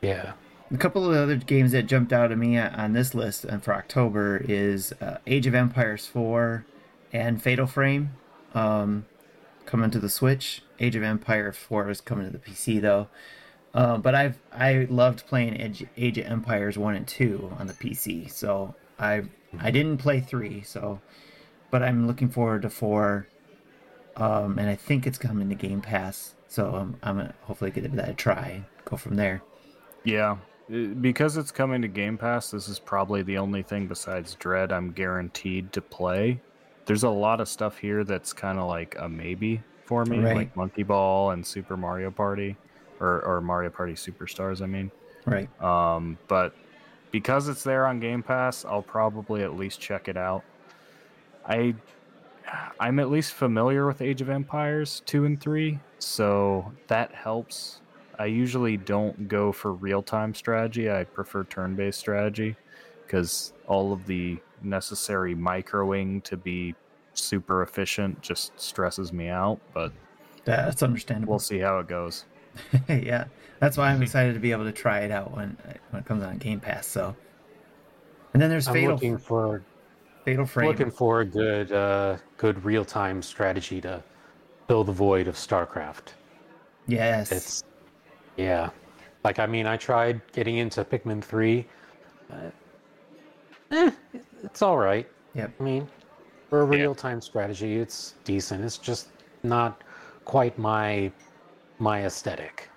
[0.00, 0.34] Yeah.
[0.72, 3.74] a couple of other games that jumped out at me on this list uh, for
[3.74, 6.64] October is uh, Age of Empires 4
[7.12, 8.12] and Fatal Frame
[8.54, 9.04] um,
[9.66, 10.62] coming to the Switch.
[10.80, 13.08] Age of Empires 4 is coming to the PC though.
[13.74, 17.74] Uh, but I've I loved playing Age, Age of Empires 1 and 2 on the
[17.74, 18.30] PC.
[18.30, 19.22] So I
[19.60, 21.00] I didn't play 3, so
[21.70, 23.26] but I'm looking forward to 4
[24.16, 26.34] um, and I think it's coming to Game Pass.
[26.48, 28.62] So um, I'm gonna hopefully give that a try.
[28.84, 29.42] Go from there.
[30.04, 30.38] Yeah,
[31.00, 34.92] because it's coming to Game Pass, this is probably the only thing besides Dread I'm
[34.92, 36.40] guaranteed to play.
[36.86, 40.36] There's a lot of stuff here that's kind of like a maybe for me, Right.
[40.36, 42.56] like Monkey Ball and Super Mario Party,
[43.00, 44.62] or or Mario Party Superstars.
[44.62, 44.90] I mean,
[45.26, 45.48] Right.
[45.62, 46.54] um, but
[47.10, 50.42] because it's there on Game Pass, I'll probably at least check it out.
[51.46, 51.74] I
[52.80, 57.80] I'm at least familiar with Age of Empires 2 and 3, so that helps.
[58.18, 60.90] I usually don't go for real-time strategy.
[60.90, 62.56] I prefer turn-based strategy
[63.04, 66.74] because all of the necessary microing to be
[67.14, 69.92] super efficient just stresses me out, but
[70.44, 71.32] That's understandable.
[71.34, 72.24] we'll see how it goes.
[72.88, 73.24] yeah,
[73.60, 75.56] that's why I'm excited to be able to try it out when
[75.90, 76.86] when it comes on Game Pass.
[76.86, 77.14] So,
[78.32, 79.62] and then there's I'm Fatal looking for
[80.24, 80.68] Fatal Frame.
[80.68, 84.02] looking for a good uh, good real time strategy to
[84.66, 86.12] fill the void of StarCraft.
[86.86, 87.64] yes, It's
[88.36, 88.70] yeah,
[89.24, 91.66] like I mean, I tried getting into Pikmin three.
[92.30, 92.50] Uh,
[93.72, 93.90] eh,
[94.42, 95.08] it's all right.
[95.34, 95.52] Yep.
[95.58, 95.88] I mean,
[96.50, 98.64] for a real time strategy, it's decent.
[98.64, 99.08] It's just
[99.42, 99.82] not
[100.24, 101.10] quite my
[101.78, 102.68] my aesthetic.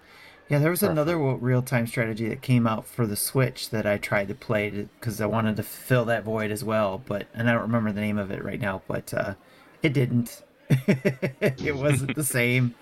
[0.49, 0.59] yeah.
[0.59, 0.91] There was Perfect.
[0.91, 4.69] another real time strategy that came out for the Switch that I tried to play
[4.69, 7.01] because I wanted to fill that void as well.
[7.05, 8.81] But and I don't remember the name of it right now.
[8.87, 9.33] But uh,
[9.81, 10.43] it didn't.
[10.69, 12.75] it wasn't the same,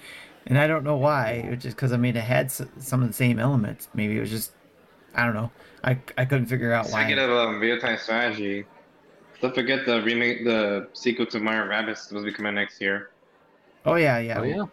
[0.46, 1.32] and I don't know why.
[1.32, 3.88] It was just because I mean it had some of the same elements.
[3.94, 4.52] Maybe it was just
[5.16, 5.52] I don't know.
[5.84, 7.04] I I couldn't figure out why.
[7.04, 8.66] Speaking of um, real-time strategy,
[9.41, 12.80] don't forget the remake, the sequel to Mario Rabbids is supposed to be coming next
[12.82, 13.10] year.
[13.86, 14.40] Oh yeah, yeah.
[14.40, 14.66] Oh yeah.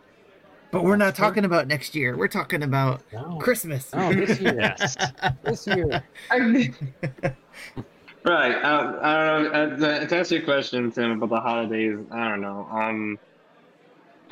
[0.77, 2.19] But we're not talking about next year.
[2.19, 3.39] We're talking about No.
[3.39, 3.89] Christmas.
[3.95, 4.55] Oh, this year.
[4.61, 4.95] Yes.
[5.43, 6.05] this year.
[8.25, 8.57] Right.
[8.63, 9.87] Um, I don't know.
[9.87, 12.67] Uh, to- to answer your question, Tim, about the holidays, I don't know.
[12.71, 13.19] Um,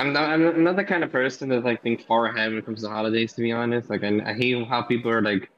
[0.01, 0.29] I'm not.
[0.31, 2.89] I'm not the kind of person that like think far ahead when it comes to
[2.91, 3.33] holidays.
[3.35, 5.49] To be honest, like I, I hate how people are like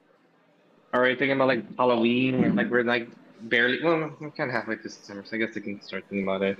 [0.92, 2.44] already thinking about like Halloween.
[2.44, 3.08] and, Like we're like
[3.48, 3.82] barely.
[3.82, 6.42] Well, we're kind of halfway through December, so I guess they can start thinking about
[6.42, 6.58] it.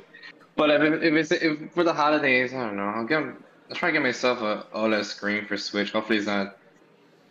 [0.57, 2.85] But if, if it's if for the holidays, I don't know.
[2.87, 3.23] I'll get.
[3.71, 5.91] I'll try to get myself a OLED screen for Switch.
[5.93, 6.57] Hopefully, it's not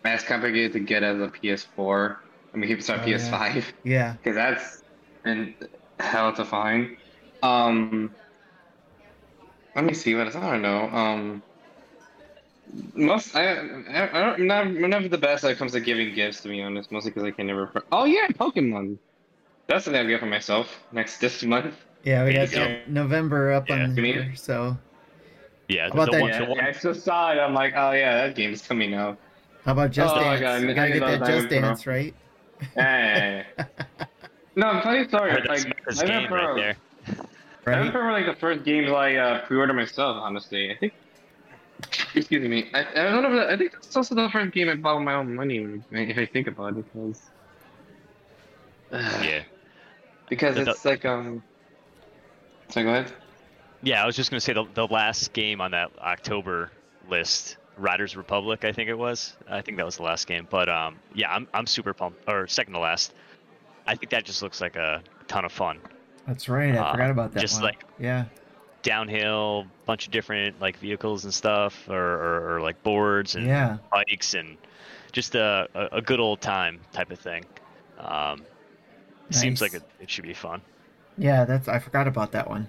[0.04, 2.18] as complicated to get as a PS4.
[2.54, 3.18] I mean, it's on Oh, yeah.
[3.18, 4.14] PS5 yeah.
[4.24, 4.84] because that's
[5.24, 5.56] been
[6.00, 6.98] hell to find.
[7.44, 8.14] Um,
[9.76, 10.36] let me see what else.
[10.36, 10.84] I don't know.
[10.90, 11.44] Um,
[12.94, 15.80] most I, I, I don't, I'm not, I'm never the best when it comes to
[15.80, 16.92] giving gifts, to be honest.
[16.92, 17.72] Mostly because I can never.
[17.92, 18.98] Oh yeah, Pokemon.
[19.68, 21.74] That's something I'll get for myself next this month.
[22.04, 23.84] Yeah, we got November up Yeah.
[23.84, 24.78] on You mean- here, so
[25.68, 27.38] Yeah, How about the that- one, Yeah, the one, I just saw it.
[27.40, 29.18] I'm like, oh yeah, that game's coming out.
[29.64, 30.42] how about Just Oh my Dance?
[30.42, 31.62] God, You gotta get that that Just one, bro.
[31.62, 32.14] Dance, right?
[32.76, 33.66] Yeah, yeah,
[34.00, 34.06] yeah.
[34.56, 35.32] no, I'm funny I story.
[35.32, 36.56] heard Like, I game remember, right
[37.66, 37.74] there.
[37.74, 40.18] I remember like the first games I uh, pre-ordered myself.
[40.22, 40.94] Honestly, I think.
[42.14, 42.70] Excuse me.
[42.74, 43.38] I, I don't know.
[43.42, 45.82] If I think that's also the first game I bought with my own money.
[45.92, 47.22] If I think about it, because.
[49.24, 49.44] Yeah.
[50.30, 51.44] Because The- it's like um.
[52.70, 53.12] So go ahead.
[53.86, 56.72] Yeah, I was just gonna say the the last game on that October
[57.08, 59.36] list, Riders Republic, I think it was.
[59.48, 60.48] I think that was the last game.
[60.50, 62.28] But um, yeah, I'm I'm super pumped.
[62.28, 63.14] Or second to last.
[63.86, 65.80] I think that just looks like a ton of fun.
[66.26, 66.76] That's right.
[66.76, 67.66] I Uh, forgot about that just one.
[67.66, 68.26] like- yeah,
[68.82, 73.78] Downhill, bunch of different like vehicles and stuff, or or, or like boards and yeah.
[73.92, 74.58] bikes and
[75.12, 77.46] just a, a, good old time type of thing.
[78.00, 78.42] Um,
[79.30, 80.62] Seems like it, it should be fun.
[81.18, 82.68] Yeah, that's I forgot about that one.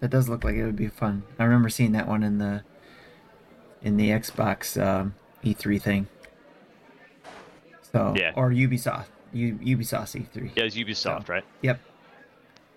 [0.00, 1.24] That does look like it would be fun.
[1.38, 2.62] I remember seeing that one in the
[3.82, 5.14] in the Xbox um,
[5.44, 6.06] E3 thing.
[7.92, 8.32] So Yeah.
[8.36, 10.50] or Ubisoft, U, Ubisoft E3.
[10.56, 11.44] Yeah, it's Ubisoft, right?
[11.62, 11.80] Yep.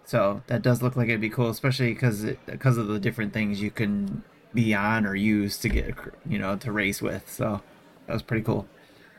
[0.06, 3.62] So that does look like it'd be cool, especially because because of the different things
[3.62, 4.24] you can
[4.54, 5.96] be on or use to get
[6.28, 7.32] you know to race with.
[7.32, 7.62] So
[8.08, 8.68] that was pretty cool.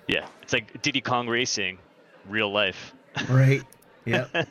[0.09, 1.79] Yeah, it's like Diddy Kong Racing,
[2.29, 2.95] real life.
[3.29, 3.63] Right.
[4.05, 4.49] Yep.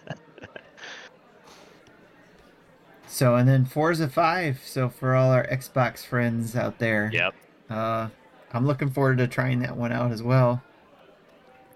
[3.12, 4.62] So and then Forza Five.
[4.66, 7.34] So for all our Xbox friends out there, Yep.
[7.70, 8.08] uh,
[8.54, 10.62] I'm looking forward to trying that one out as well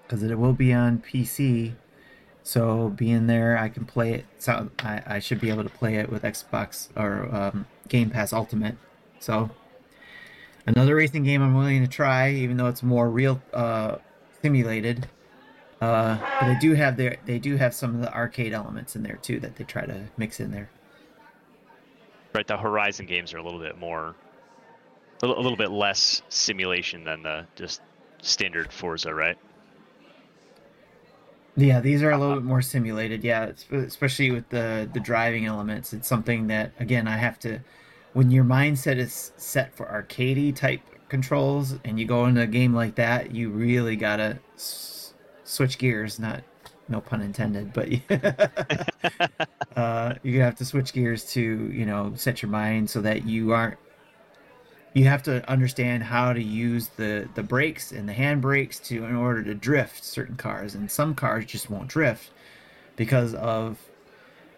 [0.03, 1.73] because it will be on PC.
[2.43, 4.25] So being there, I can play it.
[4.37, 8.31] So I, I should be able to play it with Xbox or um, Game Pass
[8.33, 8.77] Ultimate.
[9.19, 9.49] So
[10.67, 13.95] another racing game I'm willing to try, even though it's more real uh,
[14.41, 15.07] simulated.
[15.81, 19.03] Uh, but they do have their they do have some of the arcade elements in
[19.03, 20.69] there too that they try to mix in there.
[22.35, 24.13] Right, the Horizon games are a little bit more,
[25.21, 27.81] a little, a little bit less simulation than the just
[28.21, 29.37] standard Forza, right?
[31.55, 32.41] Yeah, these are a little uh-huh.
[32.41, 33.23] bit more simulated.
[33.23, 35.93] Yeah, especially with the the driving elements.
[35.93, 37.61] It's something that again I have to
[38.11, 42.73] when your mindset is set for arcadey type controls and you go into a game
[42.73, 45.13] like that, you really gotta s-
[45.45, 46.19] switch gears.
[46.19, 46.43] Not
[46.87, 47.89] no pun intended, but
[49.75, 53.51] uh, you have to switch gears to you know set your mind so that you
[53.51, 53.77] aren't
[54.93, 59.03] you have to understand how to use the the brakes and the hand brakes to
[59.03, 62.29] in order to drift certain cars and some cars just won't drift
[62.95, 63.77] because of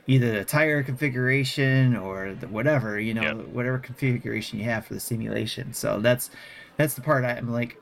[0.05, 3.47] either the tire configuration or the whatever you know Yep.
[3.51, 6.29] whatever configuration you have for the simulation so that's
[6.77, 7.75] that's the part i'm like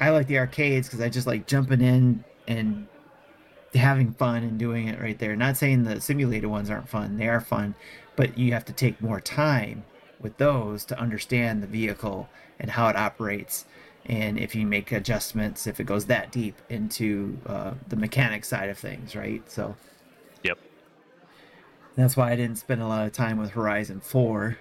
[0.00, 2.86] i like the arcades because i just like jumping in and
[3.74, 5.36] having fun and doing it right there.
[5.36, 7.74] Not saying the simulated ones aren't fun they are fun
[8.16, 9.84] but you have to take more time
[10.20, 12.28] with those to understand the vehicle
[12.60, 13.64] and how it operates.
[14.06, 18.68] And if you make adjustments if it goes that deep into uh, the mechanic side
[18.68, 19.42] of things right?
[19.50, 19.76] So
[20.42, 20.58] Yep.
[21.96, 24.58] that's why i didn't spend a lot of time with horizon 4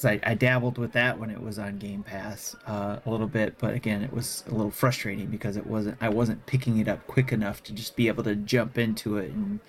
[0.00, 3.26] because I, I dabbled with that when it was on game pass uh, a little
[3.26, 6.88] bit but again it was a little frustrating because it wasn't i wasn't picking it
[6.88, 9.60] up quick enough to just be able to jump into it and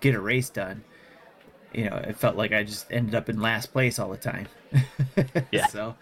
[0.00, 0.82] get a race done
[1.72, 4.48] you know, it felt like I just ended up in last place all the time.
[5.50, 5.66] Yeah.
[5.66, 5.96] So,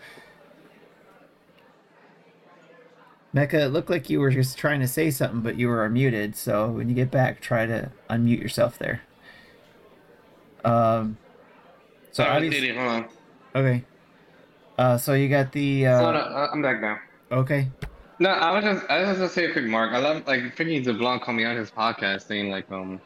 [3.32, 6.36] Mecca, it looked like you were just trying to say something, but you were muted.
[6.36, 9.02] So when you get back, try to unmute yourself there.
[10.64, 11.16] Um.
[12.12, 13.08] So Sorry, obviously, Hold on.
[13.54, 13.84] Okay.
[14.78, 16.16] Uh, so you got the uh, on,
[16.52, 16.98] I'm back now.
[17.30, 17.68] okay.
[18.20, 19.92] No, I was just I was just gonna say a quick mark.
[19.92, 23.00] I love like freaking DeBlanc called me on his podcast saying like um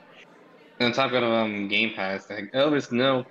[0.81, 3.25] on top of um Game Pass, like Elvis, no.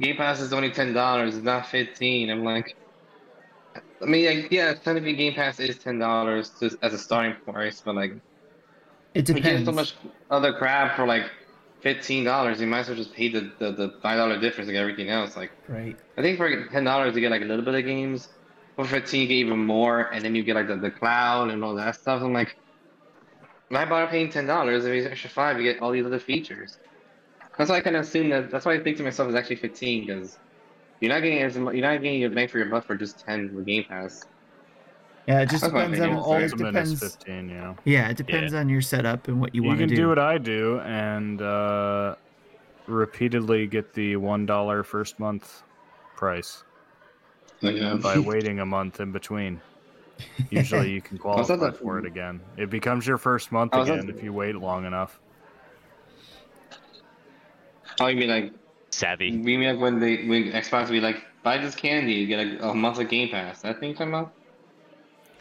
[0.00, 2.30] Game Pass is only ten dollars, it's not fifteen.
[2.30, 2.76] I'm like
[4.02, 7.80] I mean like yeah, technically Game Pass is ten dollars just as a starting price,
[7.84, 8.12] but like
[9.14, 9.64] It you get depends.
[9.64, 9.94] so much
[10.30, 11.30] other crap for like
[11.80, 14.76] fifteen dollars, you might as well just pay the, the, the five dollar difference like
[14.76, 15.36] everything else.
[15.36, 15.96] Like Right.
[16.16, 18.28] I think for ten dollars you get like a little bit of games.
[18.76, 21.64] For fifteen you get even more, and then you get like the, the cloud and
[21.64, 22.22] all that stuff.
[22.22, 22.56] I'm like,
[23.68, 25.58] why bother paying ten dollars if it's extra five?
[25.60, 26.78] You get all these other features.
[27.56, 28.50] That's why I kind of assume that.
[28.50, 30.38] That's why I think to myself it's actually fifteen because
[31.00, 33.54] you're not getting as you're not getting your bang for your buck for just ten
[33.54, 34.24] with Game Pass.
[35.28, 36.36] Yeah, it just That's depends on all.
[36.36, 36.98] It depends.
[37.00, 37.74] 15, yeah.
[37.84, 39.92] Yeah, it depends on your setup and what you, You, want to do.
[39.92, 40.02] You can do.
[40.04, 40.08] do.
[40.08, 42.14] what I do and uh,
[42.86, 45.62] repeatedly get the one dollar first month
[46.16, 46.64] price
[47.60, 47.96] Yeah.
[47.96, 49.60] by waiting a month in between.
[50.48, 52.40] Usually, you can I qualify that- for it again.
[52.56, 55.20] It becomes your first month I was at- again if you wait long enough.
[58.00, 58.52] Oh, you mean like
[58.90, 59.30] Savvy.
[59.32, 62.62] We mean like when they when Xbox be like buy this candy, you get like
[62.62, 63.60] a month of Game Pass.
[63.60, 64.32] That thing come out?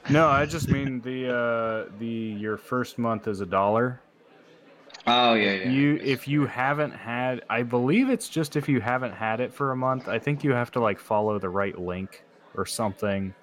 [0.10, 1.34] No, I just mean the
[1.90, 4.00] uh, the your first month is a dollar.
[5.06, 5.70] Oh yeah, yeah.
[5.70, 9.72] You if you haven't had, I believe it's just if you haven't had it for
[9.72, 10.08] a month.
[10.08, 12.24] I think you have to like follow the right link
[12.56, 13.34] or something.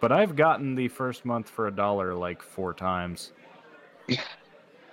[0.00, 3.32] But I've gotten the first month for a dollar like four times.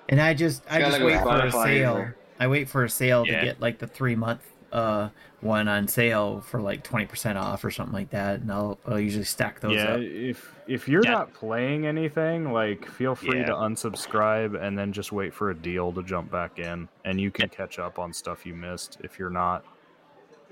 [0.09, 1.97] And I just I just wait for a sale.
[1.97, 2.15] isn't?
[2.39, 3.39] I wait for a sale Yeah.
[3.39, 4.41] to get like the three month
[4.71, 5.09] uh
[5.41, 8.99] one on sale for like twenty percent off or something like that, and I'll I'll
[8.99, 9.99] usually stack those yeah, up.
[10.01, 11.11] if if you're Yeah.
[11.11, 15.91] not playing anything, like feel free to unsubscribe and then just wait for a deal
[15.93, 19.29] to jump back in, and you can catch up on stuff you missed if you're
[19.29, 19.63] not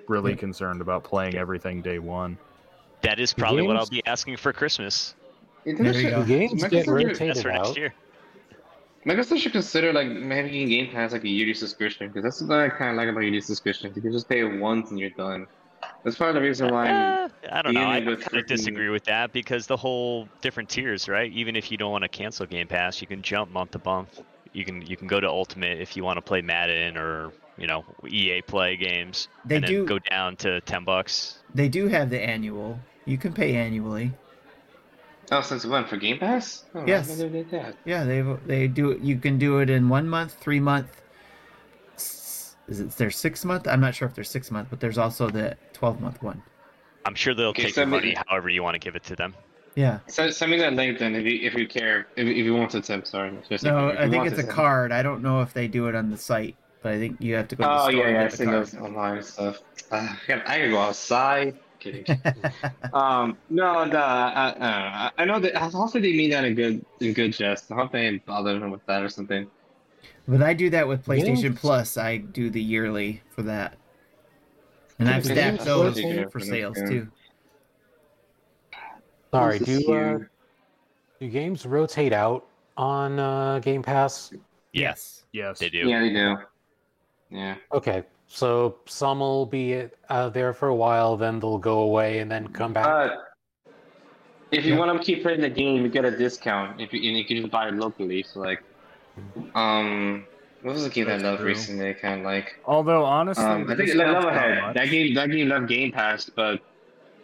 [0.07, 0.37] really Yeah.
[0.37, 2.37] concerned about playing everything day one.
[3.01, 5.15] That is probably what I'll be asking for Christmas.
[5.65, 6.21] There you go.
[6.21, 7.77] The games get should- rotated That's
[9.05, 9.31] for guess out.
[9.31, 9.37] year.
[9.37, 12.69] Microsoft should consider like maybe Game Pass like a yearly subscription because that's what I
[12.69, 13.95] kind of like about yearly subscriptions.
[13.95, 15.47] You can just pay it once and you're done.
[16.03, 16.87] That's part of the reason why.
[16.89, 17.81] I'm, Uh, I don't know.
[17.81, 21.31] I dealing with kind of freaking- disagree with that because the whole different tiers, right?
[21.31, 24.21] Even if you don't want to cancel Game Pass, you can jump month to month.
[24.53, 27.67] You can you can go to Ultimate if you want to play Madden or you
[27.67, 31.39] know EA Play games, They and then do- go down to ten bucks.
[31.53, 32.79] They do have the annual.
[33.05, 34.11] You can pay annually.
[35.31, 36.65] Oh, since when for Game Pass?
[36.75, 37.09] Oh, I Yes.
[37.17, 37.75] never did that.
[37.85, 39.01] Yeah, they they do it.
[39.01, 41.01] You can do it in one month, three month.
[42.67, 43.67] Is it their six month?
[43.67, 46.41] I'm not sure if there's six month, but there's also the twelve month one.
[47.05, 49.03] I'm sure they'll Okay, take your send me- money however you want to give it
[49.03, 49.35] to them.
[49.75, 49.99] Yeah.
[50.07, 52.71] Send, send me that link then if you if you care if, if you want
[52.71, 53.03] to Tim.
[53.05, 53.31] Sorry.
[53.49, 54.91] Just No, I think it's a card.
[54.91, 57.47] I don't know if they do it on the site, but I think you have
[57.49, 57.63] to go.
[57.63, 58.23] To the Oh store yeah, yeah.
[58.23, 59.59] I've the seen those online stuff.
[59.91, 61.59] Uh, I gotta- I could go outside.
[61.85, 62.05] Kidding.
[62.93, 64.65] um, no, the, I, I, know.
[64.65, 65.55] I- I know that.
[65.55, 67.71] Hopefully they mean that in good in good jest.
[67.71, 69.45] I hope they ain't bothering them with that or something.
[70.27, 71.97] But I do that with PlayStation Games- Plus.
[71.97, 73.77] I do the yearly for that,
[74.97, 77.07] and I've stacked those rotate- for sales too.
[79.31, 80.17] Sorry, do uh,
[81.19, 82.47] do games rotate out
[82.77, 84.33] on uh, Game Pass?
[84.73, 85.25] Yes.
[85.33, 85.59] Yes.
[85.59, 85.87] They do.
[85.87, 86.35] Yeah, they do.
[87.29, 87.55] Yeah.
[87.73, 92.29] Okay, so some will be uh, there for a while, then they'll go away and
[92.29, 92.85] then come back.
[92.85, 93.25] But
[94.51, 94.79] if you Yeah.
[94.79, 96.81] want to keep playing the game, you get a discount.
[96.81, 98.23] If you and you can just buy it locally.
[98.23, 98.63] So like,
[99.53, 100.25] um,
[100.61, 101.49] what was the game that I loved true.
[101.49, 101.93] recently?
[101.95, 104.75] Kind of like, Although honestly, um, I think discount's Love Ahead.
[104.75, 106.61] That game, that game left Game Pass, but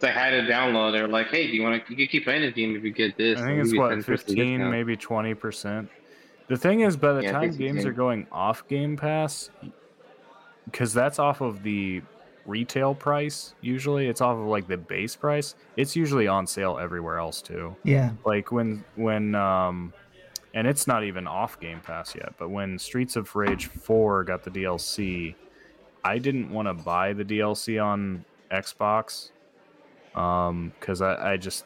[0.00, 0.92] they had to download.
[0.92, 1.90] They're like, hey, do you want to?
[1.90, 3.38] You can keep playing the game if you get this.
[3.38, 5.88] I think it's give what 15, maybe 20 percent.
[6.48, 9.48] The thing is, by the Yeah, time games are going off Game Pass,
[10.66, 12.02] because that's off of the
[12.46, 13.54] retail price.
[13.60, 15.54] Usually, it's off of like the base price.
[15.76, 17.76] It's usually on sale everywhere else too.
[17.84, 18.12] Yeah.
[18.24, 19.92] Like when when um,
[20.54, 22.34] and it's not even off Game Pass yet.
[22.38, 25.34] But when Streets of Rage 4 got the DLC,
[26.04, 29.30] I didn't want to buy the DLC on Xbox
[30.14, 31.64] um because I, I just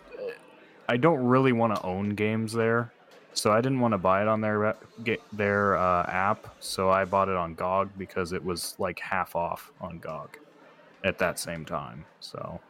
[0.88, 2.92] i don't really want to own games there
[3.36, 7.04] so i didn't want to buy it on their get their uh, app so i
[7.04, 10.38] bought it on gog because it was like half off on gog
[11.04, 12.62] at that same time so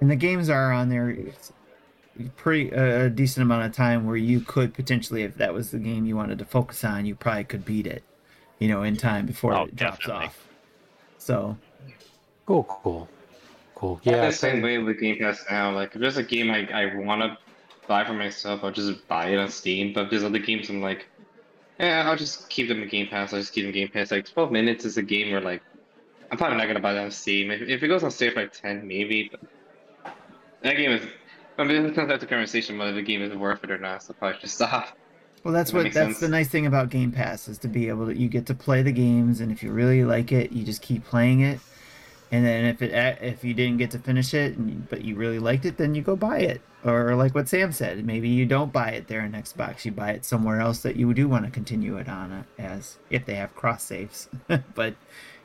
[0.00, 1.52] And the games are on there it's
[2.36, 6.04] pretty a decent amount of time where you could potentially, if that was the game
[6.06, 8.04] you wanted to focus on, you probably could beat it,
[8.58, 10.48] you know, in time before Oh, it drops off.
[11.18, 11.58] So
[12.46, 13.08] Cool, cool,
[13.74, 14.00] cool.
[14.06, 15.72] I'm Yeah, the same way with Game Pass now.
[15.72, 17.36] Like, if there's a game I, I want to
[17.92, 19.92] buy for myself, I'll just buy it on Steam.
[19.94, 21.08] But there's other games I'm like,
[21.78, 23.32] yeah, I'll just keep them in Game Pass.
[23.32, 24.10] I'll just keep them in Game Pass.
[24.12, 25.62] Like, 12 minutes is a game where, like,
[26.30, 27.50] I'm probably not going to buy that on Steam.
[27.50, 29.28] If, if it goes on sale for like 10, maybe.
[29.30, 29.40] But
[30.62, 31.06] that game is.
[31.58, 34.02] I mean, it comes out to conversation whether the game is worth it or not.
[34.02, 34.96] So I'll probably just stop.
[35.44, 36.20] Well, that's That what that's sense.
[36.20, 38.82] the nice thing about Game Pass is to be able to you get to play
[38.82, 41.60] the games, and if you really like it, you just keep playing it.
[42.32, 45.66] And then if it if you didn't get to finish it, but you really liked
[45.66, 46.62] it, then you go buy it.
[46.82, 50.12] Or like what Sam said, maybe you don't buy it there in Xbox, you buy
[50.12, 53.34] it somewhere else that you do want to continue it on uh, as if they
[53.34, 54.30] have cross saves.
[54.74, 54.94] but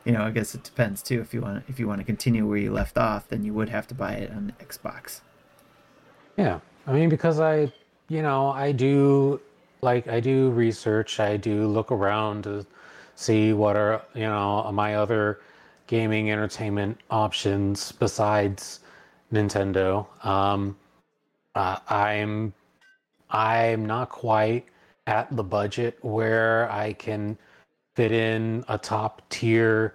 [0.06, 1.20] you know, I guess it depends too.
[1.20, 3.68] If you want if you want to continue where you left off, then you would
[3.68, 5.20] have to buy it on Xbox.
[6.38, 7.70] Yeah, I mean because I,
[8.08, 9.42] you know, I do
[9.82, 11.20] like I do research.
[11.20, 12.66] I do look around to
[13.14, 15.40] see what are you know my other
[15.88, 18.80] gaming entertainment options besides
[19.32, 20.06] Nintendo.
[20.24, 20.76] Um,
[21.56, 22.52] uh, I'm
[23.30, 24.66] I'm not quite
[25.06, 27.36] at the budget where I can
[27.96, 29.94] fit in a top tier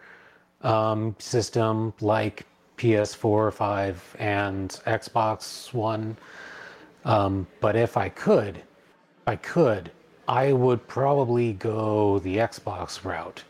[0.61, 2.45] um, system like
[2.77, 6.17] PS4, 5, and Xbox One.
[7.05, 8.61] Um, but if I could,
[9.27, 9.91] I could,
[10.27, 13.43] I would probably go the Xbox route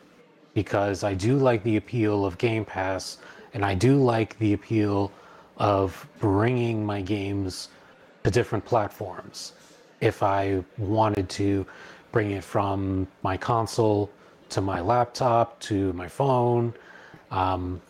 [0.53, 3.17] because I do like the appeal of Game Pass
[3.53, 5.11] and I do like the appeal
[5.57, 7.69] of bringing my games
[8.23, 9.53] to different platforms.
[10.01, 11.65] If I wanted to
[12.11, 14.09] bring it from my console
[14.49, 16.73] to my laptop to my phone,
[17.32, 17.82] um,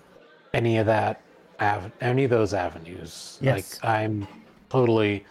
[0.53, 1.21] any of that,
[1.59, 3.79] av- any of those avenues, Yes.
[3.81, 4.27] like I'm
[4.69, 5.25] totally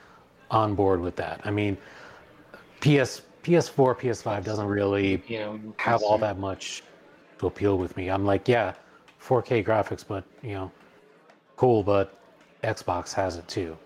[0.51, 1.41] on board with that.
[1.45, 1.77] I mean,
[2.81, 6.85] PS PS4, PS5 doesn't really You know, have all that much to
[7.47, 8.09] appeal with me.
[8.11, 8.75] I'm like, yeah,
[9.21, 10.71] 4K graphics, but you know,
[11.57, 12.19] cool, but
[12.63, 13.77] Xbox has it too.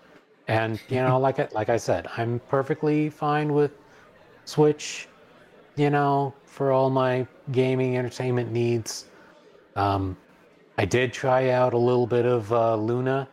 [0.47, 3.71] And you know, like I, like I said, I'm perfectly fine with
[4.45, 5.07] Switch,
[5.75, 9.05] you know, for all my gaming entertainment needs.
[9.75, 10.17] Um,
[10.77, 13.27] I did try out a little bit of uh, Luna,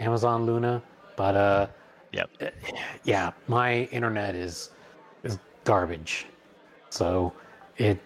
[0.00, 0.82] Amazon Luna,
[1.16, 1.66] but uh,
[2.12, 2.30] Yep.
[3.04, 4.70] yeah, my internet is
[5.22, 6.26] is garbage.
[6.90, 7.32] So
[7.76, 7.98] it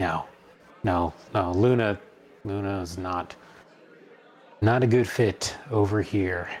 [0.00, 0.26] no,
[0.88, 1.52] no, no.
[1.52, 1.98] Luna,
[2.44, 3.36] Luna is not
[4.62, 6.48] Not a good fit over here.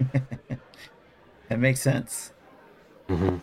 [1.48, 2.32] That makes sense.
[3.08, 3.38] hmm All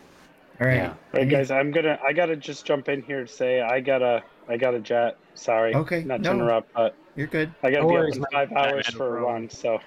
[0.60, 0.76] right.
[0.76, 0.94] Yeah.
[1.12, 4.22] Hey Any- guys, I'm gonna I gotta just jump in here to say I gotta
[4.48, 5.16] I gotta jet.
[5.34, 5.74] Sorry.
[5.74, 6.30] Okay, Not no.
[6.30, 7.52] to interrupt, but You're good.
[7.64, 9.32] I gotta No be worries, up in five Yeah, hours man, no for problem.
[9.32, 9.50] one.
[9.50, 9.80] So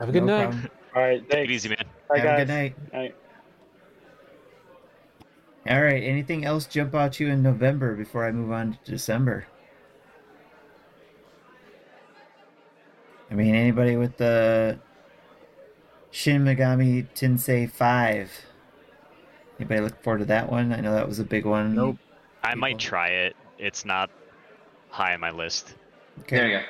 [0.00, 0.42] Have a good No night.
[0.50, 0.70] problem.
[0.96, 1.78] all right, Take it easy, man.
[2.08, 2.92] Bye, Have a good night.
[2.92, 3.14] Night.
[5.70, 6.02] All right.
[6.02, 9.46] Anything else jump out to you in November before I move on to December?
[13.30, 14.78] I mean, anybody with the
[16.10, 18.30] Shin Megami Tensei 5?
[19.58, 20.72] Anybody look forward to that one?
[20.72, 21.74] I know that was a big one.
[21.74, 21.96] Nope.
[22.42, 23.36] I might try it.
[23.58, 24.10] It's not
[24.90, 25.74] high on my list.
[26.20, 26.36] Okay.
[26.36, 26.64] There you go.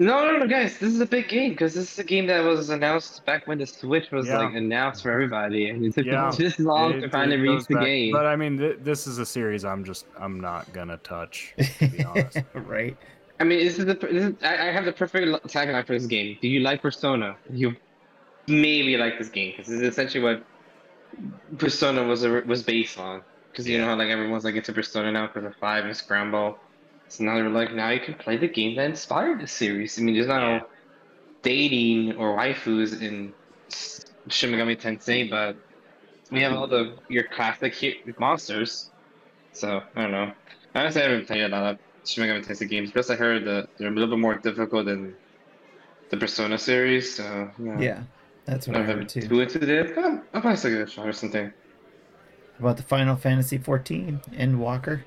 [0.00, 2.38] No, no, no, guys, this is a big game because this is a game that
[2.44, 4.38] was announced back when the Switch was Yeah.
[4.38, 6.30] like announced for everybody, and it took Yeah.
[6.38, 8.12] this long It- to finally it reach the back- game.
[8.12, 11.52] But I mean, th- this is a series I'm just I'm not gonna touch.
[11.80, 12.38] To be honest.
[12.54, 12.96] right.
[13.40, 16.06] I mean, this is the this is, I, I have the perfect tagline for this
[16.06, 16.38] game.
[16.40, 17.36] Do you like Persona?
[17.50, 17.76] You
[18.48, 20.44] maybe like this game because this is essentially what
[21.58, 23.22] Persona was a, was based on.
[23.50, 26.58] Because you know how like everyone's like into Persona now because of Five and Scramble.
[27.08, 29.98] So now they're like, now you can play the game that inspired the series.
[29.98, 30.60] I mean, there's no Yeah.
[31.42, 33.34] dating or waifus in
[34.28, 35.56] Shin Megami Tensei, but
[36.30, 37.74] we have all the your classic
[38.18, 38.90] monsters.
[39.52, 40.32] So I don't know.
[40.74, 42.90] Honestly, I haven't played a lot of Shin Megami Tensei games.
[42.92, 45.14] Plus, I heard that they're a little bit more difficult than
[46.10, 47.14] the Persona series.
[47.16, 48.02] So yeah, Yeah.
[48.46, 49.20] That's what I I'm heard too.
[49.22, 49.98] too into it.
[49.98, 51.52] I'll, I'll probably still give it a shot or something.
[52.58, 55.02] about the Final Fantasy 14 Endwalker?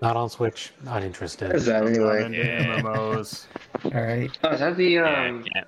[0.00, 0.72] Not on Switch.
[0.84, 1.52] Not interested.
[1.54, 2.80] Is that Not into Yeah.
[2.80, 3.46] MMOs.
[3.84, 4.36] All right.
[4.44, 5.44] Oh, is that the Yeah, um?
[5.54, 5.64] yeah.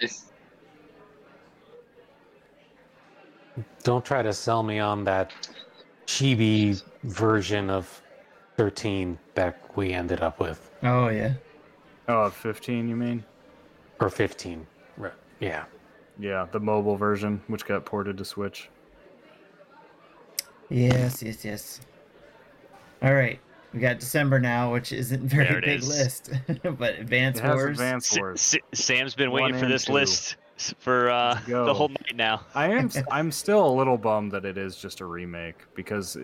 [0.00, 0.26] It's,
[3.82, 5.32] Don't try to sell me on that
[6.06, 8.02] chibi version of
[8.56, 10.70] 13 that we ended up with.
[10.82, 11.34] Oh yeah.
[12.08, 13.24] Oh, 15, you mean?
[14.00, 14.66] Or 15.
[14.98, 15.12] Right.
[15.40, 15.64] Yeah.
[16.18, 18.68] Yeah, the mobile version, which got ported to Switch.
[20.68, 21.80] Yes, yes, yes.
[23.02, 23.38] All right.
[23.72, 25.88] We got December now, which isn't very big is.
[25.88, 26.30] list,
[26.78, 27.70] but Advance It has Wars.
[27.70, 28.54] Advance Wars.
[28.74, 29.92] S- Sam's been waiting One for this two.
[29.92, 32.42] list s- for uh, the whole night now.
[32.54, 32.90] I am.
[33.10, 36.16] I'm still a little bummed that it is just a remake because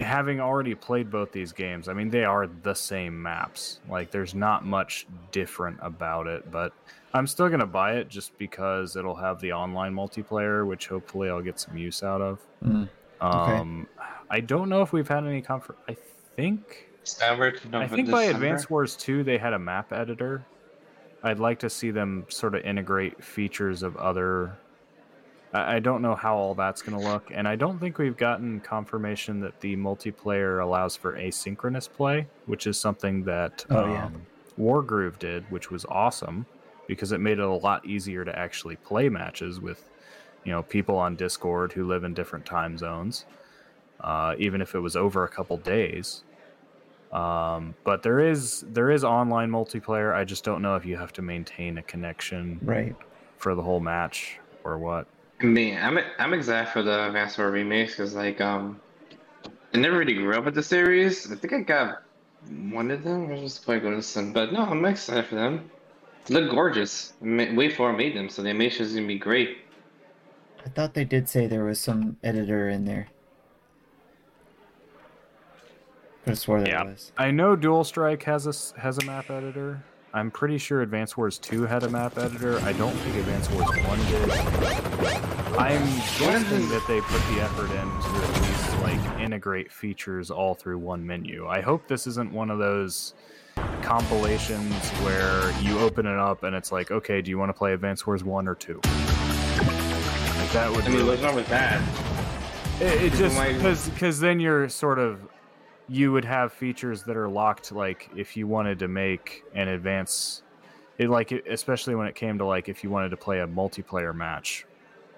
[0.00, 3.80] having already played both these games, I mean they are the same maps.
[3.88, 6.72] Like there's not much different about it, but
[7.12, 11.42] I'm still gonna buy it just because it'll have the online multiplayer, which hopefully I'll
[11.42, 12.40] get some use out of.
[12.64, 12.88] Mm,
[13.20, 13.56] okay.
[13.56, 13.86] Um,
[14.30, 15.78] I don't know if we've had any comfort.
[15.88, 15.96] I
[16.36, 17.54] think December.
[17.72, 20.44] I think by Advance Wars 2 they had a map editor.
[21.24, 24.58] I'd like to see them sort of integrate features of other
[25.52, 28.16] I I don't know how all that's going to look and I don't think we've
[28.16, 34.04] gotten confirmation that the multiplayer allows for asynchronous play, which is something that Oh, yeah.
[34.06, 34.26] um,
[34.58, 36.46] Wargroove did, which was awesome
[36.86, 39.90] because it made it a lot easier to actually play matches with
[40.44, 43.24] you know people on Discord who live in different time zones.
[44.00, 46.24] Uh, even if it was over a couple days,
[47.14, 50.14] um, but there is there is online multiplayer.
[50.14, 52.94] I just don't know if you have to maintain a connection Right.
[53.38, 55.06] for the whole match or what.
[55.40, 58.80] Me, I'm I'm excited for the Advance Wars remakes because like um,
[59.72, 61.30] I never really grew up with the series.
[61.30, 62.02] I think I got
[62.70, 63.28] one of them.
[63.28, 65.70] I was just probably going to some, but no, I'm excited for them.
[66.26, 67.12] They look gorgeous.
[67.20, 69.58] Ma- WayForward made them, so the animation is gonna be great.
[70.64, 73.08] I thought they did say there was some editor in there.
[76.24, 76.84] Could have swore there Yeah.
[76.84, 77.12] was.
[77.18, 79.82] I know Dual Strike has a s- has a map editor.
[80.14, 82.60] I'm pretty sure Advance Wars 2 had a map editor.
[82.60, 84.30] I don't think Advance Wars 1 did.
[85.58, 85.84] I'm
[86.18, 90.78] guessing that they put the effort in to at least like integrate features all through
[90.78, 91.46] one menu.
[91.48, 93.14] I hope this isn't one of those
[93.82, 94.72] compilations
[95.02, 98.06] where you open it up and it's like, okay, do you want to play Advance
[98.06, 98.74] Wars 1 or 2?
[98.84, 98.84] Like
[100.52, 101.82] that would I mean, really what's wrong with that?
[102.80, 105.20] it, it just because because then you're sort of
[105.88, 107.72] you would have features that are locked.
[107.72, 110.42] Like if you wanted to make an advance,
[110.98, 114.14] it like especially when it came to like if you wanted to play a multiplayer
[114.14, 114.66] match,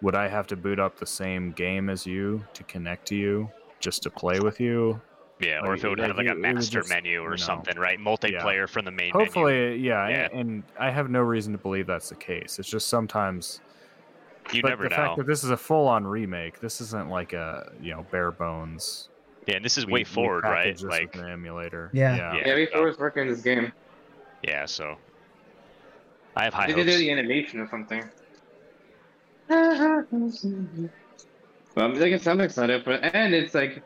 [0.03, 3.51] would I have to boot up the same game as you to connect to you
[3.81, 5.01] just to play with you?
[5.39, 7.37] Yeah, or if it would like, have like a master just, menu you or know,
[7.37, 7.99] something, right?
[7.99, 9.27] Multiplayer from the main menu.
[9.27, 10.29] Hopefully, yeah, Yeah.
[10.33, 12.59] And, and I have no reason to believe that's the case.
[12.59, 13.61] It's just sometimes.
[14.53, 14.97] You but never the know.
[14.97, 19.11] fact that this is a full-on remake, this isn't like a you know bare bones.
[19.47, 20.65] Yeah, and this is we- WayForward, right?
[20.65, 21.91] package this Like, with an emulator.
[21.93, 22.17] Yeah.
[22.17, 22.35] yeah.
[22.35, 23.73] Yeah, WayForward is working in this game.
[24.43, 24.67] yeah.
[24.67, 24.97] So
[26.35, 28.05] I have high They did they do the animation or something.
[31.77, 33.83] Well, I guess I'm excited for it, and it's like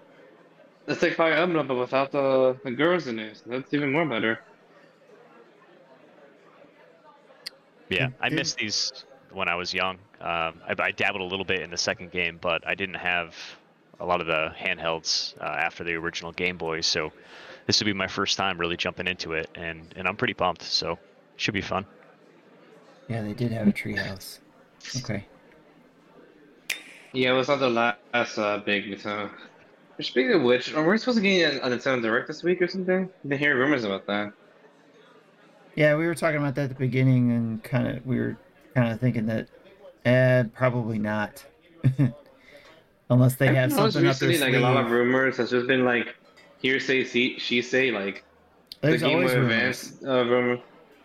[0.87, 3.39] it's like Fire Emblem, but without the, the girls in it.
[3.39, 4.39] So that's even more better.
[7.89, 8.93] Yeah, I missed these
[9.33, 9.97] when I was young.
[10.21, 13.35] Um, I, I dabbled a little bit in the second game, but I didn't have
[14.01, 17.13] a lot of the handhelds uh, after the original Game Boy, so
[17.67, 20.63] this will be my first time really jumping into it, and, and I'm pretty pumped.
[20.63, 20.99] So
[21.37, 21.87] should be fun.
[23.09, 24.39] Yeah, they did have a treehouse.
[24.99, 25.27] Okay.
[27.13, 29.31] Yeah, it was not the last uh, big Nintendo.
[30.01, 33.11] Speaking of which, are we supposed to get a Nintendo Direct this week or something?
[33.23, 34.33] I've been hearing rumors about that.
[35.75, 38.37] Yeah, we were talking about that at the beginning, and kind of we were
[38.75, 39.49] kind of thinking that,
[40.05, 41.45] eh, probably not,
[43.11, 44.53] unless they have something up their recently sleeve.
[44.53, 45.37] like a lot of rumors.
[45.37, 46.15] Has just been like
[46.63, 48.25] hearsay, see, she say, like
[48.81, 49.87] There's the Game always Boy rumors.
[49.93, 50.59] Advance uh, rumor.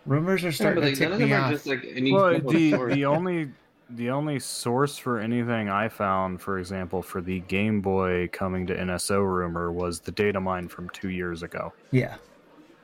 [0.06, 1.52] Rumors are Yeah, starting but like, to none tick me off.
[1.52, 2.14] just like any.
[2.14, 3.50] Well, the the only
[3.90, 8.76] the only source for anything I found, for example, for the Game Boy coming to
[8.76, 11.72] NSO rumor was the data mine from two years ago.
[11.92, 12.16] Yeah,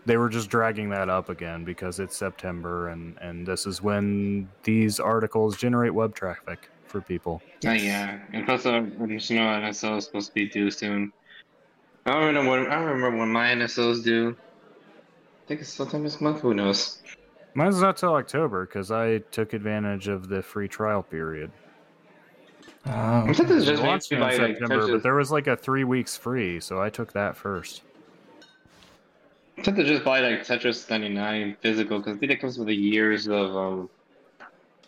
[0.06, 4.48] They were just dragging that up again because it's September and and this is when
[4.64, 7.42] these articles generate web traffic for people.
[7.66, 11.12] Oh yeah, and plus, uh, you know, NSO is supposed to be due soon.
[12.06, 12.68] I don't remember when.
[12.68, 14.36] I don't remember when my NSOs due.
[14.38, 16.42] I think it's sometime this month.
[16.42, 17.02] Who knows?
[17.54, 21.52] Mine's not till October because I took advantage of the free trial period.
[22.86, 24.92] Oh, I thought this was just launched made in by like September, Tetris.
[24.92, 27.84] but there was like a three weeks free, so I took that first.
[29.58, 32.68] I had to just buy like Tetris 99 physical because I think it comes with
[32.68, 33.90] the years of um,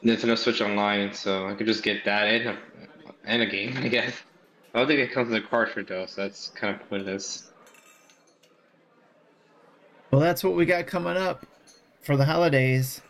[0.03, 2.57] Nintendo Switch Online, so I could just get that and a,
[3.23, 4.13] and a game, I guess.
[4.73, 7.51] I don't think it comes with a cartridge though, so that's kind of pointless.
[10.11, 11.45] Well, that's what we got coming up
[12.01, 13.01] for the holidays.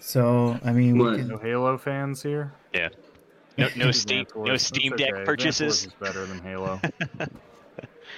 [0.00, 2.52] So, I mean, we can, No Halo fans here?
[2.72, 2.88] Yeah.
[3.58, 4.94] No, no Steam, no Steam.
[4.96, 5.86] Deck Advance purchases.
[5.86, 6.78] Is better than Halo.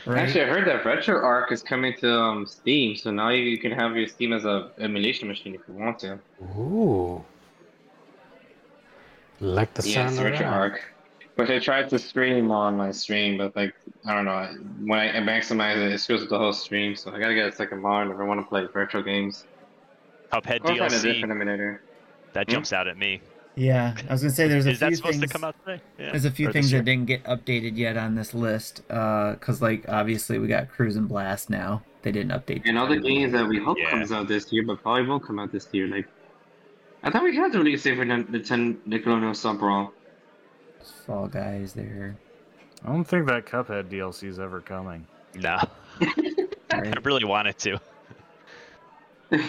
[0.09, 0.19] right?
[0.19, 3.73] Actually, I heard that RetroArch is coming to um, Steam, so now you, you can
[3.73, 6.19] have your Steam as a emulation machine if you want to.
[6.59, 7.25] Ooh.
[9.41, 10.43] Like the Yes, sound of that.
[10.43, 10.78] RetroArch.
[11.37, 13.73] Which I tried to stream on my stream, but like
[14.05, 14.49] I don't know,
[14.85, 16.97] when I maximize it, it screws up the whole stream.
[16.97, 19.45] So I gotta get a second monitor if I want to play virtual games.
[20.33, 21.81] Cuphead Or find a DLC different emulator.
[22.33, 22.53] that Hmm?
[22.55, 23.20] jumps out at me.
[23.59, 25.33] Yeah, I was gonna say there's a Is that few supposed things.
[25.33, 25.83] to come out today?
[25.99, 26.11] Yeah.
[26.12, 29.61] There's a few Or things that didn't get updated yet on this list, uh, because
[29.61, 31.83] like obviously we got Cruis'n Blast now.
[32.03, 32.62] They didn't update.
[32.67, 33.91] And other games that we hope Yeah.
[33.91, 35.89] comes out this year, but probably won't come out this year.
[35.89, 36.07] Like,
[37.03, 39.93] I thought we had to release it for the the 10 Nickelodeon Sub Brawl.
[41.05, 42.17] Fall Guys there.
[42.85, 45.05] I don't think that Cuphead DLC is ever coming.
[45.35, 45.59] No.
[46.01, 47.05] I Right?
[47.05, 47.81] really wanted to.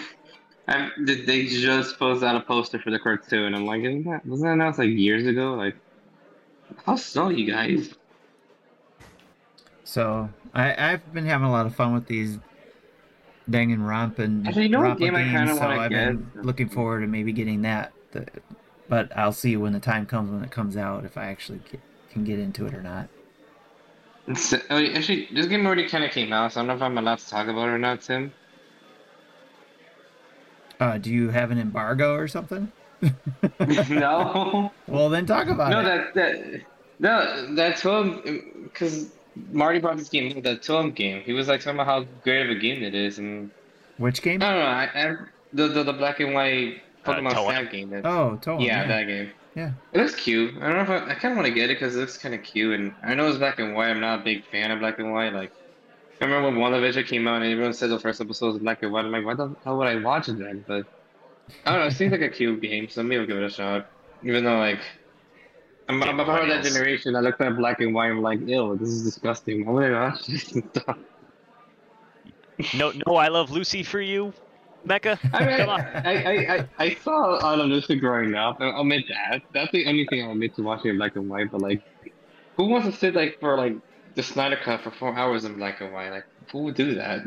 [0.70, 3.46] I, did they just post out a poster for the cartoon?
[3.46, 5.54] And I'm like, isn't that wasn't that announced like years ago?
[5.54, 5.76] Like,
[6.86, 7.94] how slow you guys?
[9.84, 12.38] So I I've been having a lot of fun with these
[13.50, 17.06] Dangan Rompin Actually, you know Rompa game I kinda so I've been looking forward to
[17.08, 17.92] maybe getting that.
[18.12, 18.26] The-
[18.88, 21.80] But I'll see when the time comes when it comes out if I actually get,
[22.12, 23.08] can get into it or not.
[24.26, 26.98] It's, actually, this game already kind of came out, so I don't know if I'm
[26.98, 28.32] allowed to talk about it or not, Tim.
[30.80, 32.72] Uh, do you have an embargo or something?
[33.88, 34.72] no.
[34.86, 35.84] Well, then talk about No, it.
[35.84, 36.60] that that
[36.98, 39.12] no, that Toem because
[39.52, 41.22] Marty brought this game, the that Toem game.
[41.22, 43.50] He was like talking about how great of a game it is, and
[43.98, 44.42] Which game?
[44.42, 45.16] I don't know, I, I
[45.52, 47.46] the, the the black and white Uh, Pokemon Toem.
[47.50, 47.90] Snap game.
[47.90, 48.60] That, Oh, Toem.
[48.64, 49.30] yeah, Yeah, that game.
[49.56, 49.72] Yeah.
[49.92, 50.54] It looks cute.
[50.60, 52.16] I don't know if I, I kind of want to get it because it looks
[52.16, 53.88] kind of cute, and I know it's black and white.
[53.90, 55.32] I'm not a big fan of black and white.
[55.32, 55.52] Like,
[56.20, 58.92] I remember when WandaVision came out and everyone said the first episode was black and
[58.92, 59.06] white.
[59.06, 60.64] I'm like, why the hell would I watch it then?
[60.66, 60.86] But
[61.64, 61.86] I don't know.
[61.86, 63.90] It seems like a cute game, so maybe I'll give it a shot.
[64.22, 64.80] Even though like.
[65.88, 68.46] I'm, I'm a part of that generation I looks at black and white and like,
[68.46, 69.66] ew, this is disgusting.
[69.66, 70.98] Why would I watch this stuff?
[72.74, 74.32] No, no, I love Lucy for you,
[74.84, 75.18] Mecca.
[75.32, 78.58] I mean, I, I, I, I saw all of Lucy growing up.
[78.60, 79.42] I'll admit that.
[79.52, 81.50] That's the only thing I'll admit to watching in black and white.
[81.50, 81.82] But like,
[82.56, 83.74] who wants to sit like for like
[84.26, 86.10] the Snyder Cut for four hours in black and white?
[86.10, 87.22] Like, who would do that?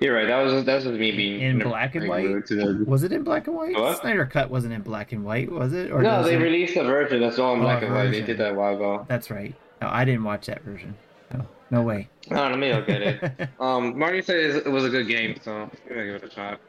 [0.00, 0.26] You're right.
[0.26, 2.46] That was that was me being In black and white?
[2.48, 3.74] to Was it in black and white?
[3.74, 4.00] What?
[4.00, 5.90] Snyder Cut wasn't in black and white, was it?
[5.90, 8.10] Or No, they it- released a version that's all in Oh, black and white.
[8.10, 9.06] They did that a while ago.
[9.08, 9.54] That's right.
[9.80, 10.94] No, I didn't watch that version.
[11.32, 12.08] No, no way.
[12.28, 12.56] Don't know.
[12.58, 13.48] Maybe I'll get it.
[13.60, 16.60] Um, Marty said it was a good game, so maybe I'll give it a shot.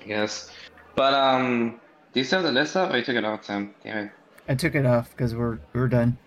[0.00, 0.50] I guess.
[0.96, 1.80] But um,
[2.12, 2.92] do you still have the list up?
[2.92, 3.74] Or you took it off, Sam.
[3.84, 4.10] Damn
[4.48, 6.18] I took it off because we're we're done.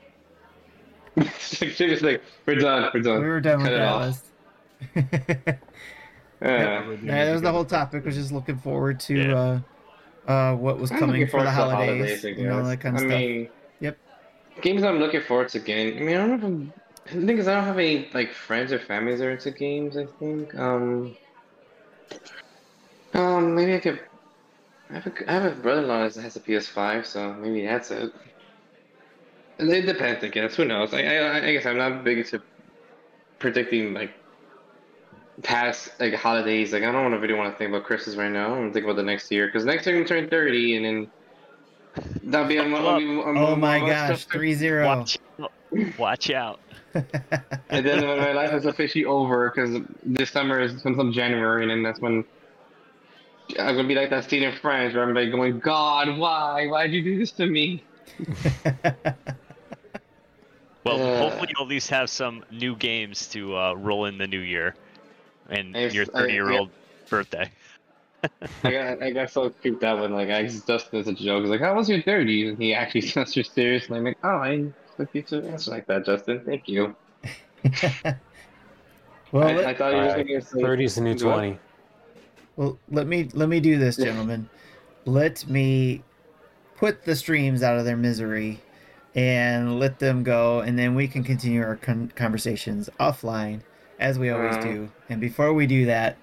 [1.18, 1.76] it.
[1.76, 2.90] Seriously, we're done.
[2.94, 3.22] We're done.
[3.22, 4.26] We were done with Cut it that list.
[6.42, 6.92] Yeah.
[7.02, 8.04] Yeah, that was the whole topic.
[8.06, 9.62] Was just looking forward to Yeah.
[10.28, 12.82] uh, uh, what was I'm coming for the forward to holidays, I you know, that
[12.82, 13.20] kind of I stuff.
[13.20, 13.98] mean, Yep.
[14.62, 15.98] games I'm looking forward to getting.
[15.98, 16.74] I mean, I don't know if I'm.
[17.22, 19.98] The thing is, I don't have any like friends or families that are into games.
[19.98, 20.54] I think.
[20.56, 21.16] Um.
[23.14, 23.56] Um.
[23.56, 24.00] Maybe I could.
[24.90, 28.14] I have a, I have a brother-in-law that has a PS5, so maybe that's it.
[29.64, 30.56] And It depends, I guess.
[30.56, 30.94] Who knows?
[30.94, 32.42] I, I, I guess I'm not big into
[33.40, 34.12] predicting like
[35.42, 36.74] past like holidays.
[36.74, 38.54] Like I don't really want to think about Christmas right now.
[38.54, 40.86] I'm gonna think about the next year because next year I'm gonna turn 30, and
[40.86, 41.08] then
[42.24, 44.86] that'll be a, that'll be a, Oh my gosh, 3-0.
[44.86, 45.18] Watch,
[45.98, 46.60] watch out.
[47.70, 51.72] And then when my life is officially over because this summer is sometime January, and
[51.72, 52.26] then that's when
[53.58, 56.68] I'm gonna be like that scene in Friends where I'm like going, God, why?
[56.68, 57.84] Why'd you do this to me?
[60.84, 64.28] Well, Uh, hopefully you'll at least have some new games to uh, roll in the
[64.28, 64.76] new year
[65.50, 66.70] and I've- your 30 year old
[67.10, 67.50] birthday.
[68.64, 71.42] I got I got so creeped out when like I asked Justin as a joke.
[71.42, 73.98] He's like, "How was your 30s?" And he actually answered seriously.
[73.98, 76.42] I'm like, "Oh, I expect you to answer like that, Justin.
[76.46, 76.96] Thank you."
[79.32, 81.20] well, I, I thought you were going to say 30's the new What?
[81.20, 81.60] 20.
[82.56, 84.50] well, let me let me do this, gentlemen.
[85.06, 86.02] let me
[86.78, 88.62] put the streams out of their misery
[89.16, 93.62] and let them go, and then we can continue our con- conversations offline
[94.00, 94.62] as we always Uh.
[94.62, 94.92] do.
[95.10, 96.18] And before we do that,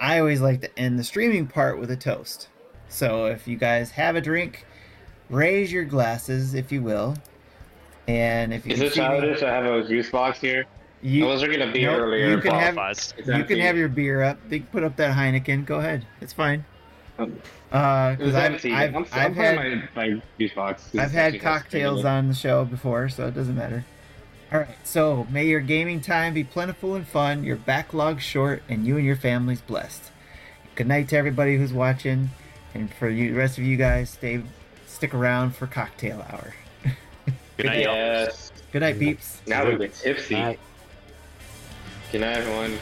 [0.00, 2.48] I always like to end the streaming part with a toast.
[2.88, 4.66] So if you guys have a drink,
[5.30, 7.16] raise your glasses, if you will.
[8.08, 10.64] And if you Is can it see me- childish to have a juice box here?
[11.00, 12.30] you, I was drinking a beer Nope, earlier.
[12.30, 12.76] you can have-
[13.26, 14.38] you can have your beer up.
[14.48, 15.64] They can put up that Heineken.
[15.64, 16.06] Go ahead.
[16.20, 16.64] It's fine.
[17.18, 17.38] Um,
[17.72, 18.72] Uh, It was I've, empty.
[18.72, 20.90] I've, I'm, I've I'm had had my, my juice box.
[20.96, 23.84] I've had cocktails on the show before, so it doesn't matter.
[24.52, 24.76] All right.
[24.84, 29.06] So may your gaming time be plentiful and fun, your backlog short, and you and
[29.06, 30.10] your families blessed.
[30.74, 32.30] Good night to everybody who's watching,
[32.74, 34.42] and for you, the rest of you guys, stay
[34.86, 36.54] stick around for cocktail hour.
[37.56, 37.94] Good night, y'all.
[37.94, 38.52] Yes.
[38.72, 39.40] Good night, peeps.
[39.46, 40.34] Now we get tipsy.
[40.34, 40.58] Alright.
[42.10, 42.78] Good night, everyone.